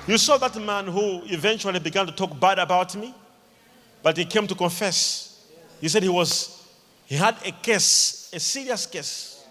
You 0.09 0.19
saw 0.19 0.37
that 0.39 0.61
man 0.61 0.87
who 0.87 1.23
eventually 1.27 1.79
began 1.79 2.07
to 2.07 2.13
talk 2.13 2.39
bad 2.41 2.59
about 2.59 2.95
me? 2.97 3.15
But 4.07 4.17
he 4.19 4.25
came 4.25 4.47
to 4.47 4.55
confess. 4.55 5.37
He 5.81 5.89
said 5.89 6.05
he 6.05 6.09
was, 6.09 6.65
he 7.07 7.17
had 7.17 7.35
a 7.45 7.51
case, 7.51 8.31
a 8.33 8.39
serious 8.39 8.87
case, 8.87 9.45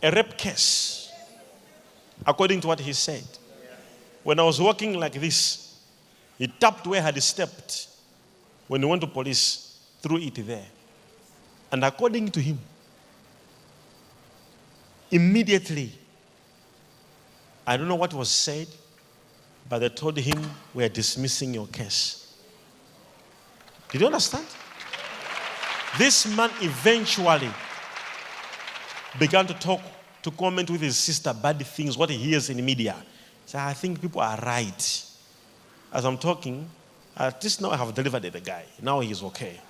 a 0.00 0.12
rape 0.12 0.38
case, 0.38 1.10
according 2.24 2.60
to 2.60 2.68
what 2.68 2.78
he 2.78 2.92
said. 2.92 3.24
When 4.22 4.38
I 4.38 4.44
was 4.44 4.60
walking 4.60 4.96
like 4.96 5.14
this, 5.14 5.76
he 6.38 6.46
tapped 6.46 6.86
where 6.86 7.00
I 7.00 7.06
had 7.06 7.20
stepped. 7.20 7.88
When 8.68 8.82
he 8.82 8.86
went 8.86 9.00
to 9.00 9.08
police, 9.08 9.76
threw 10.00 10.18
it 10.18 10.46
there. 10.46 10.68
And 11.72 11.82
according 11.82 12.30
to 12.30 12.40
him, 12.40 12.60
immediately, 15.10 15.90
I 17.66 17.76
don't 17.76 17.88
know 17.88 17.96
what 17.96 18.14
was 18.14 18.30
said, 18.30 18.68
but 19.70 19.78
they 19.78 19.88
told 19.88 20.18
him, 20.18 20.38
We're 20.74 20.88
dismissing 20.88 21.54
your 21.54 21.68
case. 21.68 22.34
Did 23.90 24.00
you 24.00 24.08
understand? 24.08 24.44
This 25.96 26.26
man 26.36 26.50
eventually 26.60 27.50
began 29.18 29.46
to 29.46 29.54
talk, 29.54 29.80
to 30.22 30.30
comment 30.32 30.70
with 30.70 30.80
his 30.80 30.98
sister 30.98 31.32
bad 31.32 31.64
things, 31.64 31.96
what 31.96 32.10
he 32.10 32.16
hears 32.16 32.50
in 32.50 32.56
the 32.56 32.62
media. 32.62 32.96
So 33.46 33.58
I 33.58 33.72
think 33.72 34.00
people 34.00 34.20
are 34.20 34.38
right. 34.38 35.04
As 35.92 36.04
I'm 36.04 36.18
talking, 36.18 36.68
at 37.16 37.42
least 37.42 37.60
now 37.60 37.70
I 37.70 37.76
have 37.76 37.94
delivered 37.94 38.22
the 38.22 38.40
guy. 38.40 38.64
Now 38.82 39.00
he's 39.00 39.22
okay. 39.22 39.60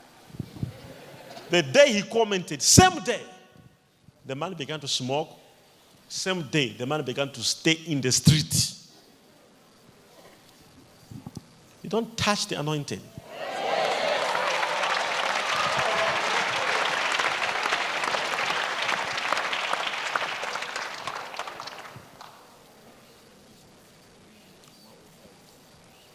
The 1.50 1.62
day 1.62 1.92
he 1.92 2.02
commented, 2.02 2.62
same 2.62 3.02
day, 3.02 3.22
the 4.24 4.34
man 4.34 4.54
began 4.54 4.80
to 4.80 4.88
smoke. 4.88 5.30
Same 6.08 6.42
day, 6.42 6.70
the 6.70 6.86
man 6.86 7.04
began 7.04 7.30
to 7.32 7.42
stay 7.42 7.78
in 7.86 8.00
the 8.00 8.12
street. 8.12 8.79
Don't 11.90 12.16
touch 12.16 12.46
the 12.46 12.58
anointing. 12.58 13.00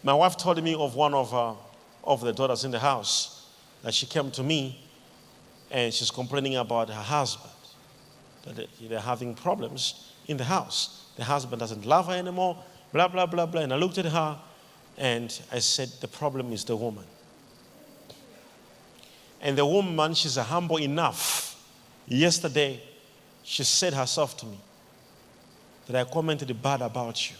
My 0.02 0.14
wife 0.14 0.38
told 0.38 0.62
me 0.62 0.74
of 0.74 0.94
one 0.94 1.12
of, 1.12 1.34
uh, 1.34 1.52
of 2.04 2.22
the 2.22 2.32
daughters 2.32 2.64
in 2.64 2.70
the 2.70 2.78
house 2.78 3.50
that 3.82 3.92
she 3.92 4.06
came 4.06 4.30
to 4.30 4.42
me 4.42 4.82
and 5.70 5.92
she's 5.92 6.10
complaining 6.10 6.56
about 6.56 6.88
her 6.88 6.94
husband, 6.94 7.52
that 8.44 8.66
they're 8.80 8.98
having 8.98 9.34
problems 9.34 10.10
in 10.26 10.38
the 10.38 10.44
house. 10.44 11.10
The 11.16 11.24
husband 11.24 11.60
doesn't 11.60 11.84
love 11.84 12.06
her 12.06 12.14
anymore, 12.14 12.56
blah, 12.94 13.08
blah, 13.08 13.26
blah, 13.26 13.44
blah. 13.44 13.60
And 13.60 13.74
I 13.74 13.76
looked 13.76 13.98
at 13.98 14.06
her 14.06 14.38
and 14.98 15.40
I 15.52 15.58
said, 15.58 15.88
The 16.00 16.08
problem 16.08 16.52
is 16.52 16.64
the 16.64 16.76
woman. 16.76 17.04
And 19.40 19.56
the 19.56 19.66
woman, 19.66 20.14
she's 20.14 20.36
humble 20.36 20.78
enough. 20.78 21.62
Yesterday, 22.08 22.80
she 23.42 23.62
said 23.64 23.92
herself 23.92 24.36
to 24.38 24.46
me 24.46 24.58
that 25.86 25.96
I 26.06 26.10
commented 26.10 26.60
bad 26.62 26.82
about 26.82 27.30
you. 27.30 27.36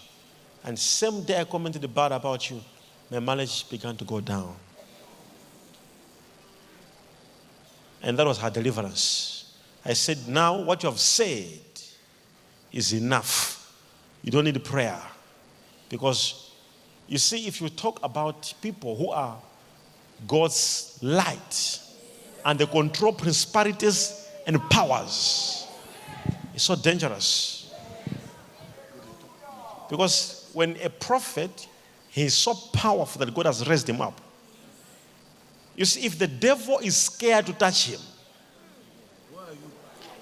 And 0.63 0.77
same 0.77 1.23
day 1.23 1.41
I 1.41 1.43
commented 1.43 1.93
bad 1.93 2.11
about 2.11 2.49
you, 2.49 2.61
my 3.09 3.19
marriage 3.19 3.69
began 3.69 3.95
to 3.97 4.05
go 4.05 4.19
down. 4.19 4.55
And 8.01 8.17
that 8.19 8.25
was 8.25 8.37
her 8.37 8.49
deliverance. 8.49 9.57
I 9.83 9.93
said, 9.93 10.27
Now 10.27 10.61
what 10.61 10.83
you 10.83 10.89
have 10.89 10.99
said 10.99 11.59
is 12.71 12.93
enough. 12.93 13.73
You 14.21 14.31
don't 14.31 14.45
need 14.45 14.63
prayer. 14.63 15.01
Because 15.89 16.46
you 17.07 17.17
see, 17.17 17.47
if 17.47 17.61
you 17.61 17.69
talk 17.69 17.99
about 18.03 18.53
people 18.61 18.95
who 18.95 19.11
are 19.11 19.37
God's 20.27 20.99
light 21.01 21.79
and 22.43 22.59
they 22.59 22.65
control 22.65 23.13
prosperities 23.13 24.27
and 24.45 24.61
powers, 24.69 25.67
it's 26.53 26.63
so 26.63 26.75
dangerous. 26.75 27.73
Because 29.89 30.49
when 30.53 30.75
a 30.81 30.89
prophet, 30.89 31.67
he 32.09 32.23
is 32.23 32.33
so 32.33 32.53
powerful 32.73 33.25
that 33.25 33.33
God 33.33 33.45
has 33.45 33.67
raised 33.67 33.87
him 33.87 34.01
up. 34.01 34.19
You 35.75 35.85
see, 35.85 36.05
if 36.05 36.17
the 36.17 36.27
devil 36.27 36.79
is 36.79 36.97
scared 36.97 37.45
to 37.45 37.53
touch 37.53 37.87
him, 37.87 37.99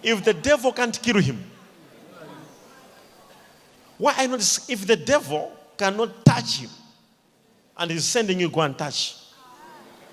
if 0.04 0.24
the 0.24 0.34
devil 0.34 0.72
can't 0.72 1.02
kill 1.02 1.20
him, 1.20 1.44
why 3.98 4.14
I 4.18 4.28
not 4.28 4.42
if 4.68 4.86
the 4.86 4.98
devil 4.98 5.52
cannot 5.78 6.26
touch 6.26 6.58
him 6.58 6.70
and 7.78 7.92
he's 7.92 8.06
sending 8.06 8.40
you 8.40 8.50
go 8.50 8.62
and 8.62 8.78
touch? 8.78 9.16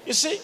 You 0.07 0.13
see? 0.13 0.41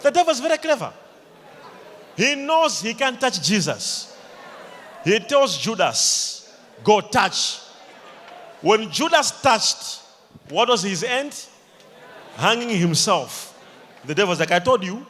The 0.00 0.10
devil 0.10 0.32
is 0.32 0.40
very 0.40 0.58
clever. 0.58 0.92
He 2.16 2.34
knows 2.34 2.80
he 2.80 2.94
can't 2.94 3.20
touch 3.20 3.42
Jesus. 3.42 4.16
He 5.04 5.18
tells 5.20 5.58
Judas, 5.58 6.38
Go 6.82 7.00
touch. 7.00 7.60
When 8.60 8.90
Judas 8.90 9.42
touched, 9.42 10.00
what 10.48 10.68
was 10.68 10.82
his 10.82 11.04
end? 11.04 11.38
Hanging 12.36 12.70
himself. 12.70 13.58
The 14.04 14.14
devil's 14.14 14.40
like, 14.40 14.52
I 14.52 14.58
told 14.58 14.84
you. 14.84 15.06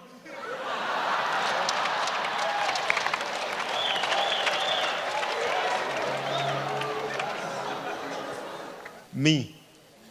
Me, 9.18 9.52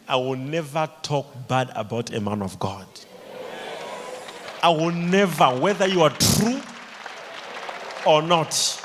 I 0.05 0.17
will 0.17 0.35
never 0.35 0.89
talk 1.01 1.47
bad 1.47 1.71
about 1.75 2.13
a 2.13 2.19
man 2.19 2.41
of 2.41 2.59
God. 2.59 2.85
I 4.61 4.67
will 4.67 4.91
never, 4.91 5.45
whether 5.45 5.87
you 5.87 6.01
are 6.01 6.09
true 6.09 6.59
or 8.05 8.21
not, 8.21 8.83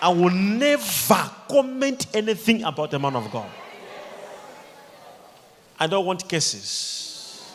I 0.00 0.08
will 0.08 0.30
never 0.30 1.30
comment 1.50 2.06
anything 2.14 2.62
about 2.62 2.94
a 2.94 2.98
man 2.98 3.14
of 3.14 3.30
God. 3.30 3.50
I 5.78 5.86
don't 5.86 6.06
want 6.06 6.26
cases. 6.26 7.54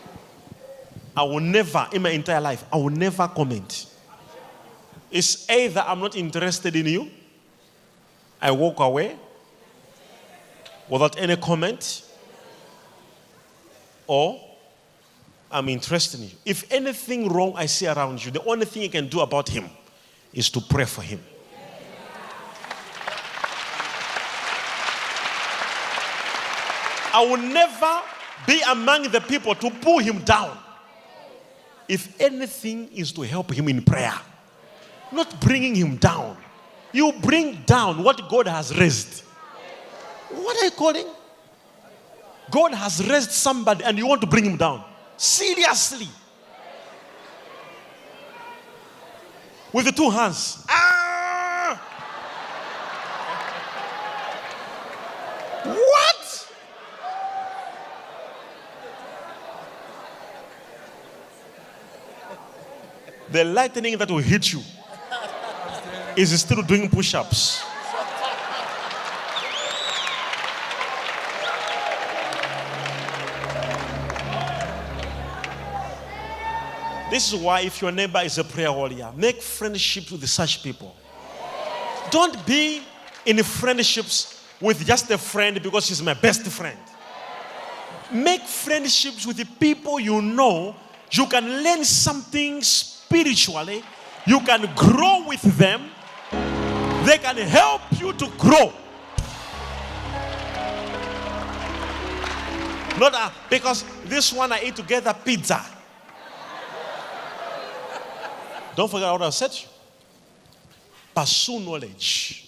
I 1.17 1.23
will 1.23 1.39
never, 1.39 1.87
in 1.93 2.03
my 2.03 2.11
entire 2.11 2.41
life, 2.41 2.63
I 2.71 2.77
will 2.77 2.91
never 2.91 3.27
comment. 3.27 3.87
It's 5.09 5.49
either 5.49 5.81
I'm 5.81 5.99
not 5.99 6.15
interested 6.15 6.75
in 6.75 6.85
you, 6.85 7.09
I 8.39 8.51
walk 8.51 8.79
away 8.81 9.17
without 10.91 11.17
any 11.17 11.37
comment, 11.37 12.03
or 14.05 14.39
I'm 15.49 15.69
interested 15.69 16.19
in 16.19 16.27
you. 16.27 16.35
If 16.45 16.69
anything 16.69 17.29
wrong 17.29 17.53
I 17.55 17.65
see 17.65 17.87
around 17.87 18.23
you, 18.23 18.29
the 18.29 18.43
only 18.43 18.65
thing 18.65 18.83
you 18.83 18.89
can 18.89 19.07
do 19.07 19.21
about 19.21 19.47
him 19.47 19.69
is 20.33 20.49
to 20.49 20.59
pray 20.59 20.83
for 20.83 21.01
him. 21.01 21.23
I 27.13 27.25
will 27.25 27.37
never 27.37 28.01
be 28.45 28.61
among 28.69 29.03
the 29.11 29.21
people 29.21 29.55
to 29.55 29.69
pull 29.69 29.99
him 29.99 30.19
down. 30.19 30.57
If 31.87 32.19
anything 32.19 32.89
is 32.93 33.13
to 33.13 33.21
help 33.21 33.51
him 33.51 33.69
in 33.69 33.81
prayer, 33.81 34.13
not 35.11 35.39
bringing 35.39 35.75
him 35.75 35.95
down. 35.95 36.37
You 36.91 37.13
bring 37.21 37.63
down 37.65 38.03
what 38.03 38.29
God 38.29 38.47
has 38.47 38.77
raised. 38.77 39.23
What 40.33 40.57
are 40.61 40.65
you 40.65 40.71
calling? 40.71 41.07
God 42.49 42.73
has 42.73 43.07
raised 43.07 43.31
somebody 43.31 43.83
and 43.83 43.97
you 43.97 44.05
want 44.05 44.21
to 44.21 44.27
bring 44.27 44.45
him 44.45 44.57
down. 44.57 44.83
Seriously. 45.15 46.09
With 49.71 49.85
the 49.85 49.91
two 49.91 50.09
hands. 50.09 50.65
Ah! 50.69 51.81
What? 55.63 56.47
The 63.31 63.45
lightning 63.45 63.97
that 63.97 64.11
will 64.11 64.17
hit 64.17 64.51
you 64.51 64.61
is 66.17 66.37
still 66.41 66.61
doing 66.63 66.89
push 66.89 67.13
ups. 67.13 67.63
This 77.11 77.33
is 77.33 77.35
why, 77.37 77.59
if 77.59 77.81
your 77.81 77.91
neighbor 77.91 78.21
is 78.23 78.37
a 78.37 78.43
prayer 78.45 78.71
warrior, 78.71 79.11
make 79.17 79.41
friendships 79.41 80.09
with 80.09 80.25
such 80.29 80.63
people. 80.63 80.95
Don't 82.09 82.45
be 82.45 82.81
in 83.25 83.43
friendships 83.43 84.41
with 84.61 84.85
just 84.85 85.11
a 85.11 85.17
friend 85.17 85.61
because 85.61 85.87
she's 85.87 86.01
my 86.01 86.13
best 86.13 86.43
friend. 86.43 86.79
Make 88.13 88.43
friendships 88.43 89.27
with 89.27 89.35
the 89.35 89.45
people 89.59 89.99
you 89.99 90.21
know 90.21 90.73
you 91.11 91.25
can 91.27 91.45
learn 91.61 91.83
something 91.83 92.61
spiritually, 92.61 93.83
you 94.25 94.39
can 94.39 94.73
grow 94.73 95.25
with 95.27 95.41
them, 95.57 95.91
they 97.03 97.17
can 97.17 97.35
help 97.35 97.81
you 97.99 98.13
to 98.13 98.27
grow. 98.37 98.71
Not 102.97 103.13
uh, 103.13 103.31
because 103.49 103.83
this 104.05 104.31
one 104.31 104.53
I 104.53 104.61
eat 104.63 104.77
together 104.77 105.13
pizza. 105.25 105.61
Don't 108.81 108.89
forget 108.89 109.11
what 109.11 109.21
I 109.21 109.29
said. 109.29 109.51
Pursue 111.15 111.59
knowledge. 111.59 112.47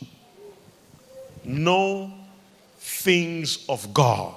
Know 1.43 2.11
things 2.79 3.63
of 3.69 3.93
God. 3.93 4.33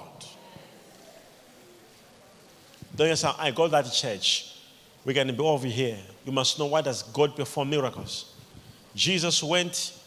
Don't 2.95 3.09
you 3.09 3.15
say, 3.15 3.29
I 3.39 3.49
got 3.49 3.71
that 3.71 3.91
church. 3.91 4.57
We 5.05 5.15
can 5.15 5.35
be 5.35 5.41
over 5.41 5.65
here. 5.65 5.97
You 6.23 6.31
must 6.31 6.59
know 6.59 6.67
why 6.67 6.81
does 6.81 7.01
God 7.01 7.35
perform 7.35 7.71
miracles. 7.71 8.35
Jesus 8.93 9.41
went 9.41 9.99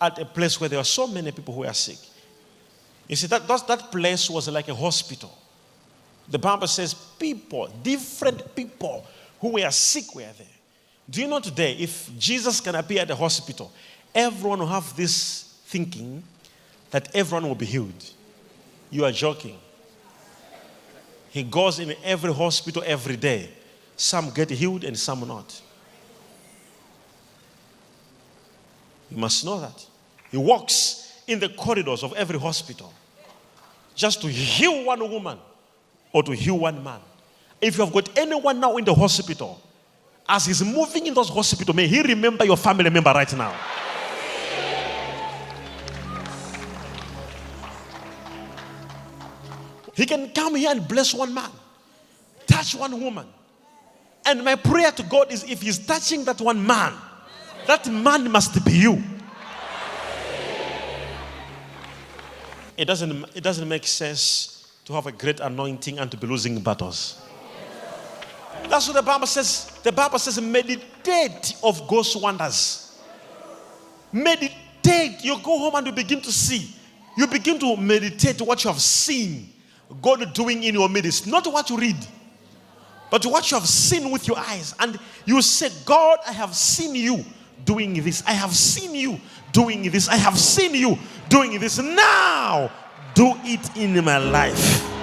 at 0.00 0.20
a 0.20 0.24
place 0.24 0.60
where 0.60 0.68
there 0.68 0.78
were 0.78 0.84
so 0.84 1.08
many 1.08 1.32
people 1.32 1.54
who 1.54 1.62
were 1.62 1.72
sick. 1.72 1.98
You 3.08 3.16
see, 3.16 3.26
that, 3.26 3.48
that, 3.48 3.66
that 3.66 3.90
place 3.90 4.30
was 4.30 4.48
like 4.48 4.68
a 4.68 4.76
hospital. 4.76 5.36
The 6.28 6.38
Bible 6.38 6.68
says 6.68 6.94
people, 6.94 7.66
different 7.82 8.54
people 8.54 9.04
who 9.40 9.54
were 9.54 9.70
sick 9.72 10.14
were 10.14 10.20
there. 10.38 10.46
Do 11.08 11.20
you 11.20 11.26
know 11.26 11.40
today, 11.40 11.76
if 11.78 12.10
Jesus 12.18 12.60
can 12.60 12.74
appear 12.74 13.02
at 13.02 13.08
the 13.08 13.16
hospital, 13.16 13.72
everyone 14.14 14.60
will 14.60 14.66
have 14.66 14.94
this 14.96 15.58
thinking 15.66 16.22
that 16.90 17.14
everyone 17.14 17.48
will 17.48 17.54
be 17.54 17.66
healed. 17.66 18.10
You 18.90 19.04
are 19.04 19.12
joking. 19.12 19.58
He 21.30 21.42
goes 21.42 21.78
in 21.78 21.94
every 22.04 22.32
hospital 22.32 22.82
every 22.84 23.16
day. 23.16 23.48
Some 23.96 24.30
get 24.30 24.50
healed 24.50 24.84
and 24.84 24.98
some 24.98 25.26
not. 25.26 25.60
You 29.10 29.16
must 29.16 29.44
know 29.44 29.60
that. 29.60 29.86
He 30.30 30.36
walks 30.36 31.22
in 31.26 31.38
the 31.40 31.48
corridors 31.48 32.02
of 32.02 32.12
every 32.14 32.38
hospital 32.38 32.92
just 33.94 34.22
to 34.22 34.28
heal 34.28 34.84
one 34.84 35.00
woman 35.10 35.38
or 36.12 36.22
to 36.22 36.32
heal 36.32 36.58
one 36.58 36.82
man. 36.82 37.00
If 37.60 37.78
you 37.78 37.84
have 37.84 37.92
got 37.92 38.18
anyone 38.18 38.58
now 38.60 38.76
in 38.76 38.84
the 38.84 38.94
hospital, 38.94 39.60
as 40.28 40.46
he's 40.46 40.62
moving 40.62 41.06
in 41.06 41.14
those 41.14 41.28
hospital, 41.28 41.74
may 41.74 41.86
he 41.86 42.02
remember 42.02 42.44
your 42.44 42.56
family 42.56 42.90
member 42.90 43.12
right 43.12 43.32
now. 43.36 43.54
He 49.94 50.06
can 50.06 50.30
come 50.30 50.54
here 50.54 50.70
and 50.70 50.86
bless 50.88 51.12
one 51.12 51.34
man, 51.34 51.50
touch 52.46 52.74
one 52.74 52.98
woman. 53.00 53.26
And 54.24 54.44
my 54.44 54.54
prayer 54.54 54.90
to 54.92 55.02
God 55.02 55.32
is 55.32 55.44
if 55.44 55.60
he's 55.62 55.84
touching 55.84 56.24
that 56.24 56.40
one 56.40 56.64
man, 56.64 56.94
that 57.66 57.90
man 57.90 58.30
must 58.30 58.64
be 58.64 58.72
you. 58.72 59.02
It 62.76 62.86
doesn't, 62.86 63.26
it 63.34 63.42
doesn't 63.42 63.68
make 63.68 63.86
sense 63.86 64.72
to 64.86 64.92
have 64.94 65.06
a 65.06 65.12
great 65.12 65.40
anointing 65.40 65.98
and 65.98 66.10
to 66.10 66.16
be 66.16 66.26
losing 66.26 66.58
battles. 66.60 67.20
That's 68.68 68.86
what 68.88 68.94
the 68.94 69.02
Bible 69.02 69.26
says. 69.26 69.78
The 69.82 69.92
Bible 69.92 70.18
says, 70.18 70.40
meditate 70.40 71.56
of 71.62 71.86
God's 71.86 72.16
wonders. 72.16 72.98
Meditate. 74.12 75.22
You 75.22 75.38
go 75.42 75.58
home 75.58 75.74
and 75.74 75.86
you 75.86 75.92
begin 75.92 76.20
to 76.22 76.32
see. 76.32 76.74
You 77.16 77.26
begin 77.26 77.58
to 77.58 77.76
meditate 77.76 78.40
what 78.40 78.64
you 78.64 78.70
have 78.70 78.80
seen 78.80 79.52
God 80.00 80.32
doing 80.32 80.62
in 80.62 80.74
your 80.74 80.88
midst. 80.88 81.26
Not 81.26 81.46
what 81.46 81.68
you 81.68 81.76
read, 81.76 81.96
but 83.10 83.26
what 83.26 83.50
you 83.50 83.58
have 83.58 83.68
seen 83.68 84.10
with 84.10 84.26
your 84.26 84.38
eyes. 84.38 84.74
And 84.80 84.98
you 85.26 85.42
say, 85.42 85.70
God, 85.84 86.18
I 86.26 86.32
have 86.32 86.54
seen 86.54 86.94
you 86.94 87.24
doing 87.64 87.94
this. 88.02 88.22
I 88.26 88.32
have 88.32 88.54
seen 88.54 88.94
you 88.94 89.20
doing 89.52 89.82
this. 89.90 90.08
I 90.08 90.16
have 90.16 90.38
seen 90.38 90.74
you 90.74 90.98
doing 91.28 91.58
this. 91.60 91.78
Now, 91.78 92.70
do 93.14 93.34
it 93.44 93.76
in 93.76 94.02
my 94.04 94.16
life. 94.18 95.01